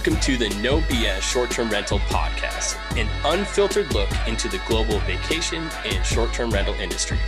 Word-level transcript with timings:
Welcome 0.00 0.20
to 0.20 0.38
the 0.38 0.48
No 0.62 0.80
BS 0.80 1.20
Short 1.20 1.50
Term 1.50 1.68
Rental 1.68 1.98
Podcast, 1.98 2.78
an 2.98 3.06
unfiltered 3.22 3.92
look 3.92 4.08
into 4.26 4.48
the 4.48 4.58
global 4.66 4.98
vacation 5.00 5.68
and 5.84 6.06
short 6.06 6.32
term 6.32 6.48
rental 6.48 6.72
industry. 6.76 7.18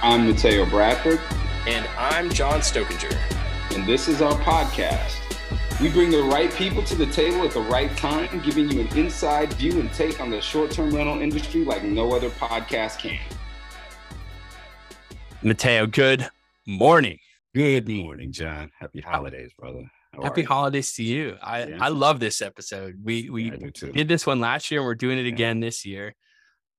I'm 0.00 0.26
Mateo 0.26 0.64
Bradford. 0.64 1.20
And 1.66 1.86
I'm 1.98 2.30
John 2.30 2.60
Stokinger. 2.60 3.14
And 3.76 3.86
this 3.86 4.08
is 4.08 4.22
our 4.22 4.32
podcast. 4.38 5.14
We 5.78 5.90
bring 5.90 6.08
the 6.08 6.22
right 6.22 6.50
people 6.54 6.82
to 6.84 6.94
the 6.94 7.04
table 7.04 7.42
at 7.42 7.50
the 7.50 7.60
right 7.60 7.94
time, 7.98 8.40
giving 8.40 8.70
you 8.70 8.80
an 8.80 8.96
inside 8.96 9.52
view 9.52 9.78
and 9.78 9.92
take 9.92 10.22
on 10.22 10.30
the 10.30 10.40
short 10.40 10.70
term 10.70 10.96
rental 10.96 11.20
industry 11.20 11.66
like 11.66 11.82
no 11.82 12.14
other 12.14 12.30
podcast 12.30 13.00
can. 13.00 13.20
Mateo, 15.42 15.86
good 15.86 16.30
morning. 16.66 17.18
Good 17.54 17.90
morning, 17.90 18.32
John. 18.32 18.70
Happy 18.78 19.02
holidays, 19.02 19.52
brother. 19.52 19.90
How 20.20 20.28
Happy 20.28 20.42
holidays 20.42 20.92
to 20.94 21.02
you. 21.02 21.36
I, 21.42 21.64
yeah. 21.64 21.78
I 21.80 21.88
love 21.88 22.20
this 22.20 22.42
episode. 22.42 22.96
We 23.02 23.30
we 23.30 23.44
yeah, 23.44 23.90
did 23.92 24.08
this 24.08 24.26
one 24.26 24.38
last 24.38 24.70
year 24.70 24.80
and 24.80 24.86
we're 24.86 24.94
doing 24.94 25.18
it 25.18 25.26
again 25.26 25.60
this 25.60 25.86
year. 25.86 26.14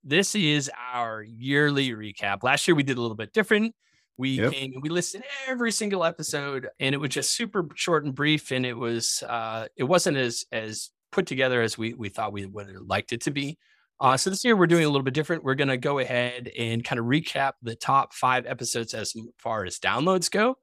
This 0.03 0.35
is 0.35 0.69
our 0.93 1.23
yearly 1.23 1.89
recap. 1.89 2.43
Last 2.43 2.67
year 2.67 2.75
we 2.75 2.83
did 2.83 2.97
a 2.97 3.01
little 3.01 3.15
bit 3.15 3.33
different. 3.33 3.73
We 4.17 4.29
yep. 4.31 4.53
came 4.53 4.73
and 4.73 4.83
we 4.83 4.89
listened 4.89 5.23
every 5.47 5.71
single 5.71 6.03
episode 6.03 6.69
and 6.79 6.93
it 6.93 6.99
was 6.99 7.09
just 7.09 7.35
super 7.35 7.67
short 7.73 8.05
and 8.05 8.13
brief 8.13 8.51
and 8.51 8.65
it 8.65 8.77
was 8.77 9.23
uh 9.27 9.67
it 9.75 9.85
wasn't 9.85 10.17
as 10.17 10.45
as 10.51 10.91
put 11.11 11.25
together 11.25 11.61
as 11.61 11.77
we 11.77 11.93
we 11.95 12.09
thought 12.09 12.33
we 12.33 12.45
would 12.45 12.67
have 12.67 12.83
liked 12.85 13.11
it 13.11 13.21
to 13.21 13.31
be. 13.31 13.57
Uh, 13.99 14.17
so 14.17 14.29
this 14.29 14.43
year 14.43 14.55
we're 14.55 14.67
doing 14.67 14.83
a 14.83 14.87
little 14.87 15.03
bit 15.03 15.13
different. 15.13 15.43
We're 15.43 15.55
going 15.55 15.67
to 15.67 15.77
go 15.77 15.99
ahead 15.99 16.49
and 16.57 16.83
kind 16.83 16.97
of 16.97 17.05
recap 17.05 17.53
the 17.61 17.75
top 17.75 18.13
five 18.15 18.47
episodes 18.47 18.95
as 18.95 19.13
far 19.37 19.63
as 19.63 19.77
downloads 19.77 20.29
go 20.29 20.57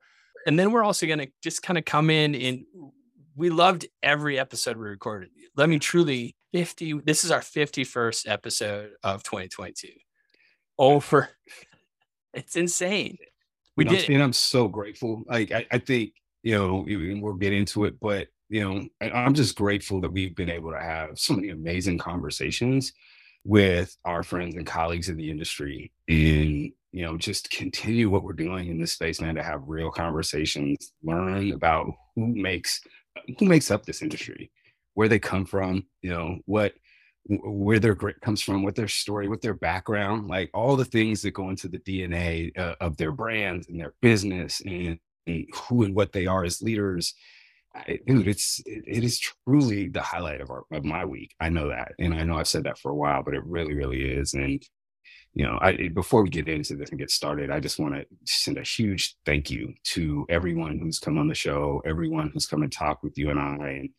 and 0.49 0.59
then 0.59 0.73
we're 0.73 0.83
also 0.83 1.07
going 1.07 1.19
to 1.19 1.29
just 1.43 1.63
kind 1.63 1.77
of 1.79 1.85
come 1.85 2.09
in 2.09 2.35
and 2.35 2.65
we 3.37 3.51
loved 3.51 3.87
every 4.03 4.39
episode 4.39 4.79
we 4.79 4.89
recorded. 4.89 5.29
Let 5.57 5.69
me 5.69 5.79
truly 5.79 6.37
50. 6.55 7.01
This 7.05 7.23
is 7.23 7.31
our 7.31 7.41
51st 7.41 8.27
episode 8.27 8.93
of 9.05 9.23
2022. 9.23 9.89
Over. 10.79 11.29
It's 12.33 12.57
insane. 12.57 13.19
We 13.77 13.85
you 13.85 13.91
know, 13.91 13.97
did. 13.97 14.09
And 14.09 14.23
I'm 14.23 14.33
so 14.33 14.69
grateful. 14.69 15.23
Like, 15.27 15.53
I, 15.53 15.67
I 15.71 15.79
think, 15.79 16.13
you 16.43 16.55
know, 16.57 16.87
we'll 17.21 17.35
get 17.35 17.53
into 17.53 17.85
it, 17.85 18.01
but, 18.01 18.29
you 18.49 18.63
know, 18.63 18.89
I'm 19.01 19.35
just 19.35 19.55
grateful 19.55 20.01
that 20.01 20.13
we've 20.13 20.35
been 20.35 20.51
able 20.51 20.73
to 20.73 20.81
have 20.81 21.19
so 21.19 21.35
many 21.35 21.51
amazing 21.51 21.99
conversations 21.99 22.95
with 23.45 23.95
our 24.07 24.23
friends 24.23 24.55
and 24.55 24.67
colleagues 24.67 25.11
in 25.11 25.19
the 25.19 25.31
industry 25.31 25.93
and 26.09 26.73
you 26.93 27.03
know 27.05 27.17
just 27.17 27.51
continue 27.51 28.09
what 28.09 28.23
we're 28.23 28.33
doing 28.33 28.69
in 28.69 28.79
this 28.79 28.93
space 28.93 29.21
man 29.21 29.35
to 29.35 29.43
have 29.43 29.61
real 29.67 29.91
conversations 29.91 30.93
learn 31.03 31.53
about 31.53 31.87
who 32.15 32.27
makes 32.35 32.81
who 33.39 33.47
makes 33.47 33.71
up 33.71 33.85
this 33.85 34.03
industry 34.03 34.51
where 34.95 35.09
they 35.09 35.19
come 35.19 35.45
from 35.45 35.85
you 36.03 36.11
know 36.11 36.39
what 36.47 36.75
where 37.27 37.79
their 37.79 37.95
grit 37.95 38.21
comes 38.23 38.41
from 38.41 38.63
what 38.63 38.75
their 38.75 38.89
story 38.89 39.29
what 39.29 39.43
their 39.43 39.55
background 39.55 40.29
like 40.29 40.51
all 40.55 40.77
the 40.77 40.85
things 40.85 41.21
that 41.21 41.33
go 41.33 41.51
into 41.51 41.69
the 41.69 41.79
dna 41.79 42.57
uh, 42.59 42.75
of 42.81 42.97
their 42.97 43.13
brands 43.13 43.69
and 43.69 43.79
their 43.79 43.95
business 44.01 44.63
and, 44.63 44.99
and 45.27 45.47
who 45.55 45.85
and 45.85 45.95
what 45.95 46.13
they 46.13 46.27
are 46.27 46.45
as 46.45 46.63
leaders 46.63 47.15
I, 47.75 47.99
dude, 48.07 48.29
it's 48.29 48.61
it, 48.67 48.85
it 48.87 49.05
is 49.05 49.21
truly 49.21 49.89
the 49.89 50.01
highlight 50.01 50.41
of 50.41 50.51
our 50.51 50.65
of 50.73 50.85
my 50.85 51.05
week. 51.05 51.35
I 51.39 51.49
know 51.49 51.69
that, 51.69 51.93
and 51.99 52.15
I 52.15 52.23
know 52.25 52.39
I've 52.39 52.49
said 52.49 52.65
that 52.65 52.79
for 52.79 52.91
a 52.91 52.95
while, 52.95 53.23
but 53.23 53.35
it 53.35 53.45
really, 53.45 53.75
really 53.75 54.01
is. 54.03 54.35
And 54.35 54.63
you 55.35 55.45
know, 55.45 55.59
I 55.61 55.89
before 55.89 56.23
we 56.23 56.31
get 56.31 56.49
into 56.49 56.77
this 56.77 56.91
and 56.91 56.99
get 56.99 57.11
started, 57.11 57.51
I 57.51 57.61
just 57.61 57.79
want 57.79 57.95
to 57.95 58.07
send 58.25 58.59
a 58.59 58.63
huge 58.63 59.17
thank 59.25 59.51
you 59.51 59.75
to 59.85 60.27
everyone 60.29 60.79
who's 60.79 60.99
come 60.99 61.19
on 61.19 61.29
the 61.29 61.35
show, 61.35 61.83
everyone 61.85 62.31
who's 62.33 62.47
come 62.47 62.63
and 62.63 62.73
talked 62.73 63.05
with 63.05 63.17
you 63.17 63.31
and 63.31 63.39
I, 63.39 63.69
and 63.69 63.91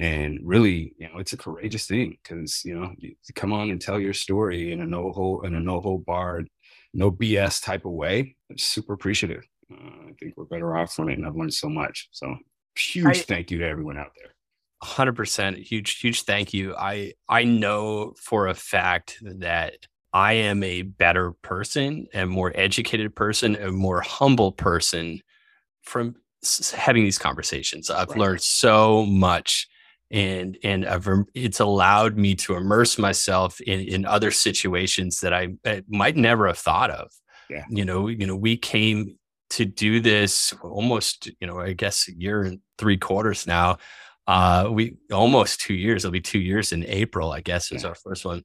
and 0.00 0.40
really, 0.42 0.94
you 0.98 1.08
know, 1.08 1.18
it's 1.18 1.32
a 1.32 1.36
courageous 1.36 1.86
thing 1.86 2.18
because 2.22 2.64
you 2.64 2.78
know, 2.78 2.92
you 2.98 3.14
come 3.34 3.52
on 3.52 3.70
and 3.70 3.80
tell 3.80 4.00
your 4.00 4.14
story 4.14 4.72
in 4.72 4.80
a 4.80 4.86
no 4.86 5.12
hold 5.12 5.44
in 5.44 5.54
a 5.54 5.60
no 5.60 5.80
hold 5.80 6.04
barred, 6.04 6.48
no 6.94 7.10
BS 7.10 7.62
type 7.62 7.84
of 7.84 7.92
way. 7.92 8.36
I'm 8.50 8.58
super 8.58 8.94
appreciative. 8.94 9.46
Uh, 9.72 10.08
I 10.08 10.12
think 10.18 10.34
we're 10.36 10.44
better 10.44 10.76
off 10.76 10.94
from 10.94 11.10
it, 11.10 11.18
and 11.18 11.26
I've 11.26 11.36
learned 11.36 11.54
so 11.54 11.68
much. 11.68 12.08
So 12.12 12.34
huge 12.76 13.06
I, 13.06 13.12
thank 13.14 13.50
you 13.50 13.58
to 13.58 13.66
everyone 13.66 13.98
out 13.98 14.12
there. 14.16 14.34
100% 14.82 15.56
huge 15.56 15.98
huge 15.98 16.22
thank 16.22 16.54
you 16.54 16.72
i 16.76 17.12
i 17.28 17.42
know 17.42 18.14
for 18.16 18.46
a 18.46 18.54
fact 18.54 19.18
that 19.22 19.74
i 20.12 20.32
am 20.32 20.62
a 20.62 20.82
better 20.82 21.32
person 21.42 22.06
a 22.14 22.26
more 22.26 22.52
educated 22.54 23.14
person 23.14 23.56
a 23.56 23.70
more 23.70 24.00
humble 24.00 24.52
person 24.52 25.20
from 25.82 26.14
having 26.74 27.04
these 27.04 27.18
conversations 27.18 27.90
i've 27.90 28.08
right. 28.10 28.18
learned 28.18 28.40
so 28.40 29.04
much 29.06 29.68
and 30.10 30.56
and 30.64 30.86
I've, 30.86 31.06
it's 31.34 31.60
allowed 31.60 32.16
me 32.16 32.34
to 32.36 32.54
immerse 32.54 32.98
myself 32.98 33.60
in 33.60 33.80
in 33.80 34.06
other 34.06 34.30
situations 34.30 35.20
that 35.20 35.34
I, 35.34 35.48
I 35.66 35.82
might 35.86 36.16
never 36.16 36.46
have 36.46 36.56
thought 36.56 36.90
of 36.90 37.10
yeah 37.50 37.64
you 37.68 37.84
know 37.84 38.08
you 38.08 38.26
know 38.26 38.34
we 38.34 38.56
came 38.56 39.18
to 39.50 39.64
do 39.64 40.00
this 40.00 40.52
almost, 40.62 41.30
you 41.40 41.46
know, 41.46 41.58
I 41.58 41.72
guess 41.72 42.08
a 42.08 42.12
year 42.12 42.42
and 42.42 42.60
three 42.76 42.96
quarters 42.96 43.46
now. 43.46 43.78
Uh, 44.26 44.68
we 44.70 44.96
almost 45.10 45.60
two 45.60 45.74
years. 45.74 46.04
It'll 46.04 46.12
be 46.12 46.20
two 46.20 46.38
years 46.38 46.72
in 46.72 46.84
April, 46.84 47.32
I 47.32 47.40
guess, 47.40 47.72
is 47.72 47.82
yeah. 47.82 47.90
our 47.90 47.94
first 47.94 48.24
one. 48.24 48.42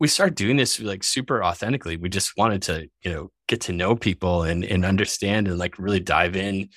We 0.00 0.08
started 0.08 0.34
doing 0.34 0.56
this 0.56 0.80
like 0.80 1.04
super 1.04 1.42
authentically. 1.42 1.96
We 1.96 2.08
just 2.08 2.36
wanted 2.36 2.62
to, 2.62 2.88
you 3.02 3.12
know, 3.12 3.30
get 3.48 3.60
to 3.62 3.72
know 3.72 3.96
people 3.96 4.42
and 4.42 4.64
and 4.64 4.84
understand 4.84 5.48
and 5.48 5.58
like 5.58 5.78
really 5.78 6.00
dive 6.00 6.36
in 6.36 6.68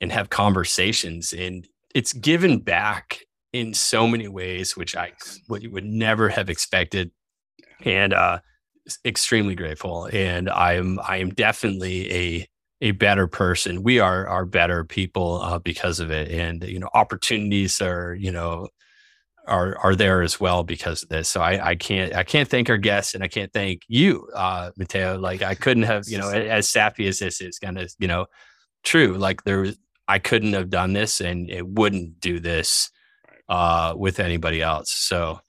and 0.00 0.12
have 0.12 0.30
conversations. 0.30 1.32
And 1.32 1.66
it's 1.94 2.12
given 2.12 2.60
back 2.60 3.20
in 3.52 3.74
so 3.74 4.06
many 4.06 4.28
ways, 4.28 4.76
which 4.76 4.96
I 4.96 5.12
would, 5.48 5.70
would 5.72 5.84
never 5.84 6.28
have 6.28 6.48
expected. 6.48 7.10
And 7.84 8.12
uh 8.12 8.40
extremely 9.04 9.54
grateful. 9.54 10.08
And 10.12 10.48
I 10.48 10.74
am 10.74 10.98
I 11.06 11.18
am 11.18 11.30
definitely 11.30 12.12
a 12.12 12.48
a 12.80 12.92
better 12.92 13.26
person. 13.26 13.82
We 13.82 13.98
are 13.98 14.26
are 14.26 14.46
better 14.46 14.84
people 14.84 15.40
uh, 15.42 15.58
because 15.58 16.00
of 16.00 16.10
it, 16.10 16.30
and 16.30 16.62
you 16.64 16.78
know 16.78 16.88
opportunities 16.94 17.80
are 17.80 18.14
you 18.14 18.32
know 18.32 18.68
are 19.46 19.76
are 19.78 19.94
there 19.94 20.22
as 20.22 20.38
well 20.38 20.62
because 20.62 21.02
of 21.02 21.08
this. 21.08 21.28
So 21.28 21.40
I 21.40 21.70
I 21.70 21.74
can't 21.74 22.14
I 22.14 22.22
can't 22.22 22.48
thank 22.48 22.70
our 22.70 22.78
guests 22.78 23.14
and 23.14 23.24
I 23.24 23.28
can't 23.28 23.52
thank 23.52 23.82
you, 23.88 24.28
uh, 24.34 24.70
Mateo. 24.76 25.18
Like 25.18 25.42
I 25.42 25.54
couldn't 25.54 25.84
have 25.84 26.04
you 26.08 26.18
know 26.18 26.30
as 26.30 26.68
sappy 26.68 27.06
as 27.08 27.18
this 27.18 27.40
is 27.40 27.58
kind 27.58 27.78
of 27.78 27.92
you 27.98 28.08
know 28.08 28.26
true. 28.82 29.16
Like 29.16 29.44
there 29.44 29.60
was 29.60 29.78
I 30.08 30.18
couldn't 30.18 30.54
have 30.54 30.70
done 30.70 30.92
this 30.92 31.20
and 31.20 31.48
it 31.50 31.66
wouldn't 31.66 32.20
do 32.20 32.40
this 32.40 32.90
uh, 33.48 33.94
with 33.96 34.20
anybody 34.20 34.62
else. 34.62 34.92
So 34.92 35.40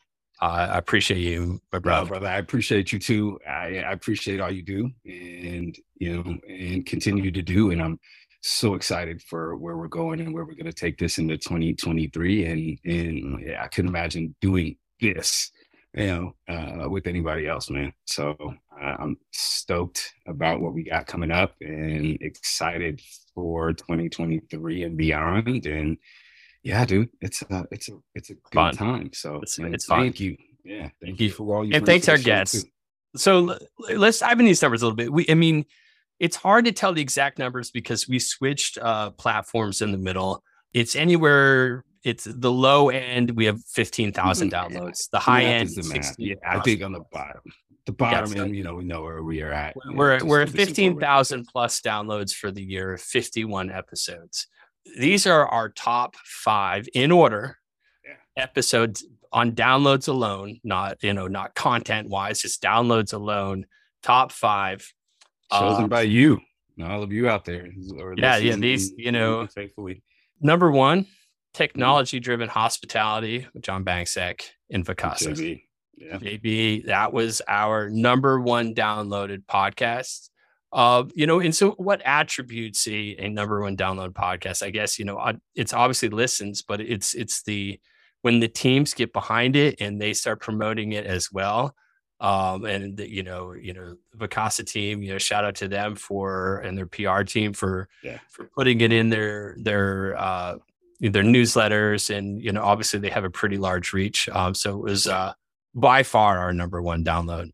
I 0.42 0.78
appreciate 0.78 1.20
you, 1.20 1.62
my 1.72 1.78
brother. 1.78 2.06
No, 2.06 2.10
brother, 2.10 2.28
I 2.28 2.38
appreciate 2.40 2.92
you 2.92 2.98
too. 2.98 3.40
I, 3.48 3.78
I 3.78 3.92
appreciate 3.92 4.40
all 4.40 4.52
you 4.52 4.64
do, 4.64 4.90
and 5.06 5.78
you 5.98 6.16
know, 6.16 6.38
and 6.50 6.84
continue 6.84 7.30
to 7.30 7.42
do. 7.44 7.70
And 7.70 7.80
I'm 7.80 8.00
so 8.42 8.74
excited 8.74 9.22
for 9.22 9.56
where 9.56 9.78
we're 9.78 9.88
going 9.88 10.20
and 10.20 10.34
where 10.34 10.44
we're 10.44 10.56
going 10.56 10.66
to 10.66 10.74
take 10.74 10.98
this 10.98 11.18
into 11.18 11.38
2023. 11.38 12.46
And 12.46 12.80
and 12.84 13.48
yeah, 13.48 13.64
I 13.64 13.68
couldn't 13.68 13.90
imagine 13.90 14.36
doing 14.42 14.78
this, 15.00 15.52
you 15.94 16.08
know, 16.08 16.36
uh, 16.48 16.90
with 16.90 17.08
anybody 17.08 17.48
else, 17.48 17.70
man. 17.70 17.94
So 18.06 18.36
uh, 18.82 18.96
I'm 19.00 19.18
stoked 19.32 20.14
about 20.28 20.62
what 20.62 20.74
we 20.74 20.84
got 20.84 21.08
coming 21.08 21.32
up, 21.32 21.54
and 21.62 22.18
excited 22.22 23.02
for 23.36 23.74
2023 23.74 24.84
and 24.84 24.98
beyond. 24.98 25.66
And 25.66 25.98
yeah, 26.64 26.86
dude, 26.86 27.10
it's 27.22 27.44
a 27.44 27.66
it's 27.72 27.90
a 27.90 27.94
it's 28.16 28.30
a 28.32 28.34
good 28.34 28.54
fun. 28.54 28.76
time. 28.76 29.12
So 29.14 29.40
it's, 29.42 29.60
it's 29.60 29.86
thank 29.86 30.18
fun. 30.18 30.26
you. 30.26 30.38
Yeah, 30.64 30.82
thank, 30.82 30.94
thank 31.02 31.20
you. 31.20 31.32
for 31.32 31.56
all 31.56 31.66
you 31.66 31.74
and 31.74 31.86
thanks 31.86 32.10
our 32.10 32.18
guests. 32.18 32.64
Too. 32.64 32.70
So 33.16 33.58
let's 33.94 34.20
dive 34.20 34.34
into 34.34 34.46
these 34.46 34.62
numbers 34.62 34.82
a 34.82 34.86
little 34.86 34.96
bit. 34.96 35.12
We, 35.12 35.26
I 35.28 35.34
mean, 35.34 35.66
it's 36.22 36.36
hard 36.36 36.66
to 36.66 36.72
tell 36.72 36.94
the 36.94 37.02
exact 37.02 37.40
numbers 37.40 37.72
because 37.72 38.08
we 38.08 38.20
switched 38.20 38.78
uh, 38.78 39.10
platforms 39.12 39.82
in 39.82 39.92
the 39.92 39.98
middle. 39.98 40.44
It's 40.74 40.96
anywhere. 40.96 41.84
It's 42.04 42.24
the 42.24 42.52
low 42.52 42.90
end. 42.90 43.32
We 43.32 43.46
have 43.46 43.62
fifteen 43.66 44.12
thousand 44.12 44.52
downloads. 44.52 45.10
The 45.12 45.20
high 45.20 45.44
end, 45.44 45.70
the 45.70 46.16
yeah, 46.18 46.36
I 46.48 46.60
think 46.60 46.82
on 46.84 46.94
the 46.94 47.04
bottom. 47.12 47.42
The 47.86 47.92
bottom 47.92 48.40
end, 48.40 48.56
you 48.56 48.64
know, 48.64 48.76
we 48.76 48.84
know 48.84 49.02
where 49.02 49.24
we 49.24 49.42
are 49.42 49.52
at. 49.52 49.76
We're 49.94 50.20
know, 50.20 50.26
we're 50.26 50.42
at 50.42 50.50
fifteen 50.50 51.00
thousand 51.00 51.48
plus 51.52 51.82
downloads 51.82 52.34
for 52.34 52.52
the 52.52 52.64
year. 52.64 52.98
Fifty 52.98 53.44
one 53.44 53.70
episodes 53.70 54.48
these 54.98 55.28
are 55.28 55.48
our 55.48 55.70
top 55.70 56.16
five 56.24 56.88
in 56.94 57.12
order 57.12 57.58
yeah. 58.06 58.44
episodes 58.44 59.06
on 59.32 59.54
downloads 59.54 60.08
alone, 60.08 60.60
not 60.64 61.02
you 61.04 61.14
know, 61.14 61.28
not 61.28 61.56
content 61.56 62.10
wise, 62.10 62.42
just 62.42 62.62
downloads 62.62 63.14
alone. 63.14 63.66
Top 64.04 64.32
five 64.32 64.92
chosen 65.52 65.86
uh, 65.86 65.88
by 65.88 66.02
you, 66.02 66.40
all 66.84 67.04
of 67.04 67.12
you 67.12 67.30
out 67.30 67.46
there. 67.46 67.68
yeah, 68.18 68.38
yeah. 68.38 68.56
These, 68.56 68.94
you 68.98 69.12
know, 69.12 69.48
faithfully. 69.48 70.04
Number 70.40 70.72
one, 70.72 71.06
technology 71.54 72.20
driven 72.20 72.50
hospitality 72.50 73.48
with 73.54 73.64
John 73.64 73.86
Banczak 73.86 74.42
in 74.70 74.84
Vacasa. 74.84 75.34
JB. 75.34 75.64
Yeah. 75.98 76.18
JB, 76.18 76.86
that 76.88 77.14
was 77.14 77.42
our 77.48 77.90
number 77.90 78.40
one 78.40 78.74
downloaded 78.74 79.46
podcast. 79.46 80.30
Uh, 80.74 81.04
you 81.14 81.28
know, 81.28 81.40
and 81.42 81.54
so 81.54 81.72
what 81.72 82.02
attributes 82.06 82.88
a, 82.88 83.16
a 83.20 83.30
number 83.30 83.62
one 83.62 83.76
download 83.76 84.14
podcast? 84.14 84.64
I 84.64 84.70
guess 84.70 84.98
you 84.98 85.06
know 85.06 85.34
it's 85.54 85.74
obviously 85.74 86.10
listens, 86.10 86.62
but 86.62 86.80
it's 86.80 87.14
it's 87.14 87.44
the 87.44 87.80
when 88.22 88.40
the 88.40 88.48
teams 88.48 88.94
get 88.94 89.14
behind 89.14 89.56
it 89.56 89.82
and 89.82 90.00
they 90.00 90.14
start 90.14 90.40
promoting 90.40 90.94
it 90.94 91.06
as 91.06 91.32
well, 91.32 91.76
um, 92.22 92.66
and 92.66 92.96
the, 92.96 93.10
you 93.10 93.24
know, 93.24 93.54
you 93.54 93.74
know, 93.74 93.96
Vacasa 94.16 94.66
team, 94.66 95.02
you 95.02 95.12
know, 95.12 95.18
shout 95.18 95.44
out 95.44 95.56
to 95.56 95.68
them 95.68 95.96
for 95.96 96.60
and 96.60 96.78
their 96.78 96.86
PR 96.86 97.24
team 97.24 97.52
for 97.52 97.90
yeah. 98.04 98.20
for 98.30 98.46
putting 98.56 98.80
it 98.82 98.94
in 98.94 99.10
their 99.10 99.56
their 99.60 100.16
uh, 100.18 100.58
their 101.00 101.24
newsletters, 101.24 102.16
and 102.16 102.40
you 102.40 102.52
know, 102.52 102.62
obviously 102.62 103.00
they 103.00 103.10
have 103.10 103.24
a 103.24 103.30
pretty 103.32 103.58
large 103.58 103.92
reach. 103.92 104.30
Um, 104.30 104.54
so 104.54 104.78
it 104.78 104.84
was 104.84 105.08
uh, 105.08 105.34
by 105.74 106.04
far 106.04 106.38
our 106.38 106.54
number 106.54 106.80
one 106.80 107.04
download, 107.04 107.50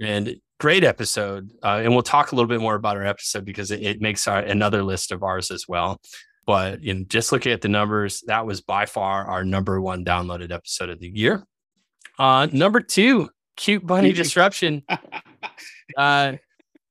and 0.00 0.36
great 0.58 0.82
episode. 0.82 1.50
Uh, 1.62 1.82
and 1.84 1.92
we'll 1.92 2.02
talk 2.02 2.32
a 2.32 2.34
little 2.34 2.48
bit 2.48 2.60
more 2.60 2.74
about 2.74 2.96
our 2.96 3.04
episode 3.04 3.44
because 3.44 3.70
it, 3.70 3.82
it 3.82 4.00
makes 4.00 4.26
our, 4.26 4.38
another 4.38 4.82
list 4.82 5.12
of 5.12 5.22
ours 5.22 5.50
as 5.50 5.68
well. 5.68 6.00
But 6.46 6.82
in 6.82 7.06
just 7.08 7.32
looking 7.32 7.52
at 7.52 7.60
the 7.60 7.68
numbers, 7.68 8.22
that 8.28 8.46
was 8.46 8.62
by 8.62 8.86
far 8.86 9.26
our 9.26 9.44
number 9.44 9.78
one 9.78 10.06
downloaded 10.06 10.52
episode 10.52 10.88
of 10.88 11.00
the 11.00 11.08
year. 11.08 11.44
Uh, 12.18 12.46
number 12.50 12.80
two, 12.80 13.28
cute 13.56 13.86
bunny 13.86 14.12
disruption. 14.22 14.82
Uh, 15.96 16.34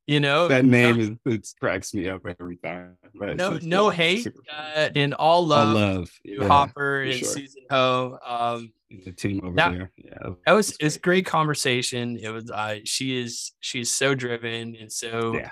you 0.08 0.20
know 0.20 0.48
that 0.48 0.66
name 0.66 1.00
is 1.00 1.12
it 1.26 1.48
cracks 1.60 1.94
me 1.94 2.10
up 2.10 2.22
every 2.40 2.58
time. 2.58 2.98
But 3.16 3.38
no, 3.38 3.58
no 3.62 3.90
hate, 3.90 4.28
uh, 4.56 4.90
and 4.96 5.14
all 5.16 5.46
love, 5.46 5.74
love 5.74 6.12
yeah, 6.24 6.48
Hopper 6.48 7.02
and 7.02 7.14
sure. 7.16 7.28
Susan 7.28 7.64
Ho. 7.72 8.20
Um, 8.26 8.72
the 9.04 9.12
team 9.12 9.42
over 9.44 9.56
that, 9.56 9.72
there. 9.72 9.92
Yeah, 9.98 10.30
that 10.46 10.52
was 10.52 10.78
it's 10.80 10.98
great 10.98 11.26
conversation. 11.26 12.18
It 12.18 12.30
was 12.30 12.52
uh, 12.52 12.80
she 12.84 13.20
is 13.20 13.54
she's 13.62 13.92
so 13.92 14.14
driven 14.14 14.76
and 14.76 14.92
so 14.92 15.36
yeah. 15.36 15.50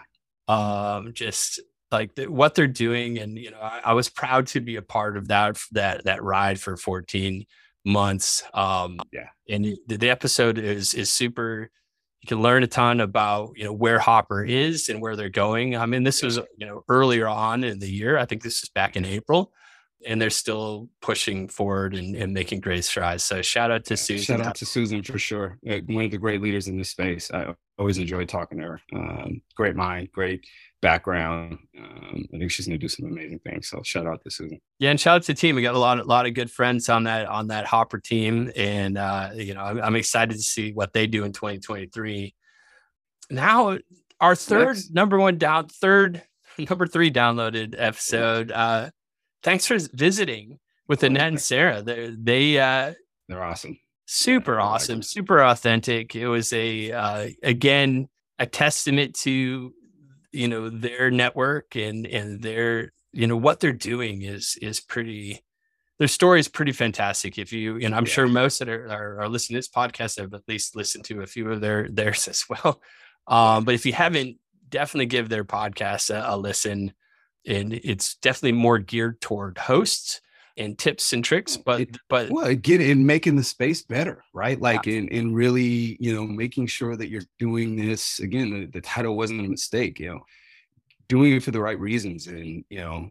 um 0.47 1.13
just 1.13 1.59
like 1.91 2.13
the, 2.15 2.27
what 2.27 2.53
they're 2.53 2.67
doing, 2.67 3.17
and 3.17 3.37
you 3.37 3.49
know 3.49 3.59
I, 3.59 3.81
I 3.85 3.93
was 3.93 4.09
proud 4.09 4.47
to 4.47 4.61
be 4.61 4.75
a 4.75 4.81
part 4.83 5.17
of 5.17 5.29
that 5.29 5.57
that 5.71 6.03
that 6.03 6.21
ride 6.21 6.59
for 6.59 6.77
14 6.77 7.45
months. 7.85 8.43
Um, 8.53 8.99
yeah, 9.11 9.29
and 9.49 9.65
the, 9.65 9.97
the 9.97 10.09
episode 10.09 10.57
is 10.57 10.93
is 10.93 11.11
super. 11.11 11.69
You 12.21 12.27
can 12.27 12.41
learn 12.41 12.63
a 12.63 12.67
ton 12.67 13.01
about 13.01 13.51
you 13.55 13.65
know 13.65 13.73
where 13.73 13.99
Hopper 13.99 14.43
is 14.43 14.89
and 14.89 15.01
where 15.01 15.15
they're 15.15 15.29
going. 15.29 15.75
I 15.75 15.85
mean, 15.85 16.03
this 16.03 16.23
was 16.23 16.37
you 16.57 16.65
know 16.65 16.83
earlier 16.87 17.27
on 17.27 17.63
in 17.63 17.79
the 17.79 17.89
year. 17.89 18.17
I 18.17 18.25
think 18.25 18.43
this 18.43 18.63
is 18.63 18.69
back 18.69 18.95
in 18.95 19.05
April, 19.05 19.51
and 20.05 20.21
they're 20.21 20.29
still 20.29 20.89
pushing 21.01 21.49
forward 21.49 21.95
and, 21.95 22.15
and 22.15 22.33
making 22.33 22.61
great 22.61 22.85
strides. 22.85 23.23
So 23.23 23.41
shout 23.41 23.71
out 23.71 23.85
to 23.85 23.97
Susan. 23.97 24.37
Shout 24.37 24.45
out 24.45 24.55
to 24.55 24.65
Susan 24.65 25.03
for 25.03 25.19
sure. 25.19 25.57
One 25.63 26.05
of 26.05 26.11
the 26.11 26.17
great 26.17 26.41
leaders 26.41 26.67
in 26.67 26.77
this 26.77 26.89
space. 26.89 27.29
I 27.31 27.53
always 27.77 27.97
enjoy 27.97 28.25
talking 28.25 28.59
to 28.59 28.63
her. 28.63 28.81
Um, 28.93 29.41
great 29.55 29.75
mind, 29.75 30.09
great 30.11 30.45
background. 30.83 31.57
Um, 31.79 32.27
I 32.33 32.37
think 32.37 32.51
she's 32.51 32.67
going 32.67 32.77
to 32.77 32.83
do 32.83 32.89
some 32.89 33.07
amazing 33.07 33.39
things. 33.39 33.69
So 33.69 33.81
shout 33.81 34.05
out 34.05 34.21
to 34.23 34.29
Susan. 34.29 34.59
Yeah, 34.77 34.91
and 34.91 34.99
shout 34.99 35.15
out 35.15 35.23
to 35.23 35.33
the 35.33 35.39
team. 35.39 35.55
We 35.55 35.63
got 35.63 35.73
a 35.73 35.79
lot, 35.79 35.99
a 35.99 36.03
lot 36.03 36.27
of 36.27 36.35
good 36.35 36.51
friends 36.51 36.89
on 36.89 37.05
that 37.05 37.25
on 37.25 37.47
that 37.47 37.65
Hopper 37.65 37.97
team, 37.97 38.51
and 38.55 38.97
uh, 38.97 39.31
you 39.33 39.55
know, 39.55 39.61
I'm, 39.61 39.81
I'm, 39.81 39.95
excited 39.95 40.35
to 40.35 40.43
see 40.43 40.73
what 40.73 40.93
they 40.93 41.07
do 41.07 41.23
in 41.23 41.31
2023. 41.31 42.35
Now, 43.31 43.77
our 44.19 44.35
third 44.35 44.75
Next. 44.75 44.93
number 44.93 45.17
one 45.17 45.39
down, 45.39 45.69
third 45.69 46.21
number 46.69 46.85
three 46.85 47.09
downloaded 47.09 47.73
episode. 47.77 48.51
Uh, 48.51 48.91
thanks 49.41 49.65
for 49.65 49.77
visiting 49.93 50.59
with 50.87 51.01
Annette 51.01 51.29
and 51.29 51.41
Sarah. 51.41 51.81
They 51.81 52.13
they 52.15 52.59
uh, 52.59 52.93
they're 53.27 53.43
awesome. 53.43 53.79
Super 54.05 54.55
yeah, 54.55 54.65
awesome, 54.65 54.97
like 54.97 55.05
super 55.05 55.41
authentic. 55.41 56.15
It 56.15 56.27
was 56.27 56.51
a 56.51 56.91
uh, 56.91 57.29
again 57.41 58.09
a 58.37 58.45
testament 58.45 59.15
to 59.15 59.73
you 60.33 60.47
know 60.47 60.69
their 60.69 61.11
network 61.11 61.75
and 61.75 62.05
and 62.05 62.41
their 62.41 62.91
you 63.11 63.27
know 63.27 63.37
what 63.37 63.59
they're 63.59 63.71
doing 63.71 64.23
is 64.23 64.57
is 64.61 64.79
pretty 64.79 65.41
their 65.99 66.07
story 66.07 66.39
is 66.39 66.47
pretty 66.47 66.71
fantastic. 66.71 67.37
If 67.37 67.53
you 67.53 67.77
and 67.77 67.95
i'm 67.95 68.05
yeah. 68.05 68.11
sure 68.11 68.27
most 68.27 68.59
that 68.59 68.67
are, 68.69 68.87
are, 68.87 69.21
are, 69.21 69.29
listening 69.29 69.55
to 69.55 69.59
this 69.59 69.69
podcast 69.69 70.19
have 70.19 70.33
at 70.33 70.41
least 70.47 70.75
listened 70.75 71.05
to 71.05 71.21
a 71.21 71.27
few 71.27 71.51
of 71.51 71.61
their 71.61 71.87
theirs 71.89 72.27
as 72.27 72.43
well. 72.49 72.81
Um, 73.27 73.63
but 73.63 73.75
if 73.75 73.85
you 73.85 73.93
haven't 73.93 74.37
definitely 74.73 75.05
give 75.05 75.29
their 75.29 75.45
podcast 75.45 76.09
a, 76.09 76.33
a 76.33 76.35
listen. 76.35 76.91
And 77.45 77.73
it's 77.73 78.15
definitely 78.15 78.53
more 78.53 78.79
geared 78.79 79.21
toward 79.21 79.57
hosts 79.57 80.19
and 80.57 80.77
tips 80.77 81.13
and 81.13 81.23
tricks 81.23 81.57
but 81.57 81.81
it, 81.81 81.97
but 82.09 82.29
well 82.29 82.45
again 82.45 82.81
in 82.81 83.05
making 83.05 83.35
the 83.35 83.43
space 83.43 83.81
better 83.81 84.23
right 84.33 84.61
like 84.61 84.85
yeah. 84.85 84.95
in 84.95 85.07
in 85.07 85.33
really 85.33 85.97
you 85.99 86.13
know 86.13 86.23
making 86.25 86.67
sure 86.67 86.95
that 86.95 87.09
you're 87.09 87.23
doing 87.39 87.75
this 87.75 88.19
again 88.19 88.51
the, 88.51 88.65
the 88.67 88.81
title 88.81 89.17
wasn't 89.17 89.39
a 89.39 89.49
mistake 89.49 89.99
you 89.99 90.09
know 90.09 90.19
doing 91.07 91.33
it 91.33 91.43
for 91.43 91.51
the 91.51 91.59
right 91.59 91.79
reasons 91.79 92.27
and 92.27 92.63
you 92.69 92.79
know 92.79 93.09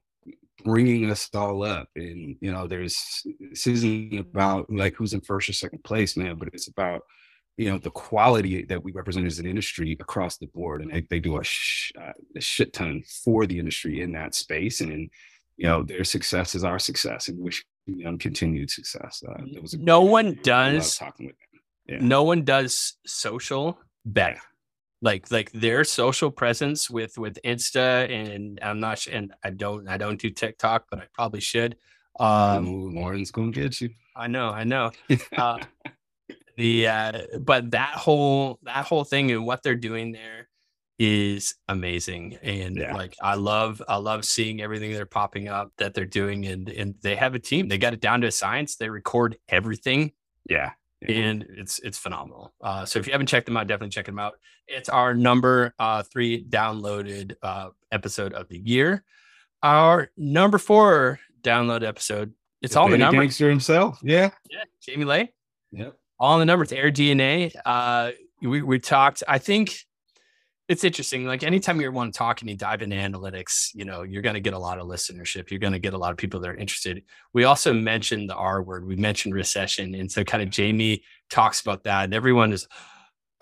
bringing 0.64 1.10
us 1.10 1.28
all 1.34 1.64
up 1.64 1.88
and 1.96 2.36
you 2.40 2.52
know 2.52 2.66
there's 2.66 3.22
this 3.40 3.66
isn't 3.66 4.18
about 4.18 4.70
like 4.70 4.94
who's 4.94 5.12
in 5.12 5.20
first 5.20 5.48
or 5.48 5.52
second 5.52 5.82
place 5.82 6.16
man 6.16 6.36
but 6.36 6.48
it's 6.52 6.68
about 6.68 7.02
you 7.56 7.70
know 7.70 7.78
the 7.78 7.90
quality 7.90 8.64
that 8.64 8.82
we 8.82 8.92
represent 8.92 9.26
as 9.26 9.38
an 9.38 9.46
industry 9.46 9.96
across 10.00 10.38
the 10.38 10.46
board 10.46 10.80
and 10.80 10.92
they, 10.92 11.06
they 11.10 11.20
do 11.20 11.38
a, 11.38 11.44
sh- 11.44 11.92
a 12.36 12.40
shit 12.40 12.72
ton 12.72 13.02
for 13.24 13.46
the 13.46 13.58
industry 13.58 14.00
in 14.00 14.12
that 14.12 14.34
space 14.34 14.80
and 14.80 15.10
you 15.62 15.68
know 15.68 15.84
their 15.84 16.02
success 16.02 16.56
is 16.56 16.64
our 16.64 16.80
success 16.80 17.28
and 17.28 17.38
wish 17.38 17.64
them 17.86 18.18
continued 18.18 18.68
success. 18.68 19.22
Uh, 19.26 19.42
no 19.78 20.02
one 20.02 20.36
does 20.42 20.96
talking 20.96 21.26
with 21.26 21.36
them. 21.38 21.60
Yeah. 21.86 21.98
no 22.00 22.24
one 22.24 22.44
does 22.44 22.96
social 23.06 23.78
better 24.04 24.40
like 25.02 25.30
like 25.30 25.52
their 25.52 25.84
social 25.84 26.30
presence 26.32 26.90
with 26.90 27.16
with 27.18 27.38
insta 27.44 28.10
and 28.10 28.58
i'm 28.62 28.80
not 28.80 28.98
sure 28.98 29.14
and 29.14 29.32
i 29.44 29.50
don't 29.50 29.88
i 29.88 29.96
don't 29.96 30.20
do 30.20 30.30
tiktok 30.30 30.86
but 30.90 30.98
i 30.98 31.04
probably 31.12 31.40
should. 31.40 31.76
Um 32.18 32.66
Ooh, 32.68 32.90
lauren's 32.90 33.30
gonna 33.30 33.52
get 33.52 33.80
you. 33.80 33.90
I 34.16 34.26
know 34.26 34.50
i 34.50 34.64
know. 34.64 34.90
Uh, 35.36 35.58
the 36.56 36.86
uh 36.88 37.12
but 37.40 37.70
that 37.70 37.94
whole 37.94 38.58
that 38.62 38.84
whole 38.86 39.04
thing 39.04 39.30
and 39.30 39.46
what 39.46 39.62
they're 39.62 39.74
doing 39.74 40.12
there 40.12 40.48
is 41.04 41.56
amazing 41.66 42.38
and 42.44 42.76
yeah. 42.76 42.94
like 42.94 43.16
i 43.20 43.34
love 43.34 43.82
i 43.88 43.96
love 43.96 44.24
seeing 44.24 44.62
everything 44.62 44.92
they're 44.92 45.04
popping 45.04 45.48
up 45.48 45.72
that 45.76 45.94
they're 45.94 46.04
doing 46.04 46.46
and 46.46 46.68
and 46.68 46.94
they 47.02 47.16
have 47.16 47.34
a 47.34 47.38
team. 47.38 47.68
They 47.68 47.78
got 47.78 47.92
it 47.92 48.00
down 48.00 48.20
to 48.20 48.28
a 48.28 48.32
science. 48.32 48.76
They 48.76 48.88
record 48.88 49.36
everything. 49.48 50.12
Yeah, 50.48 50.70
yeah. 51.00 51.16
and 51.16 51.46
it's 51.56 51.78
it's 51.80 51.98
phenomenal. 51.98 52.52
Uh 52.62 52.84
so 52.84 52.98
if 52.98 53.06
you 53.06 53.12
haven't 53.12 53.26
checked 53.26 53.46
them 53.46 53.56
out 53.56 53.66
definitely 53.66 53.90
check 53.90 54.06
them 54.06 54.18
out. 54.18 54.34
It's 54.68 54.88
our 54.88 55.14
number 55.14 55.74
uh 55.78 56.02
three 56.04 56.44
downloaded 56.44 57.34
uh 57.42 57.70
episode 57.90 58.32
of 58.32 58.48
the 58.48 58.58
year. 58.58 59.04
Our 59.62 60.10
number 60.16 60.58
four 60.58 61.20
download 61.42 61.84
episode 61.84 62.32
it's 62.60 62.74
the 62.74 62.80
all 62.80 62.88
the 62.88 62.98
numbers. 62.98 63.20
Gangster 63.20 63.50
himself. 63.50 63.98
Yeah. 64.02 64.30
Yeah. 64.48 64.64
Jamie 64.80 65.04
Lane. 65.04 65.28
Yep. 65.72 65.96
All 66.20 66.34
in 66.34 66.40
the 66.40 66.46
numbers. 66.46 66.70
AirDNA 66.70 67.52
uh 67.64 68.10
we 68.40 68.60
we 68.62 68.78
talked 68.78 69.22
i 69.28 69.38
think 69.38 69.76
it's 70.72 70.84
interesting. 70.84 71.26
Like 71.26 71.42
anytime 71.42 71.82
you 71.82 71.92
want 71.92 72.14
to 72.14 72.16
talk 72.16 72.40
and 72.40 72.48
you 72.48 72.56
dive 72.56 72.80
into 72.80 72.96
analytics, 72.96 73.68
you 73.74 73.84
know, 73.84 74.04
you're 74.04 74.22
going 74.22 74.36
to 74.36 74.40
get 74.40 74.54
a 74.54 74.58
lot 74.58 74.78
of 74.78 74.88
listenership. 74.88 75.50
You're 75.50 75.60
going 75.60 75.74
to 75.74 75.78
get 75.78 75.92
a 75.92 75.98
lot 75.98 76.12
of 76.12 76.16
people 76.16 76.40
that 76.40 76.48
are 76.48 76.56
interested. 76.56 77.02
We 77.34 77.44
also 77.44 77.74
mentioned 77.74 78.30
the 78.30 78.34
R 78.34 78.62
word. 78.62 78.86
We 78.86 78.96
mentioned 78.96 79.34
recession. 79.34 79.94
And 79.94 80.10
so 80.10 80.24
kind 80.24 80.42
of 80.42 80.48
Jamie 80.48 81.02
talks 81.28 81.60
about 81.60 81.84
that. 81.84 82.04
And 82.04 82.14
everyone 82.14 82.54
is 82.54 82.66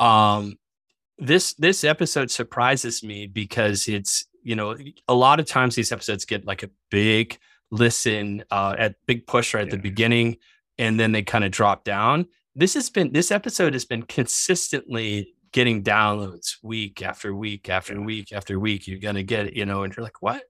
um 0.00 0.56
this 1.18 1.54
this 1.54 1.84
episode 1.84 2.32
surprises 2.32 3.04
me 3.04 3.28
because 3.28 3.86
it's, 3.86 4.26
you 4.42 4.56
know, 4.56 4.76
a 5.06 5.14
lot 5.14 5.38
of 5.38 5.46
times 5.46 5.76
these 5.76 5.92
episodes 5.92 6.24
get 6.24 6.44
like 6.44 6.64
a 6.64 6.70
big 6.90 7.38
listen 7.70 8.42
uh 8.50 8.74
at 8.76 8.96
big 9.06 9.24
push 9.28 9.54
right 9.54 9.60
at 9.60 9.68
yeah. 9.68 9.76
the 9.76 9.82
beginning 9.82 10.36
and 10.78 10.98
then 10.98 11.12
they 11.12 11.22
kind 11.22 11.44
of 11.44 11.52
drop 11.52 11.84
down. 11.84 12.26
This 12.56 12.74
has 12.74 12.90
been 12.90 13.12
this 13.12 13.30
episode 13.30 13.74
has 13.74 13.84
been 13.84 14.02
consistently 14.02 15.32
getting 15.52 15.82
downloads 15.82 16.56
week 16.62 17.02
after 17.02 17.34
week 17.34 17.68
after 17.68 17.94
yeah. 17.94 18.00
week 18.00 18.32
after 18.32 18.58
week. 18.58 18.86
You're 18.86 18.98
gonna 18.98 19.22
get 19.22 19.54
you 19.54 19.66
know, 19.66 19.82
and 19.82 19.94
you're 19.94 20.04
like, 20.04 20.22
what? 20.22 20.42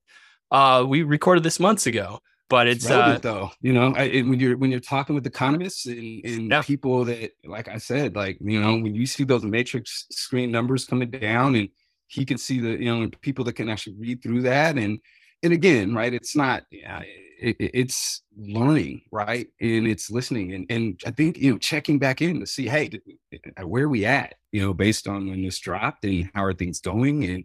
Uh, 0.50 0.84
we 0.86 1.02
recorded 1.02 1.44
this 1.44 1.60
months 1.60 1.86
ago, 1.86 2.20
but 2.48 2.66
it's, 2.66 2.84
it's 2.84 2.92
uh, 2.92 3.18
though. 3.22 3.50
You 3.60 3.72
know, 3.72 3.94
I, 3.94 4.02
it, 4.02 4.22
when 4.22 4.40
you're 4.40 4.56
when 4.56 4.70
you're 4.70 4.80
talking 4.80 5.14
with 5.14 5.26
economists 5.26 5.86
and, 5.86 6.24
and 6.24 6.50
yeah. 6.50 6.62
people 6.62 7.04
that, 7.04 7.32
like 7.44 7.68
I 7.68 7.78
said, 7.78 8.16
like 8.16 8.38
you 8.40 8.60
know, 8.60 8.72
when 8.72 8.94
you 8.94 9.06
see 9.06 9.24
those 9.24 9.44
matrix 9.44 10.06
screen 10.10 10.50
numbers 10.50 10.84
coming 10.84 11.10
down, 11.10 11.54
and 11.54 11.68
he 12.08 12.24
can 12.24 12.38
see 12.38 12.60
the 12.60 12.70
you 12.70 12.94
know 12.94 13.08
people 13.20 13.44
that 13.44 13.54
can 13.54 13.68
actually 13.68 13.96
read 13.96 14.22
through 14.22 14.42
that, 14.42 14.76
and 14.76 14.98
and 15.42 15.52
again, 15.52 15.94
right? 15.94 16.12
It's 16.12 16.34
not. 16.34 16.64
Yeah, 16.70 17.02
it, 17.40 17.56
it's 17.58 18.22
learning, 18.36 19.02
right? 19.10 19.48
And 19.60 19.86
it's 19.86 20.10
listening, 20.10 20.52
and 20.52 20.66
and 20.70 21.00
I 21.06 21.10
think 21.10 21.38
you 21.38 21.52
know 21.52 21.58
checking 21.58 21.98
back 21.98 22.20
in 22.20 22.40
to 22.40 22.46
see, 22.46 22.68
hey, 22.68 22.90
eh, 23.32 23.38
eh, 23.56 23.62
where 23.62 23.84
are 23.84 23.88
we 23.88 24.04
at? 24.04 24.34
You 24.52 24.62
know, 24.62 24.74
based 24.74 25.08
on 25.08 25.28
when 25.28 25.42
this 25.42 25.58
dropped 25.58 26.04
and 26.04 26.30
how 26.34 26.44
are 26.44 26.54
things 26.54 26.80
going, 26.80 27.24
and 27.24 27.44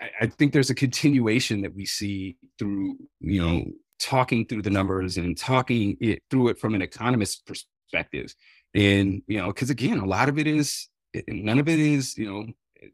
I, 0.00 0.10
I 0.22 0.26
think 0.26 0.52
there's 0.52 0.70
a 0.70 0.74
continuation 0.74 1.62
that 1.62 1.74
we 1.74 1.86
see 1.86 2.36
through 2.58 2.96
you 3.20 3.42
know 3.42 3.64
talking 3.98 4.46
through 4.46 4.62
the 4.62 4.70
numbers 4.70 5.16
and 5.16 5.36
talking 5.36 5.96
it 6.00 6.22
through 6.30 6.48
it 6.48 6.58
from 6.58 6.74
an 6.74 6.82
economist 6.82 7.46
perspective, 7.46 8.34
and 8.74 9.22
you 9.26 9.38
know, 9.38 9.48
because 9.48 9.70
again, 9.70 9.98
a 9.98 10.06
lot 10.06 10.28
of 10.28 10.38
it 10.38 10.46
is 10.46 10.88
eh, 11.14 11.22
none 11.28 11.58
of 11.58 11.68
it 11.68 11.78
is 11.78 12.16
you 12.18 12.30
know, 12.30 12.46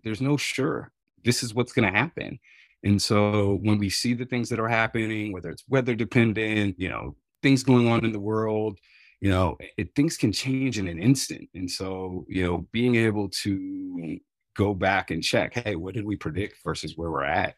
there's 0.04 0.20
no 0.20 0.36
sure 0.36 0.92
this 1.24 1.42
is 1.42 1.54
what's 1.54 1.72
going 1.72 1.92
to 1.92 1.98
happen 1.98 2.38
and 2.86 3.02
so 3.02 3.58
when 3.62 3.78
we 3.78 3.90
see 3.90 4.14
the 4.14 4.24
things 4.24 4.48
that 4.48 4.60
are 4.60 4.68
happening, 4.68 5.32
whether 5.32 5.50
it's 5.50 5.64
weather 5.68 5.96
dependent, 5.96 6.78
you 6.78 6.88
know, 6.88 7.16
things 7.42 7.64
going 7.64 7.88
on 7.88 8.04
in 8.04 8.12
the 8.12 8.20
world, 8.20 8.78
you 9.20 9.28
know, 9.28 9.56
it, 9.76 9.92
things 9.96 10.16
can 10.16 10.30
change 10.30 10.78
in 10.78 10.86
an 10.86 11.00
instant. 11.00 11.48
And 11.52 11.68
so, 11.68 12.24
you 12.28 12.44
know, 12.44 12.68
being 12.70 12.94
able 12.94 13.28
to 13.42 14.18
go 14.56 14.72
back 14.72 15.10
and 15.10 15.20
check, 15.20 15.54
hey, 15.54 15.74
what 15.74 15.94
did 15.94 16.04
we 16.04 16.14
predict 16.14 16.62
versus 16.62 16.96
where 16.96 17.10
we're 17.10 17.24
at? 17.24 17.56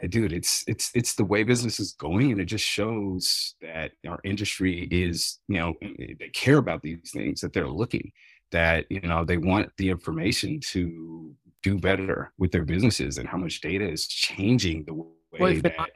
Eh, 0.00 0.06
dude 0.06 0.32
it's 0.32 0.64
it's 0.66 0.90
it's 0.94 1.14
the 1.14 1.24
way 1.24 1.44
business 1.44 1.78
is 1.78 1.92
going 1.92 2.32
and 2.32 2.40
it 2.40 2.46
just 2.46 2.64
shows 2.64 3.54
that 3.62 3.92
our 4.08 4.18
industry 4.24 4.88
is 4.90 5.38
you 5.46 5.56
know 5.56 5.72
eh, 5.82 6.14
they 6.18 6.28
care 6.30 6.58
about 6.58 6.82
these 6.82 7.12
things 7.12 7.40
that 7.40 7.52
they're 7.52 7.68
looking 7.68 8.10
that 8.50 8.86
you 8.90 9.00
know 9.02 9.24
they 9.24 9.36
want 9.36 9.70
the 9.78 9.88
information 9.88 10.58
to 10.58 11.32
do 11.64 11.78
better 11.78 12.32
with 12.38 12.52
their 12.52 12.64
businesses 12.64 13.18
and 13.18 13.26
how 13.26 13.38
much 13.38 13.60
data 13.62 13.88
is 13.88 14.06
changing 14.06 14.84
the 14.84 14.94
way 14.94 15.08
well, 15.40 15.54
that 15.62 15.90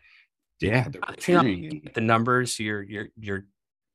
yeah 0.60 0.88
they're 0.88 1.38
and, 1.38 1.90
the 1.94 2.00
numbers 2.00 2.58
you're 2.58 2.82
you're 2.82 3.08
you're 3.20 3.44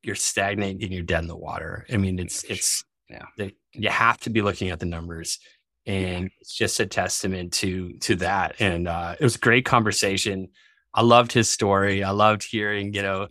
you're 0.04 0.16
stagnating 0.16 0.92
you're 0.92 1.02
dead 1.02 1.24
in 1.24 1.28
the 1.28 1.36
water. 1.36 1.86
I 1.92 1.98
mean 1.98 2.20
it's 2.20 2.44
it's 2.44 2.84
yeah. 3.10 3.50
you 3.74 3.90
have 3.90 4.20
to 4.22 4.30
be 4.30 4.42
looking 4.42 4.70
at 4.70 4.80
the 4.80 4.86
numbers 4.86 5.40
and 5.86 6.30
it's 6.40 6.54
just 6.54 6.80
a 6.80 6.86
testament 6.86 7.54
to 7.54 7.94
to 8.00 8.16
that. 8.18 8.56
And 8.60 8.88
uh, 8.88 9.16
it 9.20 9.24
was 9.24 9.36
a 9.36 9.40
great 9.40 9.66
conversation. 9.66 10.50
I 10.94 11.02
loved 11.02 11.32
his 11.32 11.50
story. 11.50 12.04
I 12.04 12.12
loved 12.12 12.44
hearing 12.44 12.94
you 12.94 13.02
know 13.02 13.28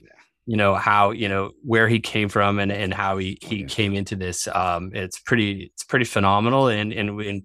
you 0.46 0.56
know 0.56 0.74
how 0.74 1.12
you 1.12 1.28
know 1.28 1.52
where 1.62 1.88
he 1.88 2.00
came 2.00 2.28
from 2.28 2.58
and 2.58 2.72
and 2.72 2.92
how 2.92 3.18
he 3.18 3.38
he 3.40 3.64
came 3.64 3.94
into 3.94 4.16
this. 4.16 4.48
Um 4.52 4.90
it's 4.94 5.20
pretty 5.20 5.70
it's 5.74 5.84
pretty 5.84 6.06
phenomenal 6.06 6.66
and 6.68 6.92
and, 6.92 7.20
and 7.20 7.42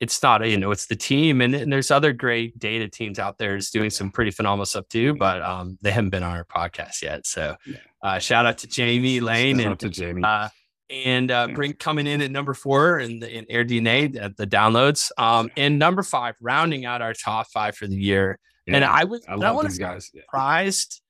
it's 0.00 0.22
not 0.22 0.46
you 0.48 0.56
know 0.56 0.70
it's 0.70 0.86
the 0.86 0.96
team 0.96 1.40
and, 1.40 1.54
and 1.54 1.72
there's 1.72 1.90
other 1.90 2.12
great 2.12 2.58
data 2.58 2.88
teams 2.88 3.18
out 3.18 3.38
there 3.38 3.54
is 3.54 3.70
doing 3.70 3.90
some 3.90 4.10
pretty 4.10 4.30
phenomenal 4.30 4.64
stuff 4.64 4.88
too 4.88 5.14
but 5.14 5.42
um 5.42 5.78
they 5.82 5.90
haven't 5.90 6.10
been 6.10 6.22
on 6.22 6.34
our 6.34 6.44
podcast 6.44 7.02
yet 7.02 7.26
so 7.26 7.54
uh 8.02 8.18
shout 8.18 8.46
out 8.46 8.58
to 8.58 8.66
jamie 8.66 9.20
lane 9.20 9.58
shout 9.58 9.66
and 9.66 9.78
to 9.78 9.88
jamie. 9.88 10.22
uh 10.24 10.48
and 10.90 11.30
uh, 11.30 11.46
bring 11.48 11.72
coming 11.74 12.06
in 12.06 12.20
at 12.20 12.30
number 12.30 12.52
four 12.52 12.98
in 12.98 13.20
the 13.20 13.30
in 13.30 13.46
AirDNA 13.46 14.20
at 14.20 14.36
the 14.36 14.46
downloads. 14.46 15.10
Um, 15.16 15.50
and 15.56 15.78
number 15.78 16.02
five, 16.02 16.34
rounding 16.40 16.84
out 16.84 17.00
our 17.00 17.14
top 17.14 17.46
five 17.48 17.76
for 17.76 17.86
the 17.86 17.96
year. 17.96 18.38
Yeah, 18.66 18.76
and 18.76 18.84
I 18.84 19.04
was 19.04 19.24
I, 19.28 19.34
I 19.34 19.52
want 19.52 19.70
to 19.70 19.78
guys. 19.78 20.10
Surprised 20.12 21.00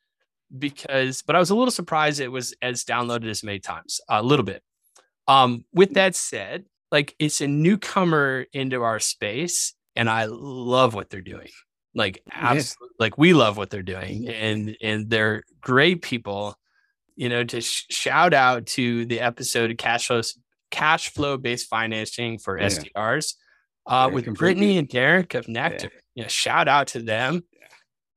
because, 0.57 1.23
but 1.23 1.35
I 1.35 1.39
was 1.39 1.51
a 1.51 1.55
little 1.55 1.71
surprised 1.71 2.21
it 2.21 2.29
was 2.29 2.55
as 2.61 2.85
downloaded 2.85 3.31
as 3.31 3.43
many 3.43 3.59
times, 3.59 4.01
a 4.09 4.23
little 4.23 4.45
bit. 4.45 4.63
Um, 5.27 5.65
with 5.73 5.95
that 5.95 6.15
said, 6.15 6.67
like 6.91 7.15
it's 7.19 7.41
a 7.41 7.47
newcomer 7.47 8.47
into 8.53 8.83
our 8.83 8.99
space, 9.01 9.75
and 9.97 10.09
I 10.09 10.27
love 10.27 10.95
what 10.95 11.11
they're 11.11 11.21
doing. 11.21 11.51
Like, 11.95 12.23
absolutely, 12.33 12.95
yeah. 12.99 13.05
like 13.05 13.19
we 13.19 13.33
love 13.35 13.57
what 13.57 13.71
they're 13.71 13.83
doing, 13.83 14.29
and 14.29 14.77
and 14.81 15.11
they're 15.11 15.43
great 15.61 16.03
people 16.03 16.57
you 17.21 17.29
know, 17.29 17.45
to 17.45 17.61
sh- 17.61 17.85
shout 17.91 18.33
out 18.33 18.65
to 18.65 19.05
the 19.05 19.21
episode 19.21 19.71
of 19.71 19.77
cash 19.77 20.07
flow, 20.07 20.23
cash 20.71 21.11
flow 21.11 21.37
based 21.37 21.69
financing 21.69 22.39
for 22.39 22.59
yeah. 22.59 22.69
STRs 22.69 23.35
uh, 23.87 24.09
with 24.11 24.25
completely. 24.25 24.55
Brittany 24.55 24.79
and 24.79 24.89
Derek 24.89 25.35
of 25.35 25.47
Nectar. 25.47 25.91
Yeah. 25.93 26.01
You 26.15 26.23
know, 26.23 26.29
shout 26.29 26.67
out 26.67 26.87
to 26.89 27.03
them. 27.03 27.45
Yeah. 27.53 27.69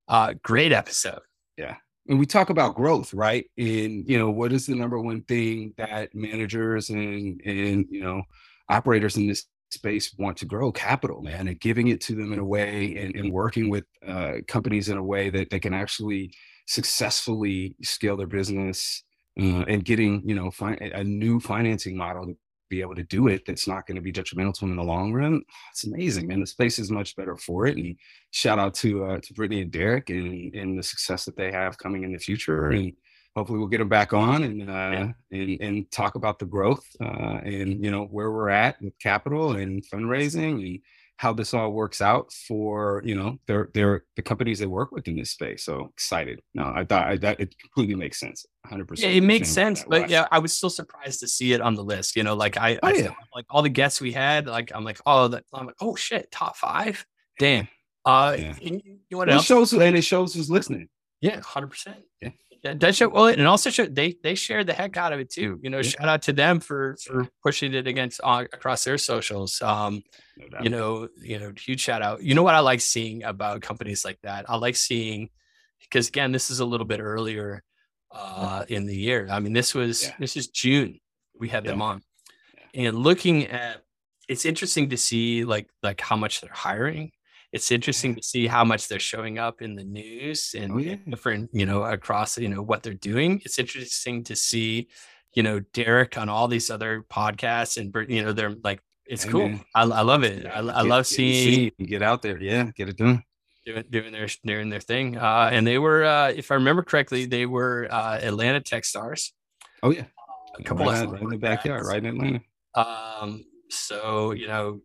Uh, 0.08 0.34
great 0.42 0.72
episode. 0.72 1.20
Yeah. 1.58 1.76
And 2.08 2.18
we 2.18 2.26
talk 2.26 2.50
about 2.50 2.76
growth, 2.76 3.14
right? 3.14 3.44
And 3.58 4.08
you 4.08 4.18
know, 4.18 4.32
what 4.32 4.54
is 4.54 4.68
the 4.68 4.76
number 4.76 4.98
one 4.98 5.24
thing 5.24 5.74
that 5.76 6.16
managers 6.16 6.90
and 6.90 7.42
and 7.42 7.86
you 7.90 8.04
know 8.04 8.24
operators 8.70 9.18
in 9.18 9.28
this 9.28 9.46
space 9.72 10.14
want 10.18 10.38
to 10.38 10.46
grow 10.46 10.72
capital, 10.72 11.22
man, 11.22 11.48
and 11.48 11.60
giving 11.60 11.88
it 11.88 12.00
to 12.02 12.16
them 12.16 12.32
in 12.32 12.40
a 12.40 12.46
way 12.46 12.96
and, 12.98 13.16
and 13.16 13.32
working 13.32 13.70
with 13.70 13.86
uh, 14.08 14.34
companies 14.48 14.90
in 14.90 14.98
a 14.98 15.04
way 15.04 15.30
that 15.30 15.50
they 15.50 15.60
can 15.60 15.74
actually 15.74 16.34
successfully 16.68 17.76
scale 17.82 18.16
their 18.16 18.28
business 18.28 19.04
uh, 19.40 19.64
and 19.68 19.84
getting 19.84 20.22
you 20.26 20.36
know 20.36 20.52
fi- 20.52 20.78
a 20.94 21.04
new 21.04 21.40
financing 21.40 21.98
model 21.98 22.26
to 22.26 22.38
be 22.70 22.82
able 22.82 22.96
to 22.96 23.04
do 23.04 23.28
it 23.28 23.44
that's 23.46 23.68
not 23.68 23.86
going 23.86 23.96
to 23.96 24.02
be 24.02 24.12
detrimental 24.12 24.54
to 24.54 24.62
them 24.62 24.72
in 24.72 24.78
the 24.78 24.84
long 24.84 25.14
run 25.14 25.42
it's 25.72 25.86
amazing 25.86 26.28
man. 26.28 26.40
The 26.40 26.48
space 26.48 26.80
is 26.80 26.90
much 26.90 27.16
better 27.16 27.36
for 27.36 27.68
it 27.68 27.78
and 27.78 27.96
shout 28.32 28.60
out 28.60 28.74
to 28.76 29.04
uh, 29.06 29.20
to 29.22 29.34
brittany 29.34 29.62
and 29.62 29.72
derek 29.72 30.10
and 30.10 30.54
and 30.56 30.78
the 30.78 30.84
success 30.84 31.26
that 31.26 31.36
they 31.36 31.52
have 31.52 31.78
coming 31.78 32.04
in 32.04 32.14
the 32.14 32.20
future 32.20 32.70
and 32.70 32.94
hopefully 33.36 33.60
we'll 33.60 33.68
get 33.68 33.80
them 33.80 33.90
back 33.90 34.14
on 34.14 34.44
and 34.44 34.70
uh, 34.70 35.08
and, 35.32 35.62
and 35.62 35.92
talk 35.92 36.16
about 36.16 36.40
the 36.40 36.46
growth 36.46 36.86
uh, 37.02 37.40
and 37.44 37.84
you 37.84 37.92
know 37.92 38.06
where 38.06 38.32
we're 38.32 38.50
at 38.50 38.82
with 38.82 38.98
capital 39.00 39.54
and 39.54 39.84
fundraising 39.92 40.66
and 40.66 40.80
how 41.18 41.32
this 41.32 41.54
all 41.54 41.72
works 41.72 42.02
out 42.02 42.32
for 42.34 43.02
you 43.06 43.16
know 43.16 43.40
their 43.48 43.70
their 43.74 44.04
the 44.16 44.22
companies 44.22 44.60
they 44.60 44.66
work 44.66 44.92
with 44.92 45.08
in 45.08 45.16
this 45.16 45.32
space. 45.32 45.64
So 45.64 45.90
excited. 45.94 46.42
No, 46.54 46.72
I 46.76 46.84
thought 46.84 47.08
I, 47.08 47.18
that 47.18 47.40
it 47.40 47.56
completely 47.60 47.96
makes 47.96 48.20
sense. 48.20 48.46
100. 48.64 48.88
percent 48.88 49.12
Yeah, 49.12 49.18
it 49.18 49.22
makes 49.22 49.50
sense. 49.50 49.84
But 49.88 50.10
yeah, 50.10 50.28
I 50.32 50.40
was 50.40 50.54
still 50.54 50.70
surprised 50.70 51.20
to 51.22 51.28
see 51.28 51.54
it 51.54 51.62
on 51.62 51.76
the 51.76 51.84
list. 51.84 52.16
You 52.16 52.24
know, 52.24 52.34
like 52.36 52.58
I, 52.58 52.76
oh, 52.76 52.88
I 52.88 52.94
yeah. 52.94 53.14
like 53.34 53.46
all 53.50 53.62
the 53.62 53.70
guests 53.70 54.02
we 54.02 54.12
had. 54.12 54.48
Like 54.48 54.72
I'm 54.74 54.84
like, 54.84 55.00
oh, 55.06 55.30
that, 55.30 55.44
I'm 55.54 55.66
like, 55.66 55.76
oh 55.82 55.96
shit, 55.96 56.32
top 56.32 56.58
five. 56.58 57.06
Damn. 57.40 57.68
Uh, 58.06 58.36
yeah. 58.38 58.56
you, 58.62 58.82
you 59.10 59.18
what 59.18 59.30
else? 59.30 59.44
It 59.44 59.46
shows 59.46 59.74
and 59.74 59.96
it 59.96 60.04
shows 60.04 60.34
who's 60.34 60.50
listening. 60.50 60.90
Yeah, 61.22 61.40
hundred 61.40 61.68
percent. 61.68 62.04
Yeah 62.22 62.32
that 62.64 62.96
show 62.96 63.10
well 63.10 63.28
and 63.28 63.46
also 63.46 63.70
show 63.70 63.86
they 63.86 64.16
they 64.24 64.36
shared 64.36 64.68
the 64.68 64.74
heck 64.74 64.96
out 64.96 65.12
of 65.12 65.20
it 65.20 65.30
too 65.30 65.60
you 65.62 65.70
know 65.70 65.78
yeah. 65.78 65.84
shout 65.84 66.08
out 66.08 66.22
to 66.22 66.32
them 66.32 66.60
for 66.60 66.96
for 67.04 67.28
pushing 67.44 67.74
it 67.74 67.88
against 67.88 68.22
uh, 68.24 68.46
across 68.54 68.84
their 68.86 68.98
socials 68.98 69.62
um 69.62 70.02
no 70.38 70.60
you 70.62 70.70
know 70.70 71.08
you 71.22 71.40
know 71.40 71.52
huge 71.58 71.82
shout 71.82 72.02
out. 72.02 72.24
You 72.24 72.36
know 72.36 72.44
what 72.44 72.56
i 72.56 72.60
like 72.60 72.82
seeing 72.82 73.24
about 73.24 73.62
companies 73.62 74.06
like 74.06 74.20
that? 74.24 74.50
I 74.50 74.56
like 74.56 74.76
seeing 74.76 75.30
because 75.82 76.08
again 76.08 76.32
this 76.32 76.50
is 76.50 76.62
a 76.62 76.66
little 76.66 76.88
bit 76.88 77.02
earlier 77.02 77.64
uh 78.12 78.64
in 78.70 78.86
the 78.86 78.96
year. 78.96 79.28
I 79.30 79.40
mean 79.40 79.54
this 79.54 79.76
was 79.76 80.04
yeah. 80.04 80.14
this 80.20 80.38
is 80.38 80.48
june 80.48 81.00
we 81.38 81.50
had 81.50 81.66
yeah. 81.66 81.72
them 81.72 81.82
on 81.82 82.02
and 82.74 82.98
looking 82.98 83.48
at 83.48 83.84
it's 84.30 84.46
interesting 84.46 84.90
to 84.90 84.98
see 84.98 85.44
like 85.44 85.70
like 85.82 86.00
how 86.00 86.16
much 86.16 86.40
they're 86.40 86.52
hiring 86.54 87.12
it's 87.54 87.72
interesting 87.72 88.16
to 88.16 88.24
see 88.24 88.48
how 88.48 88.66
much 88.66 88.88
they're 88.88 89.00
showing 89.00 89.38
up 89.38 89.62
in 89.62 89.76
the 89.76 89.84
news 89.84 90.56
and 90.58 90.74
oh, 90.74 90.78
yeah. 90.80 90.96
different, 91.08 91.52
you 91.54 91.68
know, 91.68 91.84
across, 91.84 92.36
you 92.40 92.50
know, 92.50 92.64
what 92.64 92.82
they're 92.82 92.96
doing. 92.96 93.42
It's 93.46 93.60
interesting 93.60 94.24
to 94.24 94.36
see, 94.36 94.88
you 95.36 95.44
know, 95.44 95.60
Derek 95.72 96.18
on 96.18 96.30
all 96.30 96.48
these 96.48 96.72
other 96.72 97.06
podcasts 97.12 97.78
and, 97.78 97.94
you 98.10 98.24
know, 98.24 98.34
they're 98.34 98.56
like, 98.64 98.82
it's 99.06 99.24
cool. 99.24 99.54
I, 99.76 99.84
I, 99.84 100.02
love 100.02 100.24
it. 100.24 100.48
I, 100.48 100.60
I 100.60 100.82
love 100.82 101.06
seeing 101.06 101.72
you 101.78 101.86
get 101.86 102.02
out 102.02 102.24
there. 102.24 102.42
Yeah. 102.42 102.72
Get 102.76 102.90
it 102.90 102.98
done. 102.98 103.24
Doing, 103.66 103.84
doing 103.90 104.12
their 104.12 104.28
doing 104.44 104.70
their 104.70 104.82
thing, 104.82 105.16
uh, 105.16 105.50
and 105.50 105.66
they 105.66 105.78
were, 105.78 106.04
uh, 106.04 106.34
if 106.36 106.52
I 106.52 106.56
remember 106.56 106.84
correctly, 106.84 107.26
they 107.26 107.46
were 107.46 107.88
uh, 107.90 108.20
Atlanta 108.22 108.60
Techstars. 108.60 109.30
Oh 109.82 109.90
yeah, 109.90 110.04
a 110.60 110.64
couple 110.64 110.86
right, 110.86 111.02
of 111.02 111.14
right 111.14 111.22
in 111.22 111.30
the 111.30 111.38
backyard, 111.38 111.86
right 111.86 112.04
in 112.04 112.08
Atlanta. 112.08 112.42
Um, 112.76 113.46
so 113.70 114.34
you 114.34 114.48
know, 114.48 114.82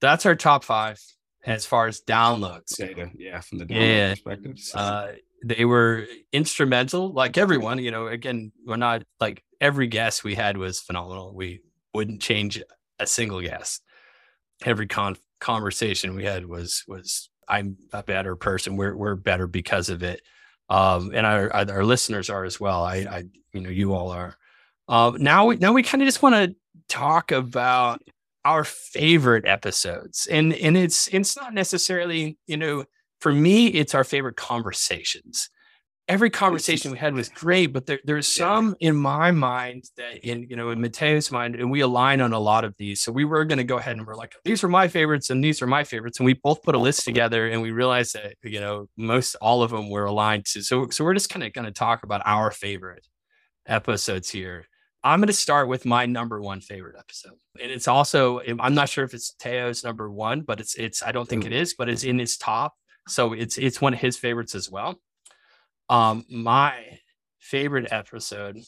that's 0.00 0.26
our 0.26 0.34
top 0.34 0.64
five 0.64 1.00
as 1.46 1.66
far 1.66 1.86
as 1.86 2.00
downloads. 2.02 2.76
Data, 2.76 3.10
yeah, 3.16 3.40
from 3.40 3.58
the 3.58 3.66
download 3.66 3.96
yeah. 3.96 4.10
perspective. 4.14 4.58
So. 4.58 4.78
Uh, 4.78 5.12
they 5.44 5.64
were 5.64 6.06
instrumental, 6.32 7.12
like 7.12 7.38
everyone. 7.38 7.78
You 7.78 7.90
know, 7.90 8.08
again, 8.08 8.52
we're 8.66 8.76
not 8.76 9.04
like 9.20 9.42
every 9.60 9.86
guest 9.86 10.24
we 10.24 10.34
had 10.34 10.56
was 10.56 10.80
phenomenal. 10.80 11.34
We 11.34 11.62
wouldn't 11.94 12.20
change 12.20 12.62
a 12.98 13.06
single 13.06 13.40
guest. 13.40 13.82
Every 14.64 14.86
con- 14.86 15.16
conversation 15.38 16.14
we 16.14 16.24
had 16.24 16.46
was 16.46 16.84
was 16.86 17.30
I'm 17.48 17.76
a 17.92 18.02
better 18.02 18.36
person. 18.36 18.76
We're 18.76 18.94
we're 18.94 19.16
better 19.16 19.46
because 19.46 19.88
of 19.88 20.02
it. 20.02 20.20
Um, 20.68 21.12
and 21.14 21.26
our 21.26 21.52
our 21.52 21.84
listeners 21.84 22.30
are 22.30 22.44
as 22.44 22.60
well. 22.60 22.84
I, 22.84 22.96
I 22.96 23.24
you 23.52 23.60
know, 23.60 23.70
you 23.70 23.94
all 23.94 24.10
are. 24.10 24.36
Uh, 24.88 25.12
now 25.18 25.46
we 25.46 25.56
now 25.56 25.72
we 25.72 25.82
kind 25.82 26.02
of 26.02 26.06
just 26.06 26.22
want 26.22 26.34
to 26.34 26.54
talk 26.88 27.32
about 27.32 28.02
our 28.44 28.64
favorite 28.64 29.46
episodes. 29.46 30.26
And 30.30 30.54
and 30.54 30.76
it's 30.76 31.08
it's 31.08 31.36
not 31.36 31.54
necessarily 31.54 32.38
you 32.46 32.56
know 32.56 32.84
for 33.20 33.32
me 33.32 33.68
it's 33.68 33.94
our 33.94 34.04
favorite 34.04 34.36
conversations. 34.36 35.50
Every 36.08 36.30
conversation 36.30 36.90
we 36.90 36.98
had 36.98 37.14
was 37.14 37.28
great 37.28 37.72
but 37.72 37.86
there, 37.86 38.00
there's 38.04 38.26
some 38.26 38.74
in 38.80 38.96
my 38.96 39.30
mind 39.30 39.84
that 39.96 40.26
in 40.26 40.46
you 40.48 40.56
know 40.56 40.70
in 40.70 40.80
mateo's 40.80 41.30
mind 41.30 41.54
and 41.54 41.70
we 41.70 41.82
align 41.82 42.20
on 42.20 42.32
a 42.32 42.40
lot 42.40 42.64
of 42.64 42.74
these. 42.78 43.00
So 43.00 43.12
we 43.12 43.24
were 43.24 43.44
going 43.44 43.58
to 43.58 43.64
go 43.64 43.78
ahead 43.78 43.96
and 43.96 44.06
we're 44.06 44.16
like 44.16 44.34
these 44.44 44.64
are 44.64 44.68
my 44.68 44.88
favorites 44.88 45.30
and 45.30 45.44
these 45.44 45.62
are 45.62 45.66
my 45.68 45.84
favorites 45.84 46.18
and 46.18 46.26
we 46.26 46.34
both 46.34 46.62
put 46.62 46.74
a 46.74 46.78
list 46.78 47.04
together 47.04 47.48
and 47.48 47.62
we 47.62 47.70
realized 47.70 48.14
that 48.14 48.34
you 48.42 48.60
know 48.60 48.88
most 48.96 49.36
all 49.36 49.62
of 49.62 49.70
them 49.70 49.90
were 49.90 50.06
aligned 50.06 50.46
to 50.46 50.62
so 50.62 50.88
so 50.88 51.04
we're 51.04 51.14
just 51.14 51.30
kind 51.30 51.44
of 51.44 51.52
going 51.52 51.66
to 51.66 51.72
talk 51.72 52.02
about 52.02 52.22
our 52.24 52.50
favorite 52.50 53.06
episodes 53.66 54.30
here 54.30 54.66
I'm 55.02 55.20
going 55.20 55.28
to 55.28 55.32
start 55.32 55.68
with 55.68 55.86
my 55.86 56.06
number 56.06 56.40
one 56.40 56.60
favorite 56.60 56.96
episode. 56.98 57.38
And 57.60 57.70
it's 57.70 57.88
also, 57.88 58.40
I'm 58.58 58.74
not 58.74 58.88
sure 58.88 59.04
if 59.04 59.14
it's 59.14 59.32
Teo's 59.34 59.82
number 59.82 60.10
one, 60.10 60.42
but 60.42 60.60
it's, 60.60 60.74
it's, 60.74 61.02
I 61.02 61.10
don't 61.12 61.28
think 61.28 61.46
it 61.46 61.52
is, 61.52 61.74
but 61.74 61.88
it's 61.88 62.04
in 62.04 62.18
his 62.18 62.36
top. 62.36 62.74
So 63.08 63.32
it's, 63.32 63.56
it's 63.56 63.80
one 63.80 63.94
of 63.94 64.00
his 64.00 64.16
favorites 64.16 64.54
as 64.54 64.70
well. 64.70 65.00
Um, 65.88 66.24
my 66.30 66.98
favorite 67.38 67.88
episode 67.90 68.58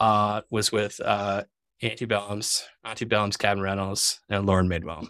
uh, 0.00 0.42
was 0.50 0.72
with 0.72 1.00
uh, 1.00 1.44
Auntie 1.82 2.04
Bellum's, 2.04 2.66
Antebellum's 2.84 3.36
Cabin 3.36 3.62
Rentals 3.62 4.20
and 4.28 4.44
Lauren 4.44 4.68
Midwell. 4.68 5.08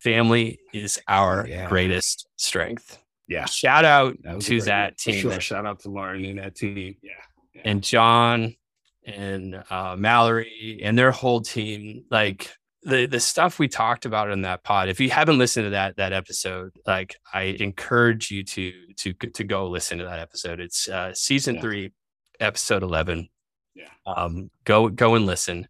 Family 0.00 0.58
is 0.72 1.00
our 1.06 1.46
yeah. 1.48 1.68
greatest 1.68 2.26
strength. 2.36 2.98
Yeah. 3.28 3.44
Shout 3.44 3.84
out 3.84 4.16
that 4.22 4.40
to 4.40 4.60
that 4.62 4.98
team. 4.98 5.20
Sure. 5.20 5.40
Shout 5.40 5.64
out 5.64 5.80
to 5.80 5.90
Lauren 5.90 6.24
and 6.24 6.38
that 6.40 6.56
team. 6.56 6.96
Yeah. 7.02 7.12
yeah. 7.54 7.62
And 7.64 7.82
John 7.82 8.56
and 9.04 9.62
uh, 9.70 9.96
Mallory 9.98 10.80
and 10.82 10.98
their 10.98 11.10
whole 11.10 11.40
team. 11.40 12.04
Like 12.10 12.50
the 12.82 13.06
the 13.06 13.20
stuff 13.20 13.58
we 13.58 13.68
talked 13.68 14.06
about 14.06 14.30
in 14.30 14.42
that 14.42 14.64
pod. 14.64 14.88
If 14.88 15.00
you 15.00 15.10
haven't 15.10 15.38
listened 15.38 15.66
to 15.66 15.70
that 15.70 15.96
that 15.96 16.12
episode, 16.12 16.72
like 16.86 17.16
I 17.32 17.42
encourage 17.42 18.30
you 18.30 18.44
to 18.44 18.72
to 18.96 19.12
to 19.12 19.44
go 19.44 19.68
listen 19.68 19.98
to 19.98 20.04
that 20.04 20.18
episode. 20.18 20.60
It's 20.60 20.88
uh, 20.88 21.14
season 21.14 21.56
yeah. 21.56 21.60
three, 21.60 21.92
episode 22.38 22.82
eleven. 22.82 23.28
Yeah. 23.74 23.88
Um, 24.06 24.50
go 24.64 24.88
go 24.88 25.14
and 25.14 25.26
listen. 25.26 25.68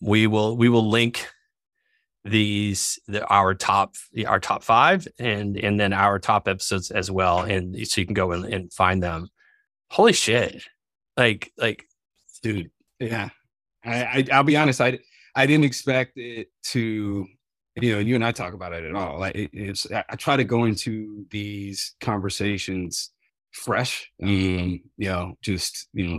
We 0.00 0.26
will 0.26 0.56
we 0.56 0.68
will 0.68 0.88
link 0.88 1.26
these 2.26 2.98
the, 3.06 3.24
our 3.26 3.54
top 3.54 3.94
our 4.26 4.40
top 4.40 4.62
five 4.62 5.06
and 5.18 5.56
and 5.56 5.78
then 5.78 5.92
our 5.92 6.18
top 6.18 6.48
episodes 6.48 6.90
as 6.90 7.08
well 7.08 7.40
and 7.40 7.86
so 7.86 8.00
you 8.00 8.04
can 8.06 8.14
go 8.14 8.32
and, 8.32 8.44
and 8.46 8.72
find 8.72 9.00
them 9.00 9.28
holy 9.90 10.12
shit 10.12 10.60
like 11.16 11.52
like 11.56 11.84
dude 12.38 12.70
yeah 13.00 13.28
I, 13.84 14.02
I 14.02 14.26
i'll 14.32 14.44
be 14.44 14.56
honest 14.56 14.80
i 14.80 14.98
i 15.34 15.46
didn't 15.46 15.64
expect 15.64 16.12
it 16.16 16.48
to 16.64 17.26
you 17.76 17.92
know 17.92 17.98
you 17.98 18.14
and 18.14 18.24
i 18.24 18.32
talk 18.32 18.54
about 18.54 18.72
it 18.72 18.84
at 18.84 18.94
all 18.94 19.18
like 19.18 19.34
it, 19.34 19.50
it's 19.52 19.86
i 19.90 20.16
try 20.16 20.36
to 20.36 20.44
go 20.44 20.64
into 20.64 21.24
these 21.30 21.94
conversations 22.00 23.10
fresh 23.52 24.10
um 24.22 24.80
you 24.96 25.08
know 25.08 25.34
just 25.42 25.88
you 25.92 26.08
know 26.08 26.18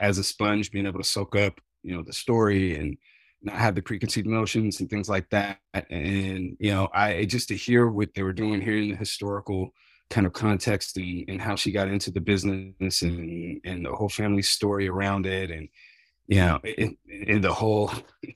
as 0.00 0.18
a 0.18 0.24
sponge 0.24 0.70
being 0.70 0.86
able 0.86 1.00
to 1.00 1.08
soak 1.08 1.36
up 1.36 1.60
you 1.82 1.94
know 1.94 2.02
the 2.02 2.12
story 2.12 2.76
and 2.76 2.96
not 3.42 3.56
have 3.56 3.74
the 3.74 3.82
preconceived 3.82 4.26
notions 4.26 4.80
and 4.80 4.90
things 4.90 5.08
like 5.08 5.28
that. 5.30 5.58
And 5.72 6.56
you 6.58 6.72
know, 6.72 6.88
I 6.92 7.24
just 7.24 7.48
to 7.48 7.56
hear 7.56 7.86
what 7.86 8.14
they 8.14 8.22
were 8.22 8.32
doing 8.32 8.60
here 8.60 8.76
in 8.76 8.90
the 8.90 8.96
historical 8.96 9.72
kind 10.10 10.26
of 10.26 10.32
context 10.32 10.96
and, 10.96 11.24
and 11.28 11.40
how 11.40 11.56
she 11.56 11.72
got 11.72 11.88
into 11.88 12.10
the 12.10 12.20
business 12.20 13.02
and 13.02 13.60
and 13.64 13.84
the 13.84 13.92
whole 13.92 14.08
family 14.08 14.42
story 14.42 14.88
around 14.88 15.26
it 15.26 15.50
and 15.50 15.68
you 16.28 16.36
know 16.36 16.60
in 16.64 17.40
the 17.40 17.52
whole 17.52 17.90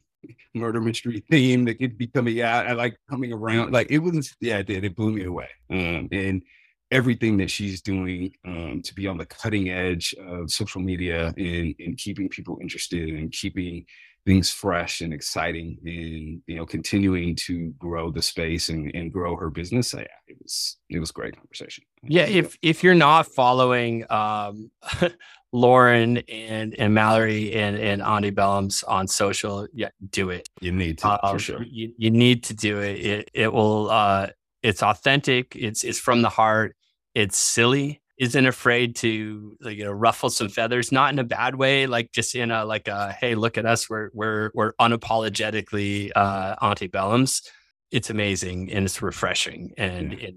murder 0.55 0.81
mystery 0.81 1.23
theme 1.31 1.65
that 1.65 1.79
could 1.79 1.97
be 1.97 2.09
coming 2.09 2.41
out 2.41 2.67
I 2.67 2.73
like 2.73 2.97
coming 3.09 3.33
around 3.33 3.73
like 3.73 3.91
it 3.91 3.99
was 3.99 4.35
yeah 4.41 4.59
it 4.59 4.67
did 4.67 4.85
it 4.85 4.97
blew 4.97 5.13
me 5.13 5.25
away 5.25 5.49
um, 5.71 6.09
and 6.11 6.43
everything 6.91 7.37
that 7.37 7.51
she's 7.51 7.81
doing 7.81 8.33
um, 8.45 8.83
to 8.83 8.93
be 8.95 9.07
on 9.07 9.17
the 9.17 9.27
cutting 9.27 9.71
edge 9.71 10.13
of 10.27 10.51
social 10.51 10.81
media 10.81 11.33
and, 11.37 11.75
and 11.79 11.97
keeping 11.97 12.29
people 12.29 12.59
interested 12.61 13.11
and 13.11 13.31
keeping 13.31 13.85
things 14.27 14.51
fresh 14.51 15.01
and 15.01 15.15
exciting 15.15 15.79
and 15.85 16.43
you 16.47 16.57
know 16.57 16.67
continuing 16.67 17.35
to 17.35 17.73
grow 17.79 18.11
the 18.11 18.21
space 18.21 18.69
and, 18.69 18.95
and 18.95 19.13
grow 19.13 19.35
her 19.37 19.51
business 19.51 19.95
yeah, 19.95 20.05
it 20.29 20.37
was 20.43 20.77
it 20.89 20.99
was 20.99 21.11
great 21.11 21.35
conversation. 21.37 21.85
Yeah 22.03 22.27
if 22.27 22.57
if 22.63 22.85
you're 22.85 22.95
not 22.95 23.27
following 23.27 24.05
um 24.11 24.71
lauren 25.53 26.19
and 26.29 26.75
and 26.79 26.95
mallory 26.95 27.55
and 27.55 27.77
and 27.77 28.03
Auntie 28.03 28.31
Bellums 28.31 28.85
on 28.87 29.09
social 29.09 29.67
yeah 29.73 29.89
do 30.11 30.31
it. 30.31 30.49
You 30.61 30.73
need 30.73 30.99
to 30.99 31.09
uh, 31.09 31.33
for 31.33 31.39
sure. 31.39 31.63
you, 31.63 31.93
you 31.97 32.11
need 32.11 32.45
to 32.45 32.55
do 32.55 32.79
it. 32.81 32.97
It 33.05 33.31
it 33.35 33.53
will 33.53 33.91
uh 33.91 34.29
it's 34.63 34.83
authentic. 34.83 35.57
It's 35.57 35.83
it's 35.83 35.99
from 35.99 36.23
the 36.23 36.29
heart. 36.29 36.77
It's 37.15 37.39
silly 37.39 38.01
isn't 38.21 38.47
afraid 38.47 38.95
to 38.97 39.57
like, 39.63 39.79
you 39.79 39.85
know 39.85 39.91
ruffle 39.91 40.29
some 40.29 40.49
feathers 40.49 40.93
not 40.93 41.13
in 41.13 41.19
a 41.19 41.25
bad 41.25 41.55
way 41.55 41.87
like 41.87 42.13
just 42.13 42.35
in 42.35 42.51
a 42.51 42.65
like 42.65 42.87
a 42.87 43.13
hey 43.19 43.35
look 43.35 43.57
at 43.57 43.65
us 43.65 43.89
we're 43.89 44.11
we're 44.13 44.51
we're 44.55 44.75
unapologetically 44.75 46.13
uh 46.15 46.55
Auntie 46.61 46.89
Bellums 46.89 47.43
it's 47.91 48.11
amazing 48.11 48.71
and 48.71 48.85
it's 48.85 49.01
refreshing 49.03 49.73
and 49.79 50.13
yeah. 50.13 50.29
it, 50.29 50.35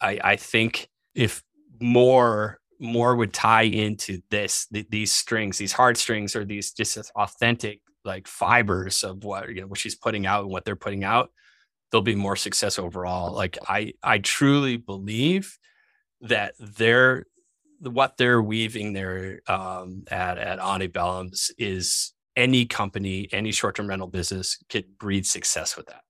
i 0.00 0.18
i 0.24 0.36
think 0.36 0.88
if 1.14 1.42
more 1.80 2.58
more 2.80 3.14
would 3.14 3.34
tie 3.34 3.62
into 3.62 4.20
this 4.30 4.66
th- 4.72 4.86
these 4.88 5.12
strings 5.12 5.58
these 5.58 5.72
hard 5.72 5.98
strings 5.98 6.34
or 6.34 6.44
these 6.44 6.72
just 6.72 6.98
authentic 7.16 7.80
like 8.04 8.26
fibers 8.26 9.04
of 9.04 9.24
what 9.24 9.50
you 9.50 9.60
know 9.60 9.66
what 9.66 9.78
she's 9.78 9.94
putting 9.94 10.26
out 10.26 10.44
and 10.44 10.50
what 10.50 10.64
they're 10.64 10.74
putting 10.74 11.04
out 11.04 11.30
there'll 11.90 12.02
be 12.02 12.14
more 12.14 12.36
success 12.36 12.78
overall 12.78 13.32
like 13.34 13.58
i 13.68 13.92
i 14.02 14.16
truly 14.18 14.78
believe 14.78 15.58
that 16.22 16.54
they're 16.58 17.26
what 17.80 18.16
they're 18.16 18.42
weaving 18.42 18.92
there 18.92 19.40
um, 19.46 20.04
at 20.10 20.38
at 20.38 20.58
Auntie 20.58 20.88
Bellums 20.88 21.50
is 21.58 22.12
any 22.36 22.66
company, 22.66 23.28
any 23.32 23.50
short-term 23.50 23.88
rental 23.88 24.08
business 24.08 24.58
could 24.68 24.98
breed 24.98 25.26
success 25.26 25.76
with 25.76 25.86
that. 25.86 26.02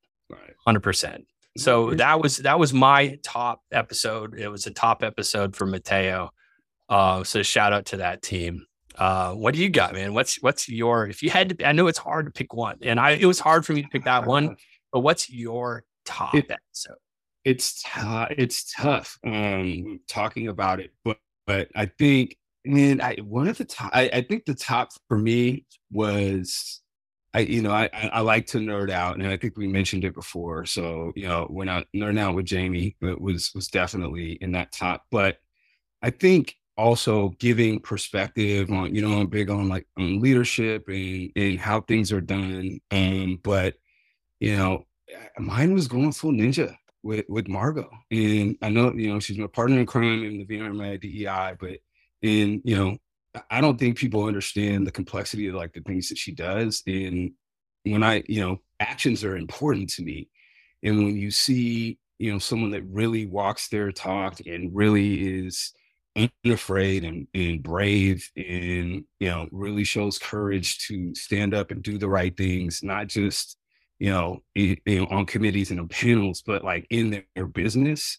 Hundred 0.65 0.81
percent. 0.81 1.25
So 1.57 1.95
that 1.95 2.21
was 2.21 2.39
that 2.39 2.59
was 2.59 2.73
my 2.73 3.19
top 3.23 3.63
episode. 3.73 4.39
It 4.39 4.49
was 4.49 4.67
a 4.67 4.71
top 4.71 5.03
episode 5.03 5.57
for 5.57 5.67
Mateo. 5.67 6.31
Uh, 6.89 7.25
so 7.25 7.43
shout 7.43 7.73
out 7.73 7.87
to 7.87 7.99
that 7.99 8.23
team. 8.23 8.67
Uh, 8.97 9.33
what 9.35 9.55
do 9.55 9.61
you 9.61 9.69
got, 9.69 9.95
man? 9.95 10.15
What's 10.15 10.43
what's 10.43 10.69
your 10.69 11.07
if 11.07 11.23
you 11.23 11.31
had 11.31 11.59
to? 11.59 11.67
I 11.67 11.73
know 11.73 11.87
it's 11.87 11.99
hard 11.99 12.27
to 12.27 12.33
pick 12.33 12.53
one, 12.53 12.79
and 12.83 12.99
I 12.99 13.13
it 13.13 13.27
was 13.27 13.39
hard 13.39 13.65
for 13.65 13.73
me 13.73 13.83
to 13.83 13.89
pick 13.89 14.05
that 14.05 14.27
one. 14.27 14.57
But 14.93 15.01
what's 15.01 15.29
your 15.29 15.85
top 16.07 16.35
it, 16.35 16.49
episode? 16.49 16.97
It's 17.47 17.83
t- 17.83 17.91
it's 18.37 18.73
tough 18.75 19.19
um 19.25 20.01
talking 20.09 20.49
about 20.49 20.81
it 20.81 20.91
but 21.05 21.17
but 21.47 21.69
i 21.77 21.87
think 21.87 22.37
and 22.65 23.01
i 23.01 23.15
one 23.23 23.47
of 23.47 23.57
the 23.57 23.65
top 23.65 23.91
I, 23.95 24.11
I 24.13 24.23
think 24.23 24.45
the 24.45 24.55
top 24.55 24.91
for 25.09 25.17
me 25.17 25.65
was 25.91 26.83
I, 27.35 27.41
you 27.41 27.61
know, 27.61 27.71
I, 27.71 27.91
I 27.93 28.21
like 28.23 28.47
to 28.49 28.59
nerd 28.59 28.91
out, 28.91 29.17
and 29.19 29.27
I 29.27 29.37
think 29.37 29.59
we 29.59 29.67
mentioned 29.67 30.05
it 30.05 30.15
before. 30.15 30.65
So, 30.65 31.13
you 31.15 31.29
know, 31.29 31.47
when 31.51 31.69
I 31.69 31.85
nerd 31.95 32.19
out 32.19 32.35
with 32.35 32.47
Jamie, 32.47 32.97
it 33.03 33.21
was 33.21 33.53
was 33.55 33.69
definitely 33.69 34.39
in 34.41 34.53
that 34.53 34.73
top. 34.73 35.05
But 35.11 35.37
I 36.03 36.09
think 36.11 36.55
also 36.79 37.31
giving 37.39 37.81
perspective 37.81 38.71
on, 38.71 38.95
you 38.95 39.03
know, 39.03 39.21
I'm 39.21 39.27
big 39.27 39.51
on 39.51 39.69
like 39.69 39.87
on 39.99 40.21
leadership 40.21 40.89
and 40.89 41.31
and 41.37 41.61
how 41.61 41.83
things 41.83 42.11
are 42.11 42.23
done. 42.23 42.81
Um, 42.91 43.39
but 43.43 43.75
you 44.41 44.57
know, 44.57 44.87
mine 45.39 45.75
was 45.75 45.89
going 45.89 46.13
full 46.13 46.33
ninja 46.33 46.75
with 47.07 47.25
with 47.29 47.49
Margot, 47.49 47.91
and 48.11 48.57
I 48.63 48.69
know 48.69 48.93
you 48.93 49.13
know 49.13 49.21
she's 49.21 49.39
my 49.39 49.47
partner 49.47 49.79
in 49.79 49.87
crime 49.87 50.25
in 50.25 50.39
the 50.39 50.47
VRMA 50.47 51.01
DEI, 51.01 51.57
but 51.59 51.79
and 52.23 52.61
you 52.65 52.77
know 52.77 52.99
I 53.51 53.61
don't 53.61 53.79
think 53.79 53.97
people 53.97 54.25
understand 54.25 54.87
the 54.87 54.93
complexity 54.93 55.49
of 55.49 55.55
like 55.55 55.73
the 55.73 55.81
things 55.81 56.09
that 56.09 56.19
she 56.19 56.33
does. 56.33 56.83
And 56.87 57.33
when 57.85 58.03
I 58.03 58.25
you 58.29 58.41
know 58.41 58.61
actions 58.81 59.25
are 59.25 59.37
important 59.37 59.91
to 59.91 60.03
me, 60.03 60.29
and 60.83 60.99
when 60.99 61.17
you 61.17 61.31
see 61.31 61.99
you 62.19 62.33
know 62.33 62.39
someone 62.39 62.71
that 62.71 62.85
really 62.85 63.27
walks 63.27 63.69
their 63.69 63.93
talk 63.93 64.41
and 64.47 64.75
really 64.75 65.47
is 65.47 65.73
unafraid 66.45 67.05
and, 67.05 67.27
and 67.35 67.63
brave 67.63 68.31
and 68.37 69.05
you 69.21 69.29
know 69.29 69.49
really 69.53 69.85
shows 69.85 70.19
courage 70.19 70.87
to 70.87 71.15
stand 71.15 71.53
up 71.55 71.71
and 71.71 71.83
do 71.83 71.99
the 71.99 72.09
right 72.09 72.37
things 72.37 72.83
not 72.83 73.07
just 73.07 73.59
you 73.99 74.11
know, 74.11 74.43
you 74.55 74.77
know, 74.87 75.07
on 75.07 75.27
committees 75.27 75.71
and 75.71 75.81
on 75.81 75.89
panels, 75.89 76.43
but 76.47 76.65
like 76.65 76.87
in 76.91 77.11
their, 77.11 77.25
their 77.35 77.47
business, 77.47 78.19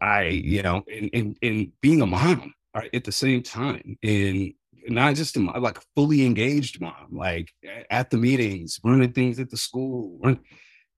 I, 0.00 0.24
you 0.24 0.62
know, 0.62 0.82
and, 0.92 1.10
and, 1.12 1.36
and 1.42 1.72
being 1.80 2.02
a 2.02 2.06
mom 2.06 2.52
right, 2.74 2.90
at 2.92 3.04
the 3.04 3.12
same 3.12 3.42
time, 3.42 3.96
and 4.02 4.52
not 4.88 5.14
just 5.14 5.36
a 5.36 5.40
mom, 5.40 5.62
like 5.62 5.78
a 5.78 5.82
fully 5.94 6.26
engaged 6.26 6.80
mom, 6.80 7.08
like 7.10 7.50
at 7.90 8.10
the 8.10 8.16
meetings, 8.16 8.80
running 8.84 9.12
things 9.12 9.38
at 9.38 9.50
the 9.50 9.56
school. 9.56 10.18
Run, 10.22 10.40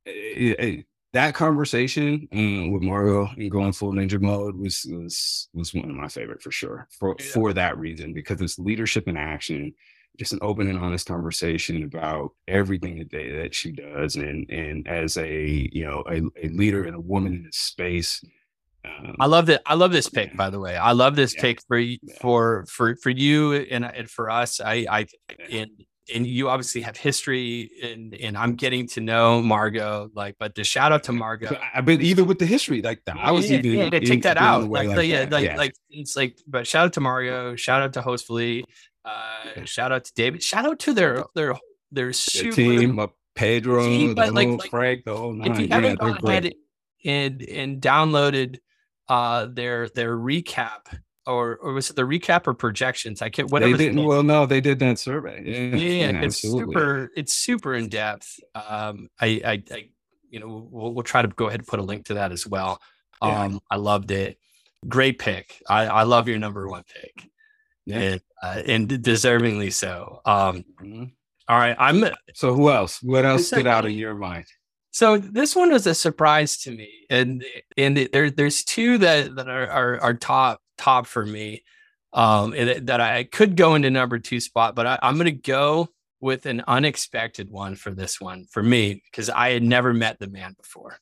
it, 0.04 0.60
it, 0.60 0.86
that 1.12 1.34
conversation 1.34 2.28
um, 2.32 2.72
with 2.72 2.82
Margot 2.82 3.30
and 3.36 3.50
going 3.50 3.72
full 3.72 3.92
ninja 3.92 4.20
mode 4.20 4.56
was 4.56 4.86
was 4.90 5.48
was 5.54 5.72
one 5.72 5.88
of 5.88 5.96
my 5.96 6.08
favorite 6.08 6.42
for 6.42 6.50
sure 6.50 6.88
for 6.90 7.16
yeah. 7.18 7.24
for 7.26 7.52
that 7.54 7.78
reason 7.78 8.12
because 8.12 8.40
it's 8.40 8.58
leadership 8.58 9.08
in 9.08 9.16
action 9.16 9.72
just 10.18 10.32
an 10.32 10.38
open 10.42 10.68
and 10.68 10.78
honest 10.78 11.06
conversation 11.06 11.84
about 11.84 12.30
everything 12.48 12.98
that 12.98 13.10
they, 13.10 13.30
that 13.30 13.54
she 13.54 13.72
does 13.72 14.16
and 14.16 14.48
and 14.50 14.86
as 14.88 15.16
a 15.16 15.68
you 15.72 15.84
know 15.84 16.02
a, 16.10 16.22
a 16.44 16.48
leader 16.48 16.84
and 16.84 16.96
a 16.96 17.00
woman 17.00 17.34
in 17.34 17.42
this 17.44 17.56
space 17.56 18.22
um, 18.86 19.16
I 19.18 19.26
love 19.26 19.46
that. 19.46 19.62
I 19.66 19.74
love 19.74 19.92
this 19.92 20.08
pick, 20.08 20.36
by 20.36 20.50
the 20.50 20.60
way. 20.60 20.76
I 20.76 20.92
love 20.92 21.16
this 21.16 21.34
yeah, 21.34 21.42
pick 21.42 21.62
for 21.66 21.78
yeah. 21.78 21.96
for 22.20 22.64
for 22.68 22.94
for 22.96 23.10
you 23.10 23.54
and, 23.54 23.84
and 23.84 24.08
for 24.08 24.30
us. 24.30 24.60
I 24.60 24.86
I 24.88 25.06
and 25.50 25.70
and 26.14 26.26
you 26.26 26.48
obviously 26.48 26.82
have 26.82 26.96
history 26.96 27.70
and 27.82 28.14
and 28.14 28.36
I'm 28.36 28.54
getting 28.54 28.86
to 28.88 29.00
know 29.00 29.42
Margot. 29.42 30.10
Like, 30.14 30.36
but 30.38 30.54
the 30.54 30.64
shout 30.64 30.92
out 30.92 31.04
to 31.04 31.12
Margot. 31.12 31.56
I 31.74 31.80
but 31.80 32.00
even 32.00 32.26
with 32.26 32.38
the 32.38 32.46
history, 32.46 32.82
like 32.82 33.04
that, 33.06 33.16
I 33.16 33.32
was 33.32 33.50
yeah, 33.50 33.58
even 33.58 33.72
yeah, 33.72 33.90
to 33.90 34.00
take 34.00 34.22
that 34.22 34.36
out. 34.36 34.68
Like, 34.68 34.88
like, 34.88 35.08
yeah, 35.08 35.26
like, 35.30 35.56
like 35.56 35.74
it's 35.90 36.16
like. 36.16 36.38
But 36.46 36.66
shout 36.66 36.86
out 36.86 36.92
to 36.94 37.00
Margot. 37.00 37.56
Shout 37.56 37.82
out 37.82 37.92
to 37.94 38.02
Hostfully. 38.02 38.64
Uh, 39.06 39.64
shout 39.64 39.92
out 39.92 40.04
to 40.04 40.12
David. 40.14 40.42
Shout 40.42 40.66
out 40.66 40.78
to 40.80 40.92
their 40.92 41.24
their 41.34 41.54
their 41.92 42.12
super 42.12 42.56
team, 42.56 42.98
uh, 42.98 43.06
Pedro, 43.34 43.84
team, 43.84 44.14
the 44.14 44.32
like, 44.32 44.48
like, 44.48 44.70
Frank, 44.70 45.04
the 45.04 45.16
whole 45.16 45.32
nine. 45.32 45.52
If 45.52 45.60
you 45.60 45.68
haven't 45.68 45.98
yeah, 46.02 46.18
gone 46.18 46.28
ahead 46.28 46.54
and 47.04 47.42
and 47.42 47.80
downloaded 47.80 48.58
uh 49.08 49.46
their 49.46 49.88
their 49.90 50.16
recap 50.16 50.98
or 51.26 51.56
or 51.56 51.72
was 51.72 51.90
it 51.90 51.96
the 51.96 52.02
recap 52.02 52.46
or 52.46 52.54
projections? 52.54 53.22
I 53.22 53.28
can't. 53.28 53.50
Whatever. 53.50 53.76
They 53.76 53.86
didn't. 53.86 54.04
Well, 54.04 54.22
no, 54.22 54.46
they 54.46 54.60
did 54.60 54.78
that 54.80 54.98
survey. 54.98 55.42
Yeah, 55.44 55.76
yeah, 55.76 56.10
yeah 56.10 56.18
it's 56.22 56.44
absolutely. 56.44 56.74
super. 56.74 57.10
It's 57.16 57.32
super 57.32 57.74
in 57.74 57.88
depth. 57.88 58.40
Um, 58.54 59.08
I, 59.20 59.40
I, 59.44 59.62
I 59.72 59.88
you 60.30 60.40
know, 60.40 60.68
we'll, 60.70 60.94
we'll 60.94 61.04
try 61.04 61.22
to 61.22 61.28
go 61.28 61.46
ahead 61.46 61.60
and 61.60 61.66
put 61.66 61.80
a 61.80 61.82
link 61.82 62.06
to 62.06 62.14
that 62.14 62.32
as 62.32 62.46
well. 62.46 62.80
Um, 63.20 63.52
yeah. 63.52 63.58
I 63.70 63.76
loved 63.76 64.10
it. 64.10 64.38
Great 64.88 65.18
pick. 65.18 65.62
I, 65.68 65.86
I 65.86 66.02
love 66.04 66.28
your 66.28 66.38
number 66.38 66.68
one 66.68 66.84
pick. 66.84 67.28
yeah. 67.86 67.98
and, 67.98 68.20
uh, 68.42 68.62
and 68.66 68.88
deservingly 68.88 69.72
so. 69.72 70.20
Um, 70.24 70.64
mm-hmm. 70.80 71.04
all 71.48 71.58
right, 71.58 71.76
I'm. 71.78 72.04
So 72.34 72.54
who 72.54 72.70
else? 72.70 73.02
What 73.02 73.24
else 73.24 73.46
stood 73.46 73.66
out 73.66 73.86
in 73.86 73.92
your 73.92 74.14
mind? 74.14 74.46
So 74.90 75.18
this 75.18 75.54
one 75.54 75.70
was 75.70 75.86
a 75.86 75.94
surprise 75.94 76.56
to 76.62 76.70
me, 76.70 76.90
and 77.10 77.44
and 77.76 77.96
there 78.12 78.30
there's 78.30 78.64
two 78.64 78.98
that 78.98 79.34
that 79.36 79.48
are 79.48 79.68
are, 79.68 80.00
are 80.00 80.14
top 80.14 80.60
top 80.78 81.06
for 81.06 81.24
me, 81.24 81.64
um, 82.12 82.52
that 82.52 83.00
I 83.00 83.24
could 83.24 83.56
go 83.56 83.74
into 83.74 83.90
number 83.90 84.18
two 84.18 84.40
spot, 84.40 84.74
but 84.74 84.86
I, 84.86 84.98
I'm 85.02 85.18
gonna 85.18 85.32
go 85.32 85.88
with 86.20 86.46
an 86.46 86.62
unexpected 86.66 87.50
one 87.50 87.76
for 87.76 87.90
this 87.90 88.20
one 88.20 88.46
for 88.50 88.62
me 88.62 89.02
because 89.10 89.28
I 89.28 89.50
had 89.50 89.62
never 89.62 89.92
met 89.92 90.18
the 90.18 90.28
man 90.28 90.54
before. 90.56 90.98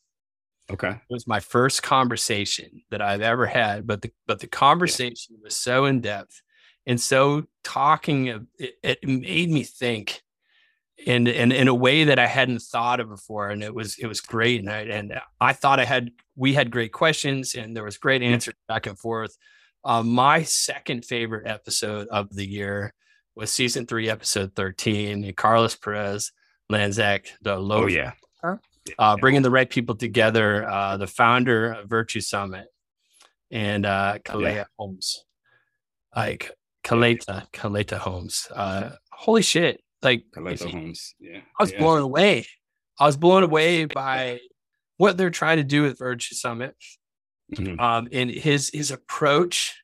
Okay. 0.70 0.88
It 0.88 1.00
was 1.10 1.26
my 1.26 1.40
first 1.40 1.82
conversation 1.82 2.82
that 2.90 3.02
I've 3.02 3.20
ever 3.20 3.46
had, 3.46 3.86
but 3.86 4.02
the 4.02 4.10
but 4.26 4.40
the 4.40 4.46
conversation 4.46 5.36
yeah. 5.36 5.44
was 5.44 5.56
so 5.56 5.84
in 5.84 6.00
depth 6.00 6.42
and 6.86 7.00
so 7.00 7.44
talking. 7.62 8.46
It, 8.58 8.74
it 8.82 9.08
made 9.08 9.50
me 9.50 9.64
think 9.64 10.22
in, 11.06 11.26
in 11.26 11.52
in 11.52 11.68
a 11.68 11.74
way 11.74 12.04
that 12.04 12.18
I 12.18 12.26
hadn't 12.26 12.62
thought 12.62 13.00
of 13.00 13.08
before, 13.08 13.50
and 13.50 13.62
it 13.62 13.74
was 13.74 13.98
it 13.98 14.06
was 14.06 14.20
great. 14.20 14.60
And 14.60 14.70
I 14.70 14.80
and 14.80 15.20
I 15.40 15.52
thought 15.52 15.80
I 15.80 15.84
had 15.84 16.10
we 16.36 16.54
had 16.54 16.70
great 16.70 16.92
questions, 16.92 17.54
and 17.54 17.76
there 17.76 17.84
was 17.84 17.98
great 17.98 18.22
answers 18.22 18.54
back 18.68 18.86
and 18.86 18.98
forth. 18.98 19.36
Uh, 19.84 20.02
my 20.02 20.42
second 20.42 21.04
favorite 21.04 21.46
episode 21.46 22.08
of 22.08 22.34
the 22.34 22.46
year 22.46 22.94
was 23.34 23.50
season 23.50 23.86
three, 23.86 24.08
episode 24.08 24.54
thirteen. 24.54 25.24
and 25.24 25.36
Carlos 25.36 25.76
Perez, 25.76 26.32
Lanzac, 26.70 27.26
the 27.42 27.56
low. 27.56 27.84
Oh 27.84 27.86
yeah 27.86 28.12
uh, 28.98 29.16
bringing 29.16 29.42
the 29.42 29.50
right 29.50 29.68
people 29.68 29.94
together. 29.94 30.68
Uh, 30.68 30.96
the 30.96 31.06
founder 31.06 31.72
of 31.72 31.88
Virtue 31.88 32.20
Summit 32.20 32.66
and 33.50 33.86
uh, 33.86 34.18
Kalea 34.24 34.54
yeah. 34.54 34.64
Holmes, 34.78 35.24
like 36.14 36.50
Kaleta, 36.84 37.50
Kaleta 37.52 37.98
Holmes. 37.98 38.46
Uh, 38.54 38.90
holy 39.10 39.42
shit! 39.42 39.80
Like 40.02 40.24
Kaleta 40.34 40.70
Holmes. 40.70 41.14
Yeah, 41.18 41.40
I 41.58 41.62
was 41.62 41.72
yeah. 41.72 41.78
blown 41.78 42.00
away. 42.00 42.46
I 42.98 43.06
was 43.06 43.16
blown 43.16 43.42
away 43.42 43.86
by 43.86 44.40
what 44.98 45.16
they're 45.16 45.30
trying 45.30 45.56
to 45.56 45.64
do 45.64 45.82
with 45.82 45.98
Virtue 45.98 46.34
Summit, 46.34 46.76
mm-hmm. 47.54 47.80
um, 47.80 48.08
and 48.12 48.30
his 48.30 48.70
his 48.72 48.90
approach. 48.90 49.74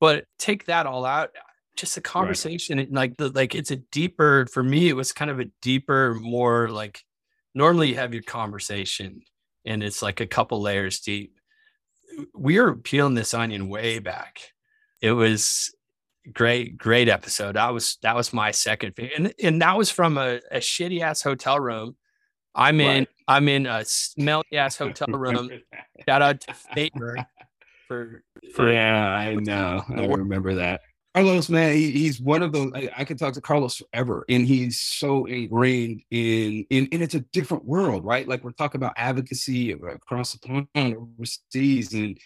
But 0.00 0.24
take 0.38 0.66
that 0.66 0.86
all 0.86 1.04
out, 1.04 1.30
just 1.76 1.96
a 1.96 2.00
conversation, 2.00 2.78
right. 2.78 2.92
like 2.92 3.16
the 3.16 3.30
like 3.30 3.54
it's 3.54 3.70
a 3.70 3.76
deeper 3.76 4.46
for 4.52 4.62
me. 4.62 4.88
It 4.88 4.96
was 4.96 5.12
kind 5.12 5.30
of 5.30 5.40
a 5.40 5.46
deeper, 5.62 6.14
more 6.14 6.68
like 6.68 7.02
normally 7.54 7.88
you 7.88 7.96
have 7.96 8.14
your 8.14 8.22
conversation 8.22 9.22
and 9.64 9.82
it's 9.82 10.02
like 10.02 10.20
a 10.20 10.26
couple 10.26 10.60
layers 10.60 11.00
deep. 11.00 11.34
We 12.34 12.58
are 12.58 12.74
peeling 12.74 13.14
this 13.14 13.34
onion 13.34 13.68
way 13.68 13.98
back. 13.98 14.40
It 15.00 15.12
was 15.12 15.72
great, 16.32 16.78
great 16.78 17.08
episode. 17.08 17.56
That 17.56 17.72
was 17.72 17.98
that 18.02 18.14
was 18.14 18.32
my 18.32 18.50
second 18.50 18.94
favorite. 18.94 19.18
And 19.18 19.34
and 19.42 19.62
that 19.62 19.76
was 19.76 19.90
from 19.90 20.18
a, 20.18 20.40
a 20.50 20.58
shitty 20.58 21.00
ass 21.00 21.22
hotel 21.22 21.58
room. 21.58 21.96
I'm 22.54 22.80
in 22.80 22.86
right. 22.86 23.08
I'm 23.26 23.48
in 23.48 23.66
a 23.66 23.84
smelly 23.84 24.44
ass 24.52 24.76
hotel 24.76 25.08
room. 25.08 25.50
Shout 26.08 26.22
out 26.22 26.40
to 26.42 26.54
Faber 26.74 27.16
for, 27.86 28.22
for 28.54 28.72
Yeah, 28.72 29.08
I 29.08 29.34
know. 29.34 29.82
I 29.88 30.06
remember 30.06 30.54
that. 30.56 30.82
Carlos, 31.14 31.48
man, 31.48 31.74
he, 31.74 31.90
he's 31.90 32.20
one 32.20 32.42
of 32.42 32.52
those. 32.52 32.70
I, 32.74 32.90
I 32.98 33.04
could 33.04 33.18
talk 33.18 33.34
to 33.34 33.40
Carlos 33.40 33.76
forever, 33.76 34.24
and 34.28 34.46
he's 34.46 34.80
so 34.80 35.24
ingrained 35.24 36.02
in, 36.10 36.64
in, 36.70 36.88
and 36.92 37.02
it's 37.02 37.14
a 37.14 37.20
different 37.20 37.64
world, 37.64 38.04
right? 38.04 38.28
Like 38.28 38.44
we're 38.44 38.52
talking 38.52 38.78
about 38.78 38.92
advocacy 38.96 39.72
across 39.72 40.34
the 40.34 40.38
pond, 40.38 40.68
overseas, 40.76 41.92
and 41.94 42.18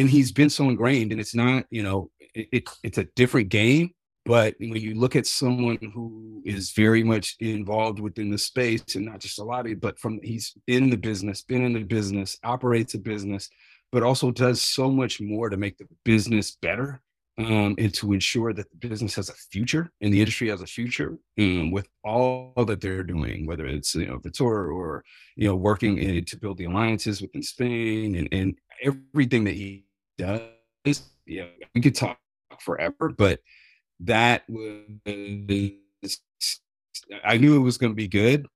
and 0.00 0.08
he's 0.08 0.32
been 0.32 0.50
so 0.50 0.64
ingrained, 0.64 1.12
and 1.12 1.20
it's 1.20 1.34
not, 1.34 1.64
you 1.70 1.82
know, 1.82 2.10
it, 2.34 2.48
it 2.52 2.70
it's 2.82 2.98
a 2.98 3.04
different 3.16 3.50
game. 3.50 3.90
But 4.26 4.54
when 4.58 4.76
you 4.76 4.94
look 4.94 5.16
at 5.16 5.26
someone 5.26 5.78
who 5.94 6.42
is 6.44 6.72
very 6.72 7.02
much 7.02 7.36
involved 7.40 8.00
within 8.00 8.30
the 8.30 8.38
space, 8.38 8.94
and 8.94 9.06
not 9.06 9.20
just 9.20 9.38
a 9.38 9.44
lobby, 9.44 9.74
but 9.74 9.98
from 9.98 10.20
he's 10.22 10.54
in 10.66 10.90
the 10.90 10.96
business, 10.96 11.42
been 11.42 11.64
in 11.64 11.72
the 11.72 11.82
business, 11.82 12.38
operates 12.44 12.94
a 12.94 12.98
business, 12.98 13.48
but 13.92 14.02
also 14.02 14.30
does 14.30 14.60
so 14.60 14.90
much 14.90 15.20
more 15.20 15.50
to 15.50 15.56
make 15.56 15.76
the 15.78 15.86
business 16.04 16.56
better 16.62 17.02
um, 17.38 17.74
and 17.78 17.92
to 17.94 18.12
ensure 18.12 18.52
that 18.52 18.70
the 18.70 18.88
business 18.88 19.14
has 19.14 19.28
a 19.28 19.34
future 19.34 19.90
and 20.00 20.12
the 20.12 20.20
industry 20.20 20.48
has 20.48 20.60
a 20.60 20.66
future 20.66 21.18
um, 21.38 21.70
with 21.70 21.88
all 22.04 22.52
that 22.66 22.80
they're 22.80 23.02
doing, 23.02 23.46
whether 23.46 23.66
it's 23.66 23.94
you 23.94 24.06
know 24.06 24.18
Vitor 24.18 24.72
or 24.72 25.04
you 25.36 25.48
know 25.48 25.56
working 25.56 25.98
in, 25.98 26.24
to 26.26 26.38
build 26.38 26.58
the 26.58 26.66
alliances 26.66 27.20
within 27.20 27.42
Spain 27.42 28.14
and, 28.16 28.28
and 28.32 28.54
everything 28.82 29.44
that 29.44 29.54
he 29.54 29.84
does. 30.20 31.02
Yeah, 31.26 31.46
we 31.74 31.80
could 31.80 31.94
talk 31.94 32.18
forever, 32.60 33.10
but 33.16 33.40
that 34.00 34.42
was 34.48 34.84
I 37.24 37.36
knew 37.36 37.56
it 37.56 37.60
was 37.60 37.78
going 37.78 37.92
to 37.92 37.96
be 37.96 38.08
good. 38.08 38.46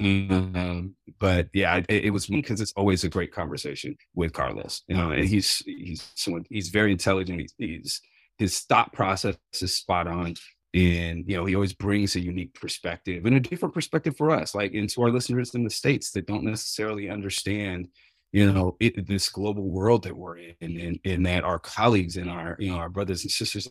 Um, 0.00 0.94
but 1.18 1.48
yeah, 1.52 1.82
it, 1.88 2.06
it 2.06 2.10
was 2.10 2.26
because 2.26 2.60
it's 2.60 2.72
always 2.72 3.04
a 3.04 3.08
great 3.08 3.32
conversation 3.32 3.96
with 4.14 4.32
Carlos. 4.32 4.82
You 4.88 4.96
know, 4.96 5.10
and 5.10 5.28
he's 5.28 5.58
he's 5.66 6.10
someone 6.14 6.44
he's 6.48 6.68
very 6.68 6.92
intelligent. 6.92 7.40
He's, 7.40 7.54
he's 7.58 8.00
his 8.38 8.60
thought 8.60 8.92
process 8.92 9.36
is 9.60 9.76
spot 9.76 10.06
on 10.06 10.34
and 10.72 11.24
you 11.26 11.36
know 11.36 11.44
he 11.44 11.54
always 11.54 11.72
brings 11.72 12.14
a 12.14 12.20
unique 12.20 12.54
perspective 12.54 13.26
and 13.26 13.34
a 13.34 13.40
different 13.40 13.74
perspective 13.74 14.16
for 14.16 14.30
us 14.30 14.54
like 14.54 14.72
into 14.72 15.02
our 15.02 15.10
listeners 15.10 15.54
in 15.54 15.64
the 15.64 15.70
states 15.70 16.12
that 16.12 16.26
don't 16.26 16.44
necessarily 16.44 17.10
understand 17.10 17.88
you 18.32 18.50
know 18.52 18.76
it, 18.80 19.06
this 19.06 19.28
global 19.28 19.68
world 19.68 20.04
that 20.04 20.16
we're 20.16 20.38
in 20.38 20.54
and, 20.60 21.00
and 21.04 21.26
that 21.26 21.44
our 21.44 21.58
colleagues 21.58 22.16
and 22.16 22.30
our 22.30 22.56
you 22.58 22.70
know 22.70 22.78
our 22.78 22.88
brothers 22.88 23.22
and 23.22 23.30
sisters 23.30 23.68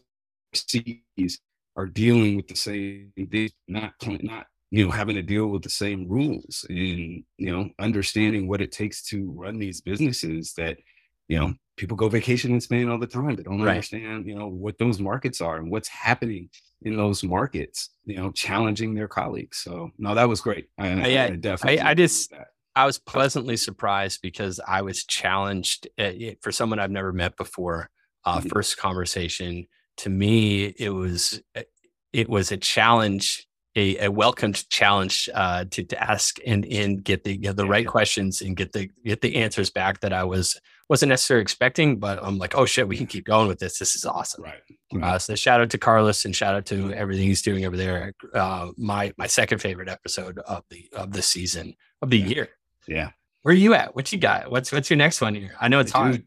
overseas 0.54 1.40
are 1.76 1.86
dealing 1.86 2.36
with 2.36 2.48
the 2.48 2.56
same 2.56 3.12
they 3.18 3.50
not 3.68 3.94
not 4.22 4.48
you 4.72 4.86
know 4.86 4.92
having 4.92 5.16
to 5.16 5.22
deal 5.22 5.48
with 5.48 5.62
the 5.62 5.70
same 5.70 6.08
rules 6.08 6.66
and 6.70 7.24
you 7.38 7.52
know 7.52 7.70
understanding 7.80 8.48
what 8.48 8.62
it 8.62 8.72
takes 8.72 9.02
to 9.04 9.32
run 9.32 9.60
these 9.60 9.82
businesses 9.82 10.54
that 10.54 10.78
you 11.28 11.40
know 11.40 11.54
people 11.80 11.96
go 11.96 12.10
vacation 12.10 12.52
in 12.52 12.60
Spain 12.60 12.90
all 12.90 13.00
the 13.00 13.08
time. 13.08 13.36
They 13.36 13.44
don't 13.44 13.62
right. 13.62 13.70
understand, 13.70 14.28
you 14.28 14.36
know, 14.36 14.48
what 14.48 14.78
those 14.78 15.00
markets 15.00 15.40
are 15.40 15.56
and 15.56 15.72
what's 15.72 15.88
happening 15.88 16.50
in 16.82 16.98
those 16.98 17.24
markets, 17.24 17.92
you 18.06 18.18
know, 18.18 18.32
challenging 18.32 18.94
their 18.94 19.08
colleagues. 19.08 19.58
So 19.58 19.92
no, 19.98 20.14
that 20.14 20.28
was 20.28 20.42
great. 20.42 20.68
I, 20.78 20.90
I, 20.90 21.24
I 21.24 21.30
definitely, 21.38 21.80
I, 21.80 21.92
I 21.92 21.94
just, 21.94 22.34
I 22.80 22.86
was 22.86 22.98
pleasantly 22.98 23.58
surprised 23.58 24.22
because 24.22 24.60
I 24.66 24.82
was 24.84 25.04
challenged 25.04 25.88
uh, 25.98 26.12
for 26.42 26.52
someone 26.52 26.80
I've 26.80 26.92
never 26.92 27.12
met 27.12 27.36
before. 27.36 27.90
Uh, 28.24 28.40
mm-hmm. 28.40 28.48
First 28.48 28.78
conversation 28.78 29.68
to 29.98 30.10
me, 30.10 30.66
it 30.66 30.90
was, 30.90 31.42
uh, 31.58 31.64
it 32.14 32.30
was 32.30 32.54
a 32.54 32.58
challenge 32.58 33.48
a, 33.76 34.06
a 34.06 34.12
welcomed 34.12 34.68
challenge 34.70 35.30
uh, 35.34 35.66
to, 35.72 35.84
to 35.84 36.04
ask 36.04 36.38
and 36.46 36.66
and 36.66 37.04
get 37.04 37.24
the 37.24 37.38
get 37.38 37.56
the 37.56 37.68
right 37.68 37.84
yeah. 37.84 37.92
questions 37.92 38.42
and 38.42 38.58
get 38.58 38.74
the 38.74 38.90
get 39.06 39.22
the 39.22 39.36
answers 39.36 39.70
back 39.70 40.00
that 40.00 40.12
I 40.12 40.24
was 40.24 40.60
wasn't 40.90 41.10
necessarily 41.10 41.44
expecting, 41.44 42.00
but 42.00 42.18
I'm 42.22 42.40
like, 42.40 42.56
oh 42.56 42.66
shit, 42.66 42.88
we 42.88 42.98
can 42.98 43.06
keep 43.06 43.26
going 43.26 43.48
with 43.48 43.60
this. 43.60 43.78
This 43.78 43.96
is 43.96 44.06
awesome. 44.06 44.44
Right. 44.44 45.04
Uh, 45.04 45.20
so 45.20 45.36
shout 45.36 45.62
out 45.62 45.70
to 45.70 45.78
Carlos 45.78 46.26
and 46.26 46.36
shout 46.36 46.56
out 46.56 46.66
to 46.68 46.92
everything 46.94 47.28
he's 47.28 47.44
doing 47.44 47.64
over 47.64 47.78
there. 47.78 48.14
Uh, 48.34 48.72
my 48.76 49.14
my 49.18 49.28
second 49.28 49.60
favorite 49.60 49.88
episode 49.88 50.40
of 50.40 50.64
the 50.72 50.90
of 50.94 51.12
the 51.12 51.22
season 51.22 51.76
of 52.02 52.10
the 52.10 52.18
yeah. 52.18 52.26
year. 52.26 52.50
Yeah. 52.90 53.12
Where 53.44 53.54
are 53.54 53.58
you 53.58 53.74
at? 53.74 53.96
What 53.96 54.12
you 54.12 54.20
got? 54.20 54.52
What's 54.52 54.72
what's 54.72 54.90
your 54.90 54.98
next 54.98 55.22
one 55.22 55.36
here? 55.36 55.56
I 55.62 55.68
know 55.68 55.80
it's 55.80 55.92
hard. 55.92 56.24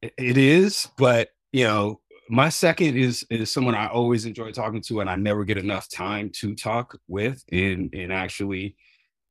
It 0.00 0.38
is, 0.38 0.88
but 0.96 1.30
you 1.52 1.64
know, 1.64 2.00
my 2.30 2.48
second 2.48 2.96
is 2.96 3.26
is 3.30 3.52
someone 3.52 3.74
I 3.74 3.88
always 3.88 4.24
enjoy 4.24 4.52
talking 4.52 4.80
to, 4.82 5.00
and 5.00 5.10
I 5.10 5.16
never 5.16 5.44
get 5.44 5.58
enough 5.58 5.88
time 5.88 6.30
to 6.36 6.54
talk 6.54 6.98
with 7.06 7.44
and 7.52 7.92
and 7.94 8.12
actually 8.12 8.76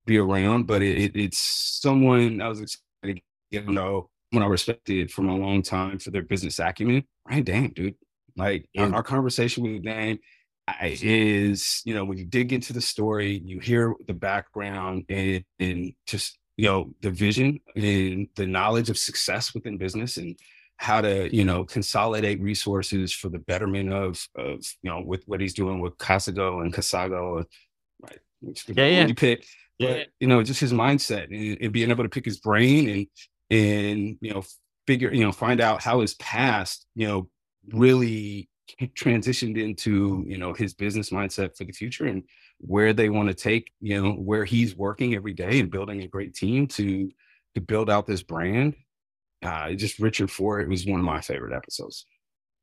be 0.05 0.17
around. 0.17 0.67
But 0.67 0.81
it, 0.83 0.97
it, 0.97 1.15
it's 1.15 1.39
someone 1.81 2.41
I 2.41 2.49
was 2.49 2.61
excited 2.61 3.15
to 3.15 3.21
get 3.51 3.65
to 3.65 3.71
know 3.71 4.09
someone 4.31 4.47
I 4.47 4.51
respected 4.51 5.11
from 5.11 5.29
a 5.29 5.35
long 5.35 5.61
time 5.63 5.99
for 5.99 6.11
their 6.11 6.23
business 6.23 6.59
acumen. 6.59 7.03
Right, 7.27 7.43
dang, 7.43 7.69
dude. 7.69 7.95
Like 8.35 8.67
yeah. 8.73 8.83
our, 8.83 8.95
our, 8.95 9.03
conversation 9.03 9.63
with 9.63 9.83
Dan 9.83 10.19
is, 10.81 11.81
you 11.85 11.93
know, 11.93 12.03
when 12.03 12.17
you 12.17 12.25
dig 12.25 12.51
into 12.51 12.73
the 12.73 12.81
story, 12.81 13.41
you 13.45 13.59
hear 13.59 13.93
the 14.07 14.13
background 14.13 15.05
and, 15.09 15.43
and 15.59 15.93
just 16.07 16.39
you 16.57 16.65
know 16.65 16.93
the 17.01 17.11
vision 17.11 17.59
and 17.75 18.27
the 18.35 18.45
knowledge 18.45 18.89
of 18.89 18.97
success 18.97 19.53
within 19.53 19.77
business 19.77 20.17
and 20.17 20.37
how 20.77 21.01
to 21.01 21.33
you 21.35 21.45
know 21.45 21.63
consolidate 21.63 22.41
resources 22.41 23.13
for 23.13 23.29
the 23.29 23.39
betterment 23.39 23.91
of 23.91 24.27
of 24.35 24.59
you 24.81 24.89
know 24.89 25.01
with 25.01 25.23
what 25.27 25.39
he's 25.39 25.53
doing 25.53 25.79
with 25.79 25.97
Casago 25.97 26.61
and 26.61 26.73
Casago, 26.73 27.45
right? 28.01 28.19
Which 28.41 28.65
yeah, 28.69 28.85
yeah. 28.85 29.07
You 29.07 29.15
pick, 29.15 29.45
but 29.79 30.07
you 30.19 30.27
know 30.27 30.43
just 30.43 30.59
his 30.59 30.73
mindset 30.73 31.25
and, 31.25 31.57
and, 31.61 31.73
being 31.73 31.89
able 31.89 32.03
to 32.03 32.09
pick 32.09 32.25
his 32.25 32.39
brain 32.39 32.89
and 32.89 33.07
and 33.49 34.17
you 34.21 34.33
know 34.33 34.43
figure 34.87 35.13
you 35.13 35.23
know 35.23 35.31
find 35.31 35.61
out 35.61 35.81
how 35.81 36.01
his 36.01 36.15
past 36.15 36.85
you 36.95 37.07
know 37.07 37.29
really 37.71 38.49
transitioned 38.95 39.61
into 39.61 40.23
you 40.27 40.37
know 40.37 40.53
his 40.53 40.73
business 40.73 41.09
mindset 41.09 41.55
for 41.55 41.63
the 41.63 41.71
future 41.71 42.05
and 42.05 42.23
where 42.59 42.93
they 42.93 43.09
want 43.09 43.27
to 43.27 43.33
take 43.33 43.71
you 43.81 44.01
know 44.01 44.13
where 44.13 44.45
he's 44.45 44.75
working 44.75 45.15
every 45.15 45.33
day 45.33 45.59
and 45.59 45.71
building 45.71 46.01
a 46.01 46.07
great 46.07 46.33
team 46.33 46.67
to 46.67 47.09
to 47.55 47.61
build 47.61 47.89
out 47.89 48.05
this 48.05 48.23
brand 48.23 48.75
uh, 49.43 49.71
just 49.73 49.99
Richard 49.99 50.31
Ford 50.31 50.63
it 50.63 50.69
was 50.69 50.85
one 50.85 50.99
of 50.99 51.05
my 51.05 51.21
favorite 51.21 51.55
episodes. 51.55 52.05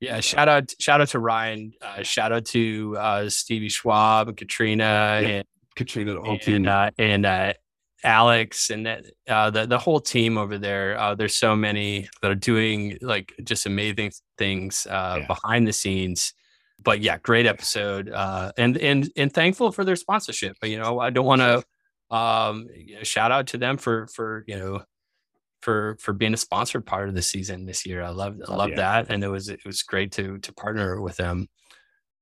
Yeah, 0.00 0.20
shout 0.20 0.48
out, 0.48 0.72
shout 0.78 1.02
out 1.02 1.08
to 1.08 1.18
Ryan. 1.18 1.74
Uh, 1.82 2.02
shout 2.02 2.32
out 2.32 2.46
to 2.46 2.96
uh, 2.98 3.28
Stevie 3.28 3.68
Schwab 3.68 4.28
and 4.28 4.36
Katrina 4.36 5.20
yeah. 5.22 5.28
and 5.28 5.44
Katrina, 5.76 6.14
the 6.14 6.20
whole 6.20 6.32
and, 6.32 6.40
team, 6.40 6.66
uh, 6.66 6.90
and 6.98 7.26
uh, 7.26 7.52
Alex 8.02 8.70
and 8.70 8.88
uh, 9.28 9.50
the 9.50 9.66
the 9.66 9.78
whole 9.78 10.00
team 10.00 10.38
over 10.38 10.56
there. 10.56 10.98
Uh, 10.98 11.14
there's 11.14 11.36
so 11.36 11.54
many 11.54 12.08
that 12.22 12.30
are 12.30 12.34
doing 12.34 12.96
like 13.02 13.34
just 13.44 13.66
amazing 13.66 14.12
things 14.38 14.86
uh, 14.88 15.18
yeah. 15.20 15.26
behind 15.26 15.68
the 15.68 15.72
scenes. 15.72 16.32
But 16.82 17.00
yeah, 17.00 17.18
great 17.18 17.46
episode, 17.46 18.10
uh, 18.10 18.52
and 18.56 18.76
and 18.78 19.10
and 19.16 19.32
thankful 19.32 19.72
for 19.72 19.84
their 19.84 19.96
sponsorship. 19.96 20.56
But 20.60 20.70
you 20.70 20.78
know, 20.78 20.98
I 20.98 21.10
don't 21.10 21.26
want 21.26 21.42
to 21.42 22.16
um, 22.16 22.68
shout 23.02 23.32
out 23.32 23.48
to 23.48 23.58
them 23.58 23.76
for 23.76 24.06
for 24.08 24.44
you 24.46 24.58
know 24.58 24.82
for 25.60 25.96
for 26.00 26.12
being 26.12 26.34
a 26.34 26.38
sponsored 26.38 26.86
part 26.86 27.08
of 27.08 27.14
the 27.14 27.22
season 27.22 27.66
this 27.66 27.86
year. 27.86 28.02
I 28.02 28.10
love 28.10 28.36
I 28.46 28.54
love 28.54 28.70
yeah. 28.70 28.76
that, 28.76 29.10
and 29.10 29.22
it 29.22 29.28
was 29.28 29.48
it 29.48 29.64
was 29.64 29.82
great 29.82 30.12
to 30.12 30.38
to 30.38 30.52
partner 30.52 31.00
with 31.00 31.16
them. 31.16 31.48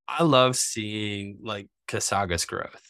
I 0.07 0.23
love 0.23 0.57
seeing 0.57 1.39
like 1.43 1.69
Casago's 1.87 2.45
growth. 2.45 2.83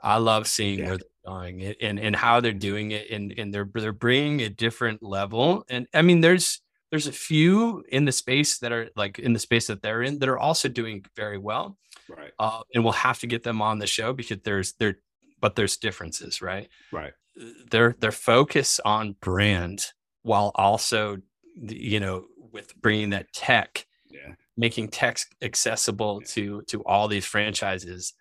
I 0.00 0.18
love 0.18 0.46
seeing 0.46 0.80
yeah. 0.80 0.86
where 0.86 0.98
they're 0.98 1.32
going 1.32 1.74
and 1.80 1.98
and 1.98 2.14
how 2.14 2.40
they're 2.40 2.52
doing 2.52 2.92
it, 2.92 3.10
and 3.10 3.34
and 3.36 3.52
they're 3.52 3.68
they're 3.74 3.92
bringing 3.92 4.42
a 4.42 4.48
different 4.48 5.02
level. 5.02 5.64
And 5.68 5.86
I 5.92 6.02
mean, 6.02 6.20
there's 6.20 6.60
there's 6.96 7.06
a 7.06 7.12
few 7.12 7.84
in 7.90 8.06
the 8.06 8.12
space 8.12 8.58
that 8.60 8.72
are 8.72 8.88
like 8.96 9.18
in 9.18 9.34
the 9.34 9.38
space 9.38 9.66
that 9.66 9.82
they're 9.82 10.02
in 10.02 10.18
that 10.18 10.30
are 10.30 10.38
also 10.38 10.66
doing 10.66 11.04
very 11.14 11.36
well. 11.36 11.76
Right. 12.08 12.32
Uh, 12.38 12.60
and 12.74 12.82
we'll 12.82 12.94
have 12.94 13.18
to 13.18 13.26
get 13.26 13.42
them 13.42 13.60
on 13.60 13.78
the 13.78 13.86
show 13.86 14.14
because 14.14 14.38
there's 14.44 14.72
there, 14.78 14.96
but 15.38 15.56
there's 15.56 15.76
differences, 15.76 16.40
right? 16.40 16.70
Right. 16.90 17.12
Their 17.70 17.96
their 18.00 18.12
focus 18.12 18.80
on 18.82 19.14
brand 19.20 19.84
while 20.22 20.52
also 20.54 21.18
you 21.54 22.00
know 22.00 22.24
with 22.50 22.74
bringing 22.80 23.10
that 23.10 23.30
tech 23.34 23.86
yeah. 24.10 24.32
making 24.56 24.88
tech 24.88 25.18
accessible 25.42 26.22
yeah. 26.22 26.28
to 26.32 26.62
to 26.68 26.82
all 26.84 27.08
these 27.08 27.26
franchises 27.26 28.14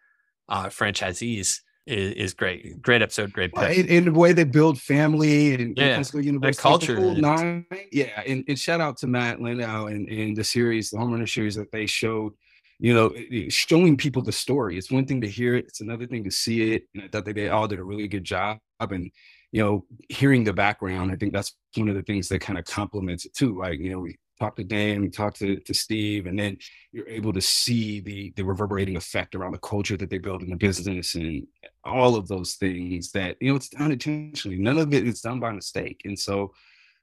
uh 0.49 0.65
franchisees 0.65 1.61
is, 1.85 2.13
is 2.13 2.33
great 2.33 2.81
great 2.81 3.01
episode 3.01 3.31
great 3.31 3.53
pick. 3.53 3.77
in, 3.77 3.87
in, 3.87 4.05
the 4.05 4.11
way 4.11 4.33
they 4.33 4.43
build 4.43 4.79
family 4.79 5.53
and, 5.53 5.77
yeah. 5.77 5.97
and 5.97 6.25
University, 6.25 6.61
culture 6.61 6.99
nine, 7.15 7.65
yeah 7.91 8.21
and, 8.25 8.43
and, 8.47 8.57
shout 8.57 8.81
out 8.81 8.97
to 8.97 9.07
matt 9.07 9.41
Lindau 9.41 9.87
and, 9.87 10.07
and 10.09 10.35
the 10.35 10.43
series 10.43 10.89
the 10.89 10.97
homerunner 10.97 11.31
series 11.31 11.55
that 11.55 11.71
they 11.71 11.85
showed 11.85 12.33
you 12.79 12.93
know 12.93 13.13
showing 13.49 13.95
people 13.95 14.21
the 14.21 14.31
story 14.31 14.77
it's 14.77 14.91
one 14.91 15.05
thing 15.05 15.21
to 15.21 15.29
hear 15.29 15.55
it 15.55 15.65
it's 15.65 15.81
another 15.81 16.07
thing 16.07 16.23
to 16.23 16.31
see 16.31 16.73
it 16.73 16.83
and 16.93 17.03
i 17.03 17.07
thought 17.07 17.25
they 17.25 17.49
all 17.49 17.67
did 17.67 17.79
a 17.79 17.83
really 17.83 18.07
good 18.07 18.23
job 18.23 18.57
and 18.79 19.11
you 19.55 19.63
know, 19.63 19.85
hearing 20.09 20.43
the 20.43 20.51
background, 20.51 21.13
I 21.13 21.15
think 21.15 21.31
that's 21.31 21.55
one 21.77 21.87
of 21.87 21.95
the 21.95 22.01
things 22.01 22.27
that 22.27 22.41
kind 22.41 22.59
of 22.59 22.65
complements 22.65 23.23
it 23.23 23.33
too. 23.33 23.57
Like, 23.57 23.79
you 23.79 23.89
know, 23.89 23.99
we 23.99 24.17
talk 24.39 24.55
to 24.55 24.63
Dan, 24.63 25.11
talk 25.11 25.33
to, 25.35 25.59
to 25.59 25.73
Steve, 25.73 26.25
and 26.25 26.37
then 26.37 26.57
you're 26.91 27.07
able 27.07 27.33
to 27.33 27.41
see 27.41 27.99
the 28.01 28.33
the 28.35 28.43
reverberating 28.43 28.97
effect 28.97 29.35
around 29.35 29.53
the 29.53 29.57
culture 29.59 29.97
that 29.97 30.09
they 30.09 30.17
build 30.17 30.41
in 30.43 30.49
the 30.49 30.55
business 30.55 31.15
and 31.15 31.47
all 31.83 32.15
of 32.15 32.27
those 32.27 32.55
things 32.55 33.11
that, 33.11 33.37
you 33.39 33.49
know, 33.49 33.55
it's 33.55 33.69
done 33.69 33.91
intentionally. 33.91 34.57
None 34.57 34.77
of 34.77 34.93
it 34.93 35.07
is 35.07 35.21
done 35.21 35.39
by 35.39 35.51
mistake. 35.51 36.01
And 36.05 36.17
so 36.17 36.53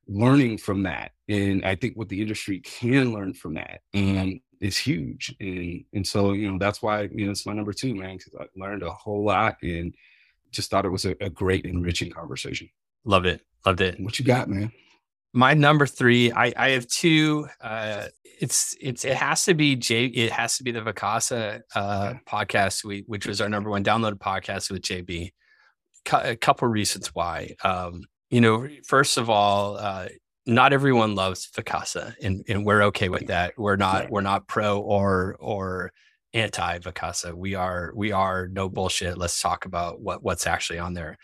learning 0.08 0.58
from 0.58 0.82
that, 0.82 1.12
and 1.28 1.64
I 1.64 1.74
think 1.76 1.96
what 1.96 2.08
the 2.08 2.20
industry 2.20 2.60
can 2.60 3.12
learn 3.12 3.32
from 3.34 3.54
that 3.54 3.80
and 3.94 4.40
is 4.60 4.76
huge. 4.76 5.34
And 5.40 5.84
and 5.92 6.06
so, 6.06 6.32
you 6.32 6.50
know, 6.50 6.58
that's 6.58 6.82
why, 6.82 7.08
you 7.12 7.26
know, 7.26 7.32
it's 7.32 7.46
my 7.46 7.52
number 7.52 7.72
two, 7.72 7.94
man, 7.94 8.16
because 8.16 8.34
I 8.38 8.46
learned 8.56 8.82
a 8.82 8.90
whole 8.90 9.24
lot 9.24 9.56
and 9.62 9.94
just 10.50 10.70
thought 10.70 10.84
it 10.84 10.90
was 10.90 11.06
a, 11.06 11.16
a 11.20 11.30
great, 11.30 11.64
enriching 11.64 12.10
conversation. 12.10 12.68
Loved 13.04 13.26
it. 13.26 13.40
Loved 13.64 13.80
it. 13.80 13.98
What 14.00 14.18
you 14.18 14.24
got, 14.24 14.48
man? 14.48 14.70
My 15.32 15.54
number 15.54 15.86
three, 15.86 16.30
I, 16.30 16.52
I 16.56 16.70
have 16.70 16.86
two. 16.86 17.48
Uh, 17.60 18.08
it's 18.40 18.76
it's 18.80 19.04
it 19.04 19.14
has 19.14 19.44
to 19.44 19.54
be 19.54 19.76
J. 19.76 20.06
It 20.06 20.32
has 20.32 20.58
to 20.58 20.64
be 20.64 20.72
the 20.72 20.80
Vacasa 20.80 21.60
uh, 21.74 22.14
podcast, 22.28 22.84
we, 22.84 23.04
which 23.06 23.26
was 23.26 23.40
our 23.40 23.48
number 23.48 23.70
one 23.70 23.84
downloaded 23.84 24.18
podcast 24.18 24.70
with 24.70 24.82
JB. 24.82 25.30
a 26.12 26.36
couple 26.36 26.68
reasons 26.68 27.14
why. 27.14 27.54
Um, 27.64 28.02
you 28.30 28.40
know, 28.40 28.68
first 28.86 29.16
of 29.16 29.30
all, 29.30 29.76
uh, 29.76 30.08
not 30.44 30.72
everyone 30.72 31.14
loves 31.14 31.48
Vacasa, 31.56 32.14
and 32.22 32.44
and 32.48 32.66
we're 32.66 32.82
okay 32.84 33.08
with 33.08 33.28
that. 33.28 33.54
We're 33.56 33.76
not 33.76 34.10
we're 34.10 34.22
not 34.22 34.48
pro 34.48 34.80
or 34.80 35.36
or 35.38 35.92
anti 36.34 36.78
Vacasa. 36.78 37.32
We 37.32 37.54
are 37.54 37.92
we 37.94 38.12
are 38.12 38.48
no 38.48 38.68
bullshit. 38.68 39.18
Let's 39.18 39.40
talk 39.40 39.64
about 39.64 40.00
what 40.00 40.22
what's 40.22 40.46
actually 40.46 40.78
on 40.78 40.94
there. 40.94 41.16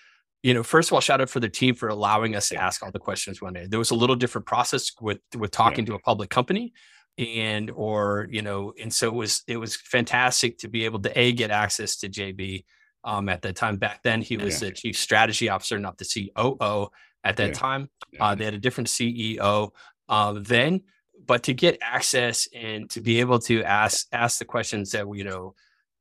You 0.42 0.54
know, 0.54 0.62
first 0.62 0.88
of 0.88 0.92
all, 0.92 1.00
shout 1.00 1.20
out 1.20 1.30
for 1.30 1.40
the 1.40 1.48
team 1.48 1.74
for 1.74 1.88
allowing 1.88 2.36
us 2.36 2.48
to 2.50 2.56
ask 2.56 2.82
all 2.82 2.92
the 2.92 2.98
questions 2.98 3.42
one 3.42 3.54
day. 3.54 3.66
There 3.66 3.78
was 3.78 3.90
a 3.90 3.96
little 3.96 4.16
different 4.16 4.46
process 4.46 4.92
with 5.00 5.18
with 5.36 5.50
talking 5.50 5.84
yeah. 5.84 5.90
to 5.90 5.94
a 5.96 6.00
public 6.00 6.30
company 6.30 6.72
and 7.18 7.70
or 7.72 8.28
you 8.30 8.42
know 8.42 8.72
and 8.80 8.92
so 8.92 9.08
it 9.08 9.14
was 9.14 9.42
it 9.48 9.56
was 9.56 9.74
fantastic 9.74 10.56
to 10.58 10.68
be 10.68 10.84
able 10.84 11.00
to 11.00 11.18
a 11.18 11.32
get 11.32 11.50
access 11.50 11.96
to 11.96 12.08
jb 12.08 12.64
um, 13.04 13.28
at 13.28 13.42
that 13.42 13.56
time 13.56 13.76
back 13.76 14.02
then 14.02 14.22
he 14.22 14.36
was 14.36 14.62
yeah. 14.62 14.68
the 14.68 14.74
chief 14.74 14.96
strategy 14.96 15.48
officer 15.48 15.78
not 15.78 15.98
the 15.98 16.30
coo 16.36 16.88
at 17.24 17.36
that 17.36 17.48
yeah. 17.48 17.52
time 17.52 17.90
uh, 18.20 18.34
they 18.34 18.44
had 18.44 18.54
a 18.54 18.58
different 18.58 18.88
ceo 18.88 19.70
uh, 20.08 20.34
then 20.40 20.80
but 21.26 21.42
to 21.42 21.52
get 21.52 21.78
access 21.82 22.48
and 22.54 22.88
to 22.88 23.00
be 23.00 23.18
able 23.20 23.38
to 23.38 23.64
ask 23.64 24.06
ask 24.12 24.38
the 24.38 24.44
questions 24.44 24.92
that 24.92 25.06
we 25.06 25.18
you 25.18 25.24
know 25.24 25.54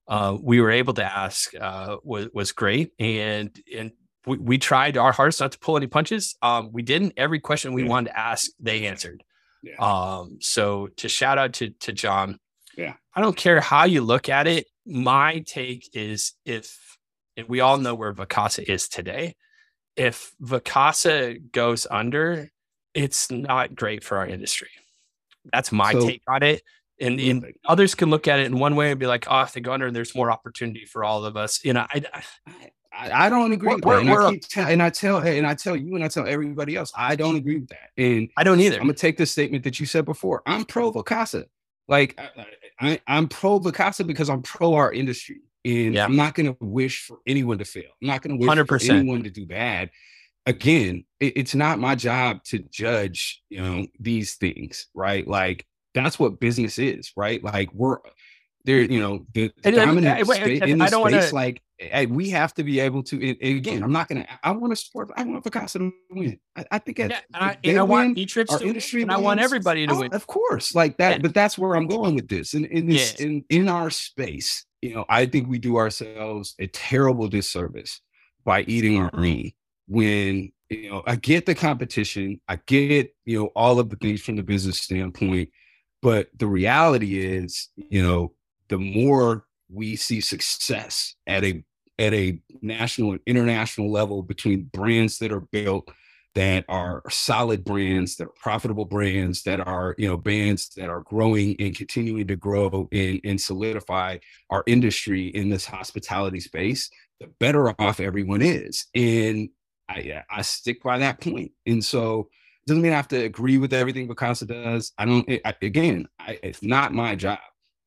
uh, 0.07 0.37
we 0.41 0.61
were 0.61 0.71
able 0.71 0.93
to 0.93 1.03
ask 1.03 1.53
uh, 1.59 1.97
was 2.03 2.27
was 2.33 2.51
great 2.51 2.91
and 2.99 3.59
and 3.75 3.91
we, 4.27 4.37
we, 4.37 4.57
tried 4.57 4.97
our 4.97 5.11
hardest 5.11 5.39
not 5.39 5.51
to 5.51 5.59
pull 5.59 5.77
any 5.77 5.87
punches 5.87 6.35
um, 6.41 6.71
we 6.71 6.81
didn't 6.81 7.13
every 7.17 7.39
question 7.39 7.73
we 7.73 7.83
yeah. 7.83 7.89
wanted 7.89 8.09
to 8.09 8.19
ask 8.19 8.51
they 8.59 8.85
answered 8.85 9.23
yeah. 9.63 9.75
um, 9.79 10.37
so 10.41 10.87
to 10.97 11.09
shout 11.09 11.37
out 11.37 11.53
to 11.53 11.69
to 11.69 11.91
john 11.91 12.39
yeah 12.77 12.93
i 13.15 13.21
don't 13.21 13.37
care 13.37 13.59
how 13.59 13.85
you 13.85 14.01
look 14.01 14.29
at 14.29 14.47
it 14.47 14.67
my 14.85 15.39
take 15.39 15.89
is 15.93 16.33
if 16.45 16.97
and 17.35 17.47
we 17.47 17.59
all 17.59 17.77
know 17.77 17.93
where 17.93 18.13
Vacasa 18.13 18.63
is 18.63 18.87
today 18.87 19.35
if 19.95 20.33
Vacasa 20.41 21.39
goes 21.51 21.85
under 21.89 22.49
it's 22.93 23.29
not 23.29 23.75
great 23.75 24.03
for 24.03 24.17
our 24.17 24.25
industry 24.25 24.69
that's 25.51 25.71
my 25.71 25.93
so, 25.93 26.07
take 26.07 26.23
on 26.27 26.43
it. 26.43 26.61
And, 26.99 27.19
and, 27.19 27.53
others 27.65 27.93
can 27.93 28.09
look 28.09 28.27
at 28.27 28.39
it 28.39 28.47
in 28.47 28.57
one 28.57 28.75
way 28.75 28.89
and 28.89 28.99
be 28.99 29.05
like, 29.05 29.27
oh, 29.29 29.41
if 29.41 29.53
they 29.53 29.61
go 29.61 29.71
under, 29.71 29.91
there's 29.91 30.15
more 30.15 30.31
opportunity 30.31 30.85
for 30.85 31.03
all 31.03 31.25
of 31.25 31.37
us. 31.37 31.63
You 31.63 31.73
know, 31.73 31.85
I, 31.93 32.03
I, 32.11 32.23
I 32.97 33.29
don't 33.29 33.51
agree 33.51 33.75
with 33.75 33.83
that. 33.83 33.99
And 33.99 34.09
I, 34.11 34.39
tell, 34.39 34.67
and 34.67 34.83
I 34.83 34.89
tell 34.89 35.17
and 35.19 35.47
I 35.47 35.53
tell 35.53 35.75
you 35.75 35.95
and 35.95 36.03
I 36.03 36.07
tell 36.07 36.27
everybody 36.27 36.75
else, 36.75 36.91
I 36.97 37.15
don't 37.15 37.35
agree 37.35 37.59
with 37.59 37.69
that. 37.69 37.91
And 37.97 38.29
I 38.37 38.43
don't 38.43 38.59
either. 38.59 38.77
I'm 38.77 38.83
gonna 38.83 38.93
take 38.93 39.17
the 39.17 39.25
statement 39.25 39.63
that 39.63 39.79
you 39.79 39.85
said 39.85 40.05
before. 40.05 40.41
I'm 40.45 40.65
pro 40.65 40.91
Vacasa. 40.91 41.45
Like 41.87 42.19
I, 42.79 42.99
am 43.07 43.27
pro 43.27 43.59
Vacasa 43.59 44.05
because 44.05 44.29
I'm 44.29 44.41
pro 44.41 44.73
our 44.73 44.91
industry. 44.91 45.41
And 45.63 45.95
yeah. 45.95 46.05
I'm 46.05 46.15
not 46.15 46.33
gonna 46.33 46.55
wish 46.59 47.05
for 47.05 47.19
anyone 47.27 47.57
to 47.59 47.65
fail. 47.65 47.91
I'm 48.01 48.07
not 48.07 48.21
gonna 48.21 48.37
wish 48.37 48.49
100%. 48.49 48.67
for 48.67 48.93
anyone 48.93 49.23
to 49.23 49.29
do 49.29 49.45
bad 49.45 49.91
again, 50.47 51.03
it, 51.19 51.33
it's 51.35 51.53
not 51.53 51.77
my 51.77 51.93
job 51.93 52.43
to 52.45 52.59
judge, 52.59 53.43
you 53.49 53.61
know, 53.61 53.85
these 53.99 54.35
things, 54.35 54.87
right? 54.95 55.27
Like 55.27 55.67
that's 55.93 56.17
what 56.17 56.39
business 56.39 56.79
is, 56.79 57.11
right? 57.15 57.43
Like 57.43 57.69
we're 57.73 57.97
there, 58.63 58.81
you 58.81 58.99
know, 58.99 59.25
the, 59.33 59.51
the 59.61 59.73
dominant 59.73 60.07
I, 60.07 60.23
space, 60.23 60.61
in 60.61 60.79
the 60.79 60.87
space, 60.87 60.99
wanna... 60.99 61.29
like 61.33 61.61
hey, 61.77 62.05
we 62.05 62.29
have 62.29 62.53
to 62.55 62.63
be 62.63 62.79
able 62.79 63.03
to. 63.03 63.15
And 63.29 63.37
again, 63.41 63.83
I'm 63.83 63.91
not 63.91 64.07
gonna. 64.07 64.27
I 64.43 64.51
want 64.51 64.71
to 64.71 64.75
support. 64.75 65.11
I 65.15 65.23
want 65.23 65.43
Vacasa 65.43 65.79
to 65.79 65.91
win. 66.09 66.39
I, 66.55 66.65
I 66.71 66.79
think. 66.79 66.99
Yeah, 66.99 67.05
and 67.05 67.15
I, 67.33 67.57
and 67.63 67.79
I 67.79 67.83
want 67.83 68.17
each 68.17 68.37
our 68.37 68.63
industry, 68.63 69.01
and 69.01 69.11
I 69.11 69.17
want 69.17 69.39
everybody 69.39 69.85
to 69.87 69.93
oh, 69.93 69.99
win. 69.99 70.13
Of 70.13 70.27
course, 70.27 70.75
like 70.75 70.97
that. 70.97 71.11
Yeah. 71.11 71.17
But 71.19 71.33
that's 71.33 71.57
where 71.57 71.75
I'm 71.75 71.87
going 71.87 72.15
with 72.15 72.27
this. 72.27 72.53
And 72.53 72.65
in, 72.65 72.77
in 72.77 72.87
this, 72.87 73.15
in 73.15 73.43
in 73.49 73.69
our 73.69 73.89
space, 73.89 74.65
you 74.81 74.95
know, 74.95 75.05
I 75.09 75.25
think 75.25 75.47
we 75.47 75.59
do 75.59 75.77
ourselves 75.77 76.55
a 76.59 76.67
terrible 76.67 77.27
disservice 77.27 78.01
by 78.43 78.61
eating 78.63 78.97
our 78.97 79.11
mm-hmm. 79.11 79.23
own 79.23 79.51
when 79.87 80.51
you 80.69 80.89
know 80.89 81.03
I 81.07 81.15
get 81.15 81.45
the 81.45 81.55
competition, 81.55 82.39
I 82.47 82.59
get 82.65 83.15
you 83.25 83.39
know 83.39 83.45
all 83.55 83.79
of 83.79 83.89
the 83.89 83.95
things 83.95 84.21
from 84.21 84.35
the 84.35 84.43
business 84.43 84.79
standpoint, 84.79 85.49
but 86.01 86.29
the 86.37 86.47
reality 86.47 87.19
is, 87.19 87.69
you 87.75 88.03
know, 88.03 88.33
the 88.69 88.77
more 88.77 89.45
we 89.69 89.95
see 89.95 90.21
success 90.21 91.15
at 91.25 91.43
a 91.43 91.63
at 91.99 92.13
a 92.13 92.39
national 92.61 93.11
and 93.11 93.21
international 93.25 93.91
level 93.91 94.21
between 94.21 94.69
brands 94.71 95.17
that 95.17 95.31
are 95.31 95.41
built 95.41 95.89
that 96.37 96.63
are 96.69 97.01
solid 97.09 97.63
brands, 97.63 98.15
that 98.15 98.25
are 98.25 98.33
profitable 98.39 98.85
brands, 98.85 99.41
that 99.41 99.59
are, 99.59 99.95
you 99.97 100.07
know, 100.07 100.15
brands 100.15 100.69
that 100.75 100.87
are 100.87 101.01
growing 101.01 101.55
and 101.59 101.75
continuing 101.75 102.27
to 102.27 102.35
grow 102.35 102.87
and, 102.91 103.19
and 103.23 103.41
solidify 103.41 104.15
our 104.51 104.63
industry 104.67 105.29
in 105.29 105.49
this 105.49 105.65
hospitality 105.65 106.39
space, 106.39 106.91
the 107.19 107.27
better 107.39 107.69
off 107.81 107.99
everyone 107.99 108.43
is. 108.43 108.85
And 108.93 109.49
I 109.89 110.21
I 110.29 110.43
stick 110.43 110.83
by 110.83 110.99
that 110.99 111.19
point. 111.19 111.53
And 111.65 111.83
so 111.83 112.29
it 112.29 112.67
doesn't 112.67 112.83
mean 112.83 112.93
I 112.93 112.97
have 112.97 113.07
to 113.07 113.23
agree 113.23 113.57
with 113.57 113.73
everything 113.73 114.07
Vacasa 114.07 114.45
does. 114.45 114.91
I 114.95 115.05
don't. 115.05 115.27
It, 115.27 115.41
I, 115.43 115.55
again, 115.63 116.07
I, 116.19 116.37
it's 116.43 116.61
not 116.61 116.93
my 116.93 117.15
job. 117.15 117.39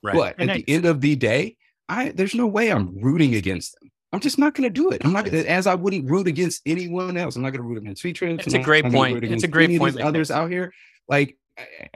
Right. 0.03 0.17
But 0.17 0.35
and 0.39 0.51
at 0.51 0.57
I, 0.57 0.59
the 0.59 0.71
end 0.71 0.87
of 0.87 1.01
the 1.01 1.15
day, 1.15 1.57
I 1.91 2.13
there's 2.13 2.35
no 2.35 2.47
way 2.47 2.71
I'm 2.71 2.99
rooting 3.01 3.35
against 3.35 3.79
them. 3.81 3.91
I'm 4.13 4.21
just 4.21 4.39
not 4.39 4.55
going 4.55 4.69
to 4.69 4.71
do 4.71 4.91
it. 4.91 5.05
I'm 5.05 5.13
not 5.13 5.25
gonna, 5.25 5.39
as 5.39 5.67
I 5.67 5.75
wouldn't 5.75 6.11
root 6.11 6.27
against 6.27 6.63
anyone 6.67 7.17
else. 7.17 7.37
I'm 7.37 7.43
not 7.43 7.51
going 7.51 7.63
to 7.63 7.69
root 7.69 7.79
against 7.79 8.03
features. 8.03 8.41
It's 8.45 8.55
a 8.55 8.59
great 8.59 8.85
point. 8.91 9.23
It's 9.23 9.45
a 9.45 9.49
great 9.49 9.79
point. 9.79 10.01
Others 10.01 10.31
out 10.31 10.51
here, 10.51 10.73
like 11.09 11.37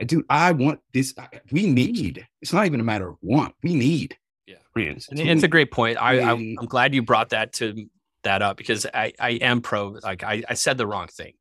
dude, 0.05 0.25
I 0.29 0.51
want 0.51 0.79
this. 0.93 1.13
We 1.51 1.67
need. 1.67 2.27
It's 2.41 2.53
not 2.53 2.65
even 2.65 2.79
a 2.79 2.83
matter 2.83 3.09
of 3.09 3.17
want. 3.21 3.55
We 3.63 3.75
need. 3.75 4.17
Yeah, 4.45 4.55
friends. 4.73 5.07
And 5.09 5.19
it's 5.19 5.43
a 5.43 5.47
great 5.47 5.71
point. 5.71 5.97
I, 6.01 6.19
I 6.19 6.31
am 6.31 6.55
glad 6.55 6.93
you 6.93 7.01
brought 7.01 7.29
that 7.29 7.53
to 7.53 7.87
that 8.23 8.41
up 8.41 8.57
because 8.57 8.85
I 8.93 9.13
I 9.19 9.31
am 9.31 9.61
pro. 9.61 9.97
Like 10.03 10.23
I 10.23 10.43
I 10.47 10.53
said 10.53 10.77
the 10.77 10.87
wrong 10.87 11.07
thing. 11.07 11.33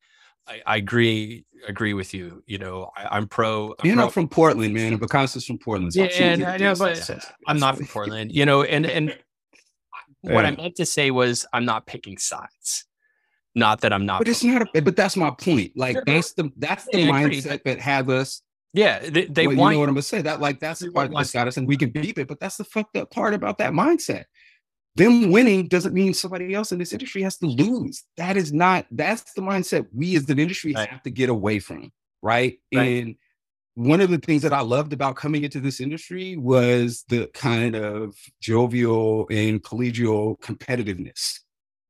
I, 0.47 0.61
I 0.67 0.77
agree 0.77 1.45
agree 1.67 1.95
with 1.95 2.15
you. 2.15 2.43
You 2.47 2.59
know, 2.59 2.91
I, 2.97 3.17
am 3.17 3.27
pro. 3.27 3.75
I'm 3.79 3.87
You're 3.87 3.97
pro. 3.97 4.05
not 4.05 4.13
from 4.13 4.29
Portland, 4.29 4.75
man. 4.75 4.99
It's 5.01 5.47
from 5.47 5.59
Portland. 5.59 5.95
So 5.95 6.03
yeah, 6.03 6.09
and 6.11 6.45
I 6.45 6.57
know, 6.59 6.75
but 6.75 7.11
I'm 7.47 7.59
not 7.59 7.77
from 7.77 7.87
Portland. 7.87 8.33
You 8.33 8.45
know, 8.45 8.63
and 8.63 8.87
and 8.87 9.17
what 10.21 10.45
I 10.45 10.51
meant 10.53 10.77
to 10.77 10.87
say 10.87 11.11
was 11.11 11.47
I'm 11.53 11.65
not 11.65 11.87
picking 11.87 12.19
sides. 12.19 12.87
Not 13.55 13.83
that 13.83 13.93
I'm 13.93 14.05
not. 14.05 14.19
But 14.19 14.29
it's 14.29 14.43
not. 14.43 14.69
A, 14.75 14.83
but 14.83 14.97
that's 14.97 15.17
my 15.17 15.31
point. 15.31 15.73
Like 15.77 15.97
that's 16.07 16.33
the 16.33 16.51
that's 16.57 16.87
the 16.87 17.03
yeah, 17.03 17.11
mindset 17.11 17.63
that 17.65 17.79
have 17.81 18.11
us. 18.11 18.43
Yeah, 18.73 18.99
they, 18.99 19.27
they 19.27 19.47
well, 19.47 19.57
want. 19.57 19.73
You 19.73 19.77
know 19.77 19.81
what 19.81 19.89
I'm 19.91 19.95
gonna 19.95 20.03
say? 20.03 20.23
That 20.23 20.41
like 20.41 20.59
that's 20.59 20.81
the 20.81 20.91
part 20.91 21.13
that's 21.13 21.31
got 21.31 21.47
us, 21.47 21.57
and 21.57 21.69
we 21.69 21.77
can 21.77 21.91
beat 21.91 22.19
it. 22.19 22.27
But 22.27 22.41
that's 22.41 22.57
the 22.57 22.65
fucked 22.65 22.97
up 22.97 23.11
part 23.11 23.33
about 23.33 23.59
that 23.59 23.73
mindset. 23.73 24.25
Them 24.97 25.33
winning 25.33 25.67
doesn't 25.67 25.93
mean 25.93 26.15
somebody 26.15 26.55
else 26.55 26.71
in 26.71 26.79
this 26.79 26.93
industry 26.93 27.23
has 27.23 27.37
to 27.39 27.47
lose. 27.47 28.05
That 28.17 28.37
is 28.37 28.53
not. 28.53 28.87
That's 28.91 29.33
the 29.33 29.43
mindset 29.43 29.87
we 29.93 30.17
as 30.17 30.29
an 30.31 30.39
industry 30.39 30.73
right. 30.73 30.89
have 30.89 31.03
to 31.03 31.11
get 31.11 31.29
away 31.29 31.59
from. 31.59 31.93
Right? 32.23 32.59
right. 32.75 33.03
And 33.03 33.17
one 33.75 34.01
of 34.01 34.11
the 34.11 34.19
things 34.19 34.43
that 34.43 34.53
I 34.53 34.61
loved 34.61 34.93
about 34.93 35.17
coming 35.17 35.43
into 35.43 35.61
this 35.61 35.81
industry 35.81 36.37
was 36.37 37.05
the 37.09 37.27
kind 37.35 37.75
of 37.75 38.15
jovial 38.41 39.27
and 39.31 39.63
collegial 39.63 40.39
competitiveness, 40.39 41.41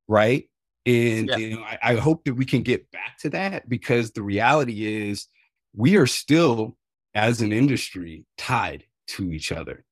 right? 0.09 0.49
And 0.87 1.29
yeah. 1.29 1.37
you 1.37 1.57
know, 1.57 1.63
I, 1.63 1.79
I 1.83 1.95
hope 1.97 2.25
that 2.25 2.35
we 2.35 2.47
can 2.47 2.63
get 2.63 2.91
back 2.91 3.19
to 3.21 3.31
that 3.31 3.69
because 3.69 4.13
the 4.13 4.23
reality 4.23 5.11
is 5.11 5.29
we 5.75 5.97
are 5.97 6.07
still, 6.07 6.77
as 7.15 7.43
an 7.43 7.53
industry, 7.53 8.25
tied 8.39 8.85
to 9.09 9.31
each 9.31 9.53
other. 9.53 9.85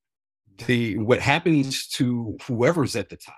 The 0.67 0.97
what 0.97 1.19
happens 1.19 1.87
to 1.89 2.37
whoever's 2.45 2.95
at 2.95 3.09
the 3.09 3.17
top, 3.17 3.35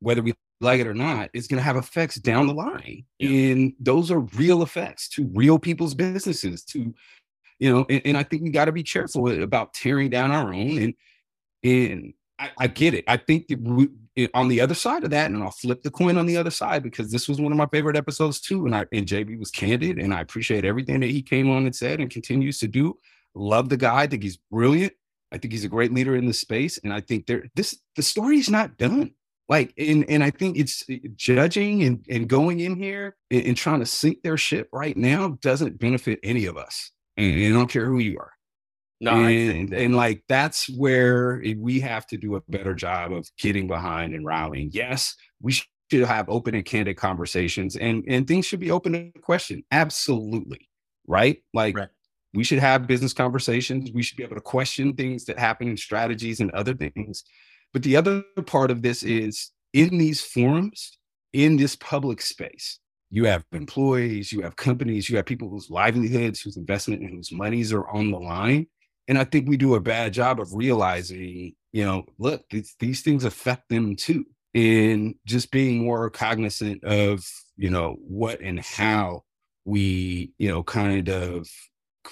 whether 0.00 0.22
we 0.22 0.34
like 0.60 0.80
it 0.80 0.86
or 0.86 0.94
not, 0.94 1.30
is 1.32 1.46
going 1.46 1.58
to 1.58 1.64
have 1.64 1.76
effects 1.76 2.16
down 2.16 2.46
the 2.46 2.54
line, 2.54 3.04
yeah. 3.18 3.52
and 3.52 3.72
those 3.80 4.10
are 4.10 4.20
real 4.20 4.62
effects 4.62 5.08
to 5.10 5.30
real 5.34 5.58
people's 5.58 5.94
businesses, 5.94 6.64
to 6.64 6.94
you 7.58 7.72
know, 7.72 7.84
and, 7.88 8.02
and 8.04 8.16
I 8.16 8.22
think 8.22 8.42
we 8.42 8.50
got 8.50 8.66
to 8.66 8.72
be 8.72 8.82
careful 8.82 9.42
about 9.42 9.74
tearing 9.74 10.10
down 10.10 10.30
our 10.30 10.52
own. 10.52 10.78
And 10.78 10.94
and 11.64 12.14
I, 12.38 12.50
I 12.58 12.66
get 12.68 12.94
it. 12.94 13.04
I 13.08 13.16
think 13.16 13.48
that 13.48 13.60
we, 13.60 13.88
eh, 14.16 14.28
on 14.32 14.48
the 14.48 14.60
other 14.60 14.74
side 14.74 15.02
of 15.02 15.10
that, 15.10 15.30
and 15.30 15.42
I'll 15.42 15.50
flip 15.50 15.82
the 15.82 15.90
coin 15.90 16.16
on 16.16 16.26
the 16.26 16.36
other 16.36 16.50
side 16.50 16.82
because 16.82 17.10
this 17.10 17.28
was 17.28 17.40
one 17.40 17.52
of 17.52 17.58
my 17.58 17.66
favorite 17.66 17.96
episodes 17.96 18.40
too. 18.40 18.66
And 18.66 18.74
I 18.74 18.86
and 18.92 19.06
JB 19.06 19.38
was 19.38 19.50
candid, 19.50 19.98
and 19.98 20.14
I 20.14 20.20
appreciate 20.20 20.64
everything 20.64 21.00
that 21.00 21.10
he 21.10 21.22
came 21.22 21.50
on 21.50 21.64
and 21.64 21.74
said 21.74 22.00
and 22.00 22.10
continues 22.10 22.58
to 22.60 22.68
do. 22.68 22.96
Love 23.34 23.68
the 23.68 23.76
guy. 23.76 24.02
I 24.02 24.06
think 24.06 24.22
he's 24.22 24.38
brilliant. 24.50 24.92
I 25.32 25.38
think 25.38 25.52
he's 25.52 25.64
a 25.64 25.68
great 25.68 25.92
leader 25.92 26.16
in 26.16 26.26
the 26.26 26.32
space, 26.32 26.78
and 26.82 26.92
I 26.92 27.00
think 27.00 27.26
there 27.26 27.44
this 27.54 27.78
the 27.96 28.02
story 28.02 28.38
is 28.38 28.50
not 28.50 28.78
done. 28.78 29.12
Like, 29.48 29.72
and 29.78 30.04
and 30.08 30.22
I 30.22 30.30
think 30.30 30.58
it's 30.58 30.84
eh, 30.90 30.98
judging 31.16 31.82
and 31.82 32.04
and 32.08 32.28
going 32.28 32.60
in 32.60 32.76
here 32.76 33.16
and, 33.30 33.46
and 33.46 33.56
trying 33.56 33.80
to 33.80 33.86
sink 33.86 34.22
their 34.22 34.36
ship 34.36 34.68
right 34.72 34.96
now 34.96 35.38
doesn't 35.40 35.78
benefit 35.78 36.20
any 36.22 36.46
of 36.46 36.56
us 36.56 36.90
and 37.18 37.46
I 37.46 37.58
don't 37.58 37.70
care 37.70 37.86
who 37.86 37.98
you 37.98 38.18
are. 38.18 38.32
No, 39.00 39.12
and, 39.12 39.72
and 39.72 39.94
like 39.94 40.24
that's 40.28 40.68
where 40.76 41.40
we 41.56 41.78
have 41.80 42.06
to 42.08 42.16
do 42.16 42.34
a 42.34 42.40
better 42.48 42.74
job 42.74 43.12
of 43.12 43.28
getting 43.38 43.68
behind 43.68 44.12
and 44.12 44.24
rallying. 44.24 44.70
Yes, 44.72 45.14
we 45.40 45.52
should 45.52 46.04
have 46.04 46.28
open 46.28 46.56
and 46.56 46.64
candid 46.64 46.96
conversations, 46.96 47.76
and 47.76 48.04
and 48.08 48.26
things 48.26 48.46
should 48.46 48.58
be 48.58 48.72
open 48.72 48.92
to 48.92 49.20
question. 49.20 49.62
Absolutely, 49.70 50.68
right? 51.06 51.38
Like 51.54 51.76
right. 51.76 51.88
We 52.34 52.44
should 52.44 52.58
have 52.58 52.86
business 52.86 53.12
conversations. 53.12 53.90
We 53.92 54.02
should 54.02 54.16
be 54.16 54.24
able 54.24 54.36
to 54.36 54.42
question 54.42 54.94
things 54.94 55.24
that 55.26 55.38
happen 55.38 55.68
in 55.68 55.76
strategies 55.76 56.40
and 56.40 56.50
other 56.50 56.74
things. 56.74 57.24
But 57.72 57.82
the 57.82 57.96
other 57.96 58.22
part 58.46 58.70
of 58.70 58.82
this 58.82 59.02
is 59.02 59.50
in 59.72 59.98
these 59.98 60.20
forums, 60.20 60.98
in 61.32 61.56
this 61.56 61.76
public 61.76 62.20
space, 62.20 62.78
you 63.10 63.24
have 63.24 63.44
employees, 63.52 64.32
you 64.32 64.42
have 64.42 64.56
companies, 64.56 65.08
you 65.08 65.16
have 65.16 65.26
people 65.26 65.48
whose 65.48 65.70
livelihoods, 65.70 66.40
whose 66.40 66.56
investment, 66.56 67.02
and 67.02 67.10
whose 67.10 67.32
monies 67.32 67.72
are 67.72 67.88
on 67.88 68.10
the 68.10 68.18
line. 68.18 68.66
And 69.08 69.18
I 69.18 69.24
think 69.24 69.48
we 69.48 69.56
do 69.56 69.74
a 69.74 69.80
bad 69.80 70.12
job 70.12 70.40
of 70.40 70.52
realizing, 70.52 71.54
you 71.72 71.84
know, 71.84 72.04
look, 72.18 72.42
these, 72.50 72.74
these 72.78 73.00
things 73.00 73.24
affect 73.24 73.68
them 73.70 73.96
too. 73.96 74.26
And 74.54 75.14
just 75.24 75.50
being 75.50 75.84
more 75.84 76.10
cognizant 76.10 76.84
of, 76.84 77.24
you 77.56 77.70
know, 77.70 77.96
what 78.00 78.40
and 78.40 78.60
how 78.60 79.24
we, 79.64 80.32
you 80.38 80.48
know, 80.48 80.62
kind 80.62 81.08
of 81.08 81.48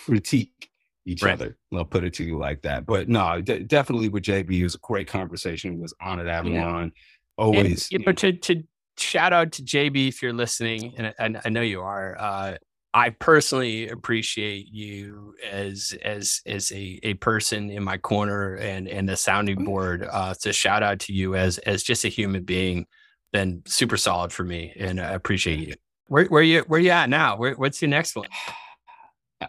critique 0.04 0.70
each 1.06 1.22
right. 1.22 1.32
other. 1.32 1.56
I'll 1.72 1.84
put 1.84 2.04
it 2.04 2.14
to 2.14 2.24
you 2.24 2.38
like 2.38 2.62
that. 2.62 2.84
But 2.84 3.08
no, 3.08 3.40
d- 3.40 3.60
definitely 3.60 4.08
with 4.08 4.24
JB, 4.24 4.50
it 4.50 4.62
was 4.64 4.74
a 4.74 4.78
great 4.78 5.08
conversation. 5.08 5.74
It 5.74 5.80
was 5.80 5.94
honored 6.00 6.26
to 6.26 6.32
have 6.32 6.46
him 6.46 6.62
on. 6.62 6.92
Always. 7.38 7.88
And, 7.92 8.04
but 8.04 8.16
to, 8.18 8.32
to 8.32 8.62
shout 8.98 9.32
out 9.32 9.52
to 9.52 9.62
JB 9.62 10.08
if 10.08 10.22
you're 10.22 10.32
listening, 10.32 10.94
and 10.96 11.14
I, 11.18 11.40
I 11.44 11.48
know 11.48 11.62
you 11.62 11.80
are. 11.80 12.16
Uh, 12.18 12.56
I 12.92 13.10
personally 13.10 13.88
appreciate 13.88 14.68
you 14.72 15.34
as 15.50 15.94
as 16.02 16.40
as 16.46 16.72
a, 16.72 16.98
a 17.02 17.14
person 17.14 17.68
in 17.68 17.84
my 17.84 17.98
corner 17.98 18.54
and 18.54 18.88
and 18.88 19.06
the 19.06 19.16
sounding 19.16 19.64
board. 19.64 20.02
Uh, 20.10 20.32
so 20.32 20.50
shout 20.50 20.82
out 20.82 20.98
to 21.00 21.12
you 21.12 21.34
as 21.34 21.58
as 21.58 21.82
just 21.82 22.04
a 22.04 22.08
human 22.08 22.44
being. 22.44 22.86
Been 23.32 23.62
super 23.66 23.98
solid 23.98 24.32
for 24.32 24.44
me, 24.44 24.72
and 24.78 24.98
I 24.98 25.12
appreciate 25.12 25.58
you. 25.58 25.74
Where 26.06 26.24
where 26.26 26.42
you 26.42 26.60
where 26.68 26.80
you 26.80 26.90
at 26.90 27.10
now? 27.10 27.36
Where, 27.36 27.54
what's 27.54 27.82
your 27.82 27.90
next 27.90 28.16
one? 28.16 28.28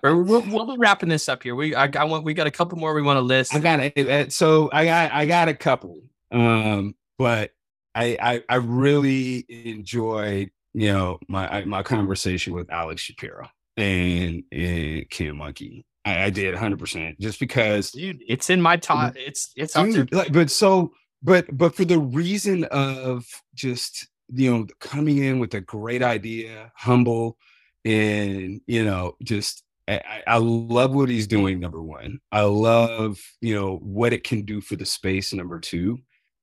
We'll, 0.04 0.42
we'll, 0.42 0.66
be 0.66 0.78
wrapping 0.78 1.10
this 1.10 1.30
up 1.30 1.44
here. 1.44 1.56
We 1.56 1.76
I, 1.76 1.90
I 1.98 2.04
want 2.04 2.24
we 2.24 2.34
got 2.34 2.48
a 2.48 2.52
couple 2.52 2.78
more 2.78 2.94
we 2.94 3.02
want 3.02 3.18
to 3.18 3.22
list. 3.22 3.56
I 3.56 3.60
got 3.60 3.80
it. 3.82 4.34
So 4.34 4.70
I 4.72 4.86
got 4.86 5.12
I 5.12 5.26
got 5.26 5.48
a 5.50 5.54
couple. 5.54 6.02
Um, 6.32 6.96
but 7.18 7.52
I, 7.96 8.18
I, 8.22 8.44
I 8.50 8.56
really 8.56 9.46
enjoyed 9.50 10.52
you 10.74 10.94
know 10.94 11.20
my 11.28 11.64
my 11.66 11.84
conversation 11.84 12.54
with 12.54 12.72
Alex 12.72 13.02
Shapiro 13.02 13.50
and, 13.78 14.44
and 14.52 15.10
Kim 15.10 15.38
Monkey. 15.38 15.86
I, 16.06 16.26
I 16.26 16.30
did 16.30 16.54
100 16.54 16.80
percent 16.80 17.20
just 17.20 17.40
because 17.40 17.92
dude, 17.92 18.22
it's 18.28 18.50
in 18.50 18.62
my 18.62 18.78
top. 18.78 19.14
It's 19.16 19.52
it's 19.56 19.74
dude, 19.74 20.14
like, 20.14 20.34
but 20.34 20.52
so 20.52 20.92
but 21.24 21.46
but 21.52 21.76
for 21.76 21.86
the 21.86 22.00
reason 22.00 22.66
of 22.66 23.26
just 23.56 24.08
you 24.30 24.52
know 24.52 24.68
coming 24.80 25.18
in 25.18 25.40
with 25.40 25.54
a 25.54 25.62
great 25.62 26.04
idea, 26.04 26.72
humble, 26.76 27.38
and 27.86 28.62
you 28.68 28.84
know 28.84 29.16
just 29.24 29.64
I, 29.88 30.24
I, 30.28 30.38
love 30.38 30.94
what 30.94 31.10
he's 31.10 31.28
doing. 31.28 31.60
Number 31.60 31.82
one, 31.82 32.20
I 32.32 32.42
love 32.42 33.20
you 33.42 33.56
know 33.56 33.78
what 33.78 34.14
it 34.14 34.24
can 34.24 34.44
do 34.44 34.60
for 34.62 34.76
the 34.76 34.86
space. 34.86 35.34
Number 35.34 35.60
two, 35.60 36.00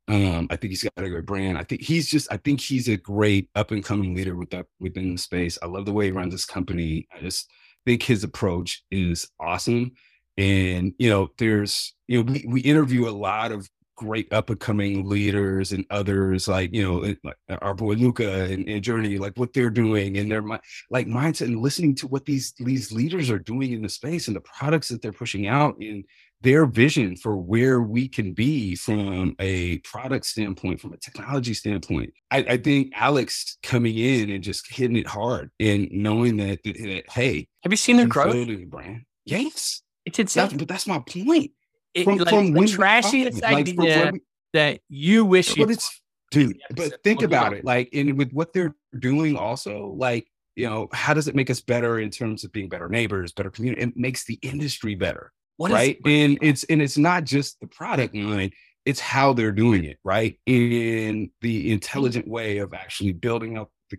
um, 0.09 0.49
I 0.51 0.57
think 0.57 0.71
he's 0.71 0.83
got 0.83 0.93
a 1.05 1.09
great 1.09 1.25
brand. 1.25 1.57
I 1.57 1.65
think 1.65 1.81
he's 1.81 2.11
just, 2.11 2.31
I 2.31 2.37
think 2.37 2.61
he's 2.61 2.89
a 2.89 2.97
great 2.97 3.49
up 3.55 3.71
and 3.71 3.85
coming 3.85 4.15
leader 4.15 4.37
with 4.37 4.51
that 4.51 4.67
within 4.79 5.13
the 5.13 5.19
space. 5.19 5.59
I 5.63 5.67
love 5.67 5.87
the 5.87 5.93
way 5.93 6.07
he 6.07 6.13
runs 6.13 6.33
his 6.33 6.45
company. 6.45 7.09
I 7.15 7.21
just 7.21 7.51
think 7.87 8.03
his 8.03 8.23
approach 8.23 8.85
is 8.91 9.31
awesome. 9.41 9.93
And, 10.37 10.93
you 10.99 11.09
know, 11.09 11.29
there's, 11.39 11.95
you 12.07 12.23
know, 12.23 12.33
we, 12.33 12.45
we 12.47 12.61
interview 12.61 13.09
a 13.09 13.11
lot 13.11 13.53
of 13.53 13.69
great 13.97 14.33
up 14.33 14.51
and 14.51 14.61
coming 14.61 15.09
leaders 15.09 15.73
and 15.73 15.85
others 15.91 16.49
like, 16.49 16.75
you 16.75 16.83
know, 16.83 17.15
like 17.25 17.37
our 17.61 17.75
boy 17.75 17.95
Luca 17.95 18.45
and, 18.45 18.69
and 18.69 18.83
Journey, 18.83 19.19
like 19.19 19.37
what 19.37 19.53
they're 19.53 19.71
doing 19.71 20.19
and 20.19 20.31
their 20.31 20.43
like 20.91 21.07
mindset 21.07 21.47
and 21.47 21.61
listening 21.61 21.95
to 21.97 22.07
what 22.09 22.25
these, 22.25 22.53
these 22.59 22.93
leaders 22.93 23.31
are 23.31 23.39
doing 23.39 23.73
in 23.73 23.83
the 23.83 23.89
space 23.89 24.27
and 24.27 24.37
the 24.37 24.41
products 24.41 24.89
that 24.89 25.03
they're 25.03 25.13
pushing 25.13 25.47
out 25.47 25.77
and 25.79 26.05
their 26.41 26.67
vision 26.67 27.17
for 27.17 27.37
where 27.37 27.81
we 27.81 28.07
can 28.07 28.35
be 28.35 28.77
from 28.77 29.35
a 29.39 29.79
product 29.79 30.27
standpoint, 30.27 30.79
from 30.79 30.93
a 30.93 30.99
technology 30.99 31.55
standpoint. 31.55 32.13
I, 32.31 32.39
I 32.39 32.57
think 32.59 32.93
Alex 32.95 33.57
coming 33.63 33.97
in 33.97 34.31
and 34.31 34.45
just 34.45 34.71
hitting 34.71 34.97
it 34.97 35.07
hard 35.07 35.51
and 35.59 35.89
knowing 35.91 36.37
that, 36.39 36.63
that, 36.65 37.05
hey, 37.11 37.49
have 37.63 37.73
you 37.73 37.79
seen 37.79 37.97
their 37.97 38.07
growth? 38.07 38.49
Brand, 38.69 39.05
yes, 39.25 39.81
it's 40.05 40.19
insane. 40.19 40.43
That's, 40.43 40.55
but 40.55 40.69
that's 40.69 40.87
my 40.87 40.99
point. 40.99 41.53
It, 41.95 42.05
from, 42.05 42.19
like, 42.19 42.29
from 42.29 42.53
the 42.53 42.61
trashiest 42.61 43.43
idea 43.43 44.11
we, 44.13 44.21
that 44.53 44.81
you 44.89 45.25
wish 45.25 45.57
you. 45.57 45.65
But 45.65 45.73
it's 45.73 46.01
dude. 46.31 46.61
But 46.75 47.03
think 47.05 47.23
about 47.23 47.53
it, 47.53 47.65
like, 47.65 47.89
and 47.93 48.19
with 48.19 48.33
what 48.33 48.53
they're 48.53 48.75
doing, 48.99 49.37
also, 49.37 49.95
like, 49.97 50.27
you 50.57 50.69
know, 50.69 50.89
how 50.93 51.15
does 51.15 51.29
it 51.29 51.35
make 51.35 51.51
us 51.51 51.61
better 51.61 51.99
in 51.99 52.11
terms 52.11 52.45
of 52.45 52.53
being 52.53 52.69
better 52.69 52.89
neighbors, 52.89 53.33
better 53.33 53.51
community? 53.51 53.83
It 53.83 53.97
makes 53.97 54.25
the 54.25 54.39
industry 54.43 54.95
better. 54.95 55.33
What 55.57 55.71
right? 55.71 55.99
and 56.05 56.37
it's 56.43 56.65
and 56.65 56.83
it's 56.83 56.99
not 56.99 57.25
just 57.25 57.61
the 57.61 57.69
product 57.69 58.15
line, 58.17 58.51
it's 58.85 58.99
how 58.99 59.33
they're 59.33 59.53
doing 59.53 59.85
it, 59.85 59.99
right? 60.03 60.39
In 60.47 61.31
the 61.41 61.71
intelligent 61.73 62.27
way 62.27 62.59
of 62.59 62.75
actually 62.75 63.13
building 63.13 63.57
up 63.57 63.71
the 63.91 63.99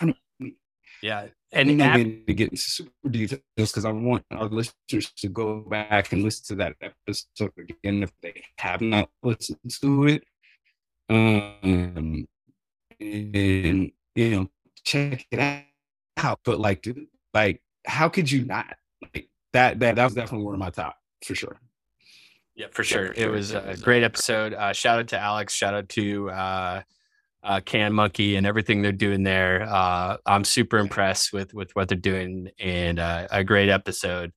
economy. 0.00 0.56
Yeah. 1.02 1.28
And 1.54 1.70
I'm 1.70 1.76
not 1.76 1.96
going 1.96 2.24
to 2.26 2.34
get 2.34 2.50
into 2.50 2.62
super 2.62 3.08
details 3.10 3.42
because 3.56 3.84
I 3.84 3.92
want 3.92 4.24
our 4.30 4.48
listeners 4.48 5.12
to 5.18 5.28
go 5.28 5.60
back 5.60 6.12
and 6.12 6.22
listen 6.22 6.56
to 6.56 6.64
that 6.64 6.76
episode 6.80 7.52
again 7.58 8.02
if 8.02 8.10
they 8.22 8.42
have 8.56 8.80
not 8.80 9.10
listened 9.22 9.58
to 9.82 10.06
it. 10.06 10.24
Um, 11.10 12.26
and 12.98 13.92
you 14.14 14.30
know, 14.30 14.48
check 14.82 15.26
it 15.30 15.64
out. 16.16 16.40
But 16.44 16.58
like, 16.58 16.86
like, 17.34 17.60
how 17.86 18.08
could 18.08 18.30
you 18.30 18.46
not? 18.46 18.74
Like, 19.02 19.28
that 19.52 19.78
that 19.80 19.96
that 19.96 20.04
was 20.04 20.14
definitely 20.14 20.46
one 20.46 20.54
of 20.54 20.60
my 20.60 20.70
top 20.70 20.96
for 21.22 21.34
sure. 21.34 21.58
Yeah, 22.54 22.66
for 22.70 22.84
sure. 22.84 23.12
It 23.16 23.30
was 23.30 23.52
a 23.52 23.76
great 23.80 24.02
episode. 24.02 24.54
Uh, 24.54 24.72
shout 24.72 24.98
out 24.98 25.08
to 25.08 25.18
Alex. 25.18 25.54
Shout 25.54 25.74
out 25.74 25.88
to 25.90 26.30
uh, 26.30 26.82
uh, 27.42 27.60
Can 27.64 27.92
Monkey 27.92 28.36
and 28.36 28.46
everything 28.46 28.82
they're 28.82 28.92
doing 28.92 29.22
there. 29.22 29.62
Uh, 29.68 30.16
I'm 30.26 30.44
super 30.44 30.78
impressed 30.78 31.32
with 31.32 31.54
with 31.54 31.74
what 31.74 31.88
they're 31.88 31.98
doing 31.98 32.50
and 32.58 32.98
uh, 32.98 33.28
a 33.30 33.44
great 33.44 33.68
episode. 33.68 34.32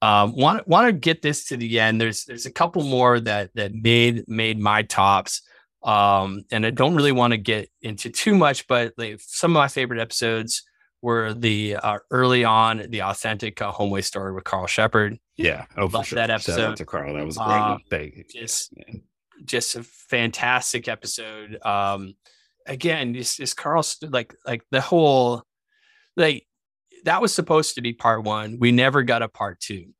Um, 0.00 0.34
want 0.36 0.66
want 0.68 0.86
to 0.86 0.92
get 0.92 1.22
this 1.22 1.46
to 1.46 1.56
the 1.56 1.80
end. 1.80 2.00
There's 2.00 2.24
there's 2.24 2.46
a 2.46 2.52
couple 2.52 2.82
more 2.82 3.20
that 3.20 3.50
that 3.54 3.74
made 3.74 4.28
made 4.28 4.58
my 4.58 4.82
tops. 4.82 5.42
Um, 5.82 6.42
and 6.50 6.66
I 6.66 6.70
don't 6.70 6.96
really 6.96 7.12
want 7.12 7.32
to 7.32 7.36
get 7.36 7.70
into 7.82 8.10
too 8.10 8.34
much, 8.34 8.66
but 8.66 8.94
like, 8.98 9.20
some 9.20 9.52
of 9.52 9.60
my 9.60 9.68
favorite 9.68 10.00
episodes 10.00 10.64
were 11.02 11.32
the 11.32 11.76
uh, 11.76 11.98
early 12.10 12.44
on 12.44 12.86
the 12.88 13.02
authentic 13.02 13.62
uh, 13.62 13.70
HomeAway 13.72 14.02
story 14.02 14.32
with 14.34 14.42
Carl 14.42 14.66
Shepherd. 14.66 15.18
Yeah, 15.36 15.66
oh, 15.76 15.88
for 15.88 16.02
sure. 16.02 16.16
that 16.16 16.30
episode. 16.30 16.76
To 16.76 16.84
Carl, 16.84 17.14
that 17.14 17.24
was 17.24 17.36
a 17.36 17.78
great 17.88 18.10
um. 18.10 18.24
Just, 18.28 18.74
just 19.44 19.76
a 19.76 19.84
fantastic 19.84 20.88
episode. 20.88 21.64
Um, 21.64 22.14
again, 22.68 23.14
just, 23.14 23.38
just 23.38 23.56
Carl, 23.56 23.84
like, 24.02 24.34
like 24.46 24.62
the 24.70 24.80
whole, 24.80 25.42
like 26.16 26.46
that 27.04 27.22
was 27.22 27.34
supposed 27.34 27.76
to 27.76 27.82
be 27.82 27.92
part 27.92 28.24
one. 28.24 28.58
We 28.60 28.72
never 28.72 29.02
got 29.02 29.22
a 29.22 29.28
part 29.28 29.60
two 29.60 29.92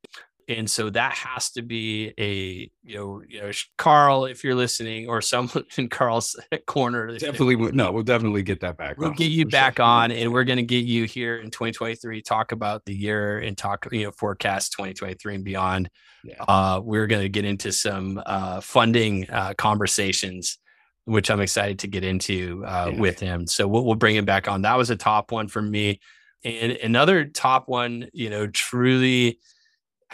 and 0.49 0.69
so 0.69 0.89
that 0.89 1.13
has 1.13 1.51
to 1.51 1.61
be 1.61 2.11
a 2.17 2.69
you 2.83 2.97
know 2.97 3.21
you 3.27 3.41
know 3.41 3.51
Carl 3.77 4.25
if 4.25 4.43
you're 4.43 4.55
listening 4.55 5.07
or 5.07 5.21
someone 5.21 5.63
in 5.77 5.87
Carl's 5.87 6.35
corner 6.65 7.17
definitely 7.17 7.55
no 7.71 7.91
we'll 7.91 8.03
definitely 8.03 8.41
get 8.41 8.59
that 8.61 8.75
back 8.75 8.97
we'll 8.97 9.11
get 9.11 9.31
you 9.31 9.45
back 9.45 9.77
sure. 9.77 9.85
on 9.85 10.11
and 10.11 10.33
we're 10.33 10.43
going 10.43 10.57
to 10.57 10.63
get 10.63 10.85
you 10.85 11.05
here 11.05 11.37
in 11.37 11.51
2023 11.51 12.21
talk 12.21 12.51
about 12.51 12.83
the 12.85 12.93
year 12.93 13.39
and 13.39 13.57
talk 13.57 13.87
you 13.91 14.05
know 14.05 14.11
forecast 14.11 14.73
2023 14.73 15.35
and 15.35 15.43
beyond 15.43 15.89
yeah. 16.23 16.43
uh, 16.47 16.81
we're 16.83 17.07
going 17.07 17.21
to 17.21 17.29
get 17.29 17.45
into 17.45 17.71
some 17.71 18.21
uh, 18.25 18.59
funding 18.59 19.29
uh, 19.29 19.53
conversations 19.57 20.57
which 21.05 21.31
I'm 21.31 21.41
excited 21.41 21.79
to 21.79 21.87
get 21.87 22.03
into 22.03 22.63
uh, 22.65 22.91
yeah. 22.91 22.99
with 22.99 23.19
him 23.19 23.47
so 23.47 23.67
we'll, 23.67 23.85
we'll 23.85 23.95
bring 23.95 24.15
him 24.15 24.25
back 24.25 24.47
on 24.47 24.61
that 24.63 24.77
was 24.77 24.89
a 24.89 24.95
top 24.95 25.31
one 25.31 25.47
for 25.47 25.61
me 25.61 25.99
and 26.43 26.73
another 26.73 27.25
top 27.25 27.67
one 27.67 28.07
you 28.13 28.29
know 28.29 28.47
truly 28.47 29.39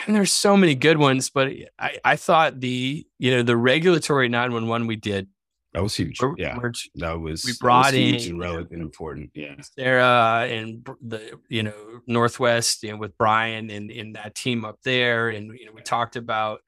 and 0.06 0.16
there's 0.16 0.32
so 0.32 0.58
many 0.58 0.76
good 0.76 0.98
ones, 0.98 1.30
but 1.30 1.52
I, 1.80 1.98
I 2.04 2.16
thought 2.16 2.60
the 2.60 3.06
you 3.18 3.32
know 3.32 3.44
the 3.44 3.56
regulatory 3.56 4.28
911 4.28 4.88
we 4.88 4.98
did 4.98 5.30
that 5.74 5.84
was 5.84 5.96
huge. 5.96 6.22
yeah, 6.38 6.58
that 6.96 7.20
was 7.20 7.44
we 7.44 7.52
brought 7.60 7.94
was 7.94 7.96
in 7.96 8.32
and 8.32 8.40
relevant, 8.40 8.82
important. 8.82 9.32
Yeah, 9.34 9.56
Sarah 9.78 10.48
and 10.50 10.88
the 11.02 11.38
you 11.50 11.64
know 11.64 11.74
Northwest 12.08 12.84
you 12.84 12.92
know, 12.92 12.98
with 12.98 13.18
Brian 13.18 13.70
and 13.70 13.92
in 13.92 14.14
that 14.14 14.36
team 14.36 14.64
up 14.64 14.80
there, 14.84 15.30
and 15.30 15.58
you 15.58 15.66
know 15.66 15.74
we 15.74 15.82
talked 15.82 16.16
about 16.16 16.62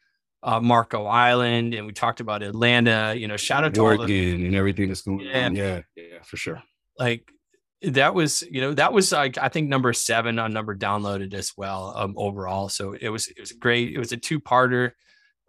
uh, 0.48 0.62
Marco 0.62 1.06
Island 1.06 1.74
and 1.74 1.86
we 1.86 1.92
talked 1.92 2.22
about 2.22 2.42
Atlanta. 2.42 3.14
You 3.16 3.28
know, 3.28 3.38
shout 3.38 3.64
out 3.64 3.74
to 3.74 3.82
Oregon 3.82 4.08
the, 4.08 4.46
and 4.48 4.56
everything 4.56 4.88
that's 4.88 5.02
going 5.02 5.20
yeah, 5.20 5.46
on. 5.46 5.56
Yeah, 5.56 5.82
yeah, 5.96 6.22
for 6.24 6.38
sure. 6.38 6.64
Like 6.98 7.30
that 7.82 8.16
was 8.16 8.44
you 8.50 8.60
know 8.60 8.74
that 8.74 8.92
was 8.92 9.12
like 9.12 9.38
i 9.38 9.48
think 9.50 9.70
number 9.70 9.94
seven 9.94 10.40
on 10.40 10.52
number 10.52 10.76
downloaded 10.76 11.34
as 11.36 11.54
well 11.56 11.94
um, 11.96 12.16
overall 12.18 12.70
so 12.70 12.94
it 13.00 13.10
was 13.10 13.28
it 13.28 13.40
was 13.40 13.52
great 13.52 13.94
it 13.94 14.00
was 14.00 14.12
a 14.12 14.18
two-parter 14.18 14.94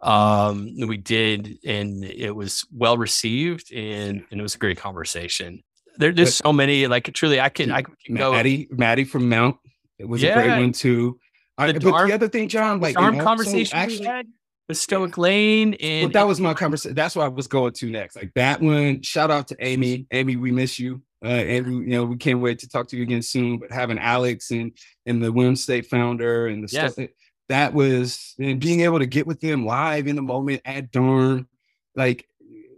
um 0.01 0.69
we 0.87 0.95
did 0.95 1.57
and 1.65 2.03
it 2.03 2.29
was 2.29 2.67
well 2.71 2.97
received 2.97 3.73
and, 3.73 4.23
and 4.29 4.39
it 4.39 4.43
was 4.43 4.53
a 4.53 4.59
great 4.59 4.77
conversation 4.77 5.63
there, 5.97 6.11
there's 6.11 6.35
so 6.35 6.53
many 6.53 6.85
like 6.85 7.11
truly 7.13 7.41
i 7.41 7.49
can 7.49 7.71
i 7.71 7.81
can 7.81 8.15
go 8.15 8.31
maddie 8.31 8.67
maddie 8.71 9.03
from 9.03 9.27
mount 9.27 9.57
it 9.97 10.07
was 10.07 10.21
yeah. 10.21 10.39
a 10.39 10.43
great 10.43 10.59
one 10.59 10.71
too 10.71 11.19
I, 11.57 11.71
the 11.71 11.79
but 11.79 12.05
the 12.05 12.13
other 12.13 12.29
thing 12.29 12.47
john 12.47 12.79
like 12.79 12.95
you 12.95 13.11
know, 13.11 13.23
conversation 13.23 13.71
so 13.71 13.77
actually, 13.77 14.29
with 14.69 14.77
stoic 14.77 15.17
lane 15.17 15.73
and 15.81 16.05
well, 16.05 16.11
that 16.13 16.27
was 16.27 16.39
my 16.39 16.53
conversation 16.53 16.95
that's 16.95 17.15
what 17.15 17.25
i 17.25 17.27
was 17.27 17.47
going 17.47 17.73
to 17.73 17.89
next 17.89 18.15
like 18.15 18.31
that 18.35 18.61
one 18.61 19.01
shout 19.01 19.29
out 19.29 19.47
to 19.47 19.55
amy 19.59 20.05
amy 20.11 20.37
we 20.37 20.51
miss 20.51 20.79
you 20.79 21.01
uh, 21.23 21.27
and 21.27 21.67
you 21.67 21.89
know, 21.89 22.05
we 22.05 22.15
can't 22.15 22.39
wait 22.39 22.59
to 22.59 22.69
talk 22.69 22.87
to 22.87 22.95
you 22.95 23.03
again 23.03 23.21
soon. 23.21 23.57
But 23.57 23.71
having 23.71 23.99
Alex 23.99 24.51
and 24.51 24.71
and 25.05 25.23
the 25.23 25.33
Wim 25.33 25.57
State 25.57 25.87
founder 25.87 26.47
and 26.47 26.63
the 26.63 26.71
yes. 26.71 26.93
stuff 26.93 26.95
that, 26.95 27.09
that 27.49 27.73
was 27.73 28.35
and 28.39 28.59
being 28.59 28.81
able 28.81 28.99
to 28.99 29.05
get 29.05 29.27
with 29.27 29.41
them 29.41 29.65
live 29.65 30.07
in 30.07 30.15
the 30.15 30.21
moment 30.21 30.61
at 30.63 30.91
DARM, 30.91 31.47
like 31.95 32.25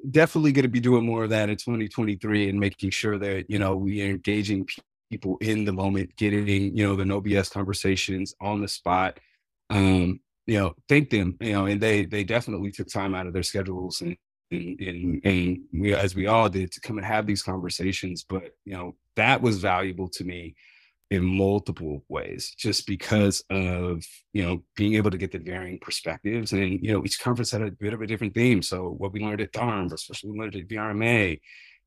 definitely 0.10 0.52
going 0.52 0.64
to 0.64 0.70
be 0.70 0.80
doing 0.80 1.06
more 1.06 1.24
of 1.24 1.30
that 1.30 1.50
in 1.50 1.56
2023 1.56 2.50
and 2.50 2.60
making 2.60 2.89
sure 2.89 3.20
that 3.20 3.50
you 3.50 3.60
know 3.60 3.76
we 3.76 4.02
are 4.02 4.10
engaging 4.10 4.68
people 5.12 5.38
in 5.42 5.66
the 5.66 5.74
moment, 5.74 6.16
getting 6.16 6.76
you 6.76 6.88
know 6.88 6.96
the 6.96 7.06
no 7.06 7.22
BS 7.22 7.52
conversations 7.52 8.34
on 8.42 8.62
the 8.62 8.68
spot. 8.68 9.20
Um, 9.70 10.20
you 10.52 10.60
know, 10.60 10.76
thank 10.89 11.10
them, 11.10 11.38
you 11.39 11.54
know, 11.54 11.66
and 11.66 11.80
they 11.80 12.04
they 12.04 12.26
definitely 12.26 12.72
took 12.72 12.89
time 12.89 13.16
out 13.16 13.26
of 13.26 13.32
their 13.32 13.41
schedules 13.41 14.02
and 14.02 14.18
and, 14.52 15.22
and, 15.24 15.60
we, 15.72 15.93
as 15.93 16.14
we 16.14 16.28
all 16.28 16.49
did 16.49 16.74
to 16.74 16.82
come 16.82 16.97
and 16.97 17.08
have 17.08 17.26
these 17.26 17.41
conversations. 17.41 18.26
But 18.28 18.52
you 18.66 18.74
know 18.74 18.95
that 19.16 19.41
was 19.41 19.60
valuable 19.60 20.10
to 20.10 20.26
me 20.26 20.56
in 21.10 21.24
multiple 21.24 22.04
ways 22.10 22.54
just 22.58 22.86
because 22.86 23.45
of 23.49 24.04
you 24.34 24.43
know 24.43 24.62
being 24.76 24.95
able 24.95 25.12
to 25.12 25.18
get 25.18 25.32
the 25.32 25.39
varying 25.39 25.80
perspectives. 25.80 26.52
And 26.52 26.84
you 26.84 26.91
know 26.91 27.06
each 27.06 27.22
conference 27.22 27.52
had 27.52 27.62
a 27.62 27.72
bit 27.72 27.93
of 27.93 28.02
a 28.02 28.08
different 28.08 28.34
theme. 28.34 28.62
So 28.62 28.89
what 28.89 29.14
we 29.14 29.22
learned 29.22 29.39
at 29.39 29.54
DARM 29.54 29.89
especially 29.93 30.32
we 30.32 30.39
learned 30.39 30.58
at 30.58 30.68
VRMA 30.68 31.39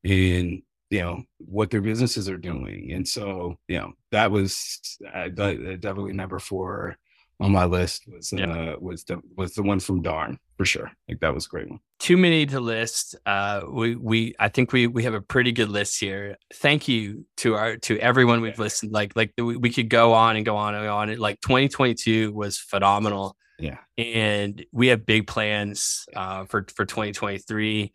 and 0.03 0.63
you 0.89 1.01
know 1.01 1.21
what 1.37 1.69
their 1.69 1.81
businesses 1.81 2.27
are 2.27 2.37
doing. 2.37 2.93
And 2.93 3.07
so 3.07 3.59
you 3.67 3.77
know 3.77 3.93
that 4.11 4.31
was 4.31 4.97
uh, 5.13 5.27
definitely 5.27 6.13
number 6.13 6.39
four 6.39 6.97
on 7.39 7.51
my 7.51 7.65
list 7.65 8.03
was 8.07 8.31
uh, 8.33 8.75
was 8.79 9.03
the 9.03 9.21
was 9.35 9.55
the 9.55 9.63
one 9.63 9.79
from 9.79 10.01
DARM 10.01 10.39
for 10.57 10.65
sure. 10.65 10.91
Like 11.07 11.19
that 11.19 11.33
was 11.33 11.45
a 11.45 11.49
great 11.49 11.69
one. 11.69 11.79
Too 11.99 12.17
many 12.17 12.45
to 12.45 12.59
list. 12.59 13.15
Uh, 13.25 13.61
we 13.69 13.95
we 13.95 14.35
I 14.39 14.49
think 14.49 14.71
we 14.71 14.87
we 14.87 15.03
have 15.03 15.13
a 15.13 15.21
pretty 15.21 15.51
good 15.51 15.69
list 15.69 15.99
here. 15.99 16.37
Thank 16.53 16.87
you 16.87 17.25
to 17.37 17.55
our 17.55 17.77
to 17.77 17.99
everyone 17.99 18.41
we've 18.41 18.59
listened. 18.59 18.93
Like 18.93 19.15
like 19.15 19.33
we, 19.37 19.57
we 19.57 19.69
could 19.69 19.89
go 19.89 20.13
on 20.13 20.37
and 20.37 20.45
go 20.45 20.55
on 20.55 20.75
and 20.75 20.87
on. 20.87 21.15
Like 21.17 21.41
2022 21.41 22.31
was 22.31 22.57
phenomenal. 22.57 23.35
Yeah, 23.59 23.77
and 23.97 24.65
we 24.71 24.87
have 24.87 25.05
big 25.05 25.27
plans 25.27 26.05
uh, 26.15 26.45
for 26.45 26.65
for 26.73 26.85
2023 26.85 27.91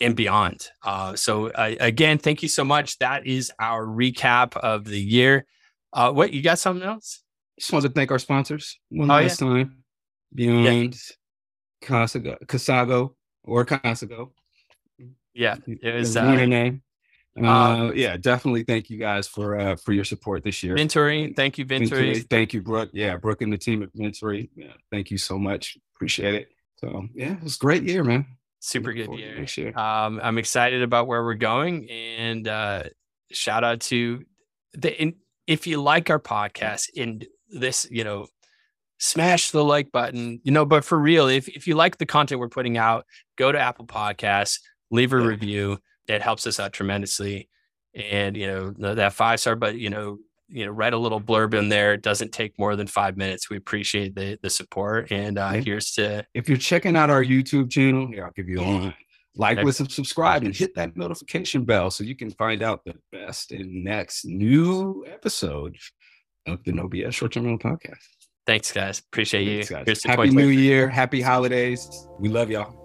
and 0.00 0.14
beyond. 0.14 0.68
Uh, 0.84 1.16
so 1.16 1.48
uh, 1.48 1.74
again, 1.80 2.18
thank 2.18 2.42
you 2.42 2.48
so 2.48 2.64
much. 2.64 2.98
That 2.98 3.26
is 3.26 3.52
our 3.58 3.84
recap 3.84 4.56
of 4.56 4.84
the 4.84 5.00
year. 5.00 5.46
Uh, 5.92 6.12
what 6.12 6.32
you 6.32 6.42
got? 6.42 6.58
Something 6.58 6.86
else? 6.86 7.23
Just 7.58 7.72
want 7.72 7.84
to 7.84 7.90
thank 7.90 8.10
our 8.10 8.18
sponsors 8.18 8.78
one 8.88 9.10
oh, 9.10 9.14
last 9.14 9.40
yeah. 9.40 9.48
time. 9.48 9.84
Beyond 10.34 10.94
yeah. 10.94 11.88
Casago, 11.88 12.36
Casago 12.46 13.14
or 13.44 13.64
Casago. 13.64 14.30
Yeah, 15.34 15.56
it 15.66 15.94
was 15.94 16.16
uh, 16.16 16.34
name. 16.34 16.82
Uh, 17.40 17.46
uh, 17.46 17.92
yeah, 17.94 18.16
definitely 18.16 18.62
thank 18.62 18.90
you 18.90 18.98
guys 18.98 19.26
for 19.26 19.58
uh, 19.58 19.76
for 19.76 19.92
your 19.92 20.04
support 20.04 20.44
this 20.44 20.62
year. 20.62 20.76
Venturi, 20.76 21.32
thank 21.36 21.58
you, 21.58 21.64
Venturi. 21.64 22.20
Thank 22.20 22.54
you, 22.54 22.62
Brooke. 22.62 22.90
Yeah, 22.92 23.16
Brooke 23.16 23.42
and 23.42 23.52
the 23.52 23.58
team 23.58 23.82
at 23.82 23.90
Venturi. 23.94 24.50
Yeah, 24.54 24.72
thank 24.92 25.10
you 25.10 25.18
so 25.18 25.38
much. 25.38 25.76
Appreciate 25.96 26.34
it. 26.34 26.48
So 26.76 27.08
yeah, 27.14 27.32
it 27.32 27.42
was 27.42 27.56
a 27.56 27.58
great 27.58 27.82
year, 27.82 28.04
man. 28.04 28.26
Super 28.60 28.92
good 28.92 29.12
year. 29.18 29.44
year. 29.56 29.76
Um, 29.76 30.20
I'm 30.22 30.38
excited 30.38 30.82
about 30.82 31.08
where 31.08 31.24
we're 31.24 31.34
going, 31.34 31.90
and 31.90 32.46
uh, 32.46 32.84
shout 33.32 33.64
out 33.64 33.80
to 33.80 34.24
the. 34.74 35.02
In, 35.02 35.14
if 35.46 35.66
you 35.66 35.82
like 35.82 36.08
our 36.10 36.20
podcast 36.20 36.88
and 36.96 37.26
this, 37.54 37.86
you 37.90 38.04
know, 38.04 38.26
smash 38.98 39.50
the 39.50 39.64
like 39.64 39.92
button, 39.92 40.40
you 40.44 40.52
know, 40.52 40.64
but 40.64 40.84
for 40.84 40.98
real, 40.98 41.28
if, 41.28 41.48
if 41.48 41.66
you 41.66 41.74
like 41.74 41.98
the 41.98 42.06
content 42.06 42.40
we're 42.40 42.48
putting 42.48 42.78
out, 42.78 43.06
go 43.36 43.52
to 43.52 43.58
Apple 43.58 43.86
Podcasts, 43.86 44.60
leave 44.90 45.12
a 45.12 45.18
review. 45.18 45.78
It 46.08 46.22
helps 46.22 46.46
us 46.46 46.60
out 46.60 46.72
tremendously. 46.72 47.48
And, 47.94 48.36
you 48.36 48.46
know, 48.46 48.70
that 48.94 49.12
five 49.12 49.40
star, 49.40 49.56
but, 49.56 49.76
you 49.76 49.90
know, 49.90 50.18
you 50.48 50.66
know, 50.66 50.72
write 50.72 50.92
a 50.92 50.98
little 50.98 51.20
blurb 51.20 51.54
in 51.54 51.68
there. 51.68 51.94
It 51.94 52.02
doesn't 52.02 52.32
take 52.32 52.58
more 52.58 52.76
than 52.76 52.86
five 52.86 53.16
minutes. 53.16 53.48
We 53.48 53.56
appreciate 53.56 54.14
the 54.14 54.38
the 54.42 54.50
support. 54.50 55.10
And 55.10 55.38
uh, 55.38 55.52
here's 55.52 55.92
to 55.92 56.24
if 56.34 56.48
you're 56.48 56.58
checking 56.58 56.96
out 56.96 57.10
our 57.10 57.24
YouTube 57.24 57.70
channel, 57.70 58.06
here 58.06 58.24
I'll 58.24 58.32
give 58.32 58.48
you 58.48 58.60
a. 58.60 58.94
Like, 59.36 59.60
listen, 59.64 59.88
subscribe, 59.88 60.44
and 60.44 60.54
hit 60.54 60.76
that 60.76 60.96
notification 60.96 61.64
bell 61.64 61.90
so 61.90 62.04
you 62.04 62.14
can 62.14 62.30
find 62.30 62.62
out 62.62 62.84
the 62.84 62.94
best 63.10 63.50
and 63.50 63.82
next 63.82 64.24
new 64.24 65.04
episode 65.08 65.76
of 66.46 66.62
the 66.64 66.72
No 66.72 66.88
BS 66.88 67.12
Short 67.12 67.32
Term 67.32 67.46
Rental 67.46 67.70
Podcast. 67.70 68.06
Thanks, 68.46 68.72
guys. 68.72 69.00
Appreciate 69.00 69.66
Thanks, 69.66 69.70
you. 69.70 69.94
Guys. 69.94 70.04
Happy 70.04 70.30
New 70.30 70.48
Year. 70.48 70.88
Happy 70.88 71.20
holidays. 71.20 71.88
We 72.18 72.28
love 72.28 72.50
y'all. 72.50 72.84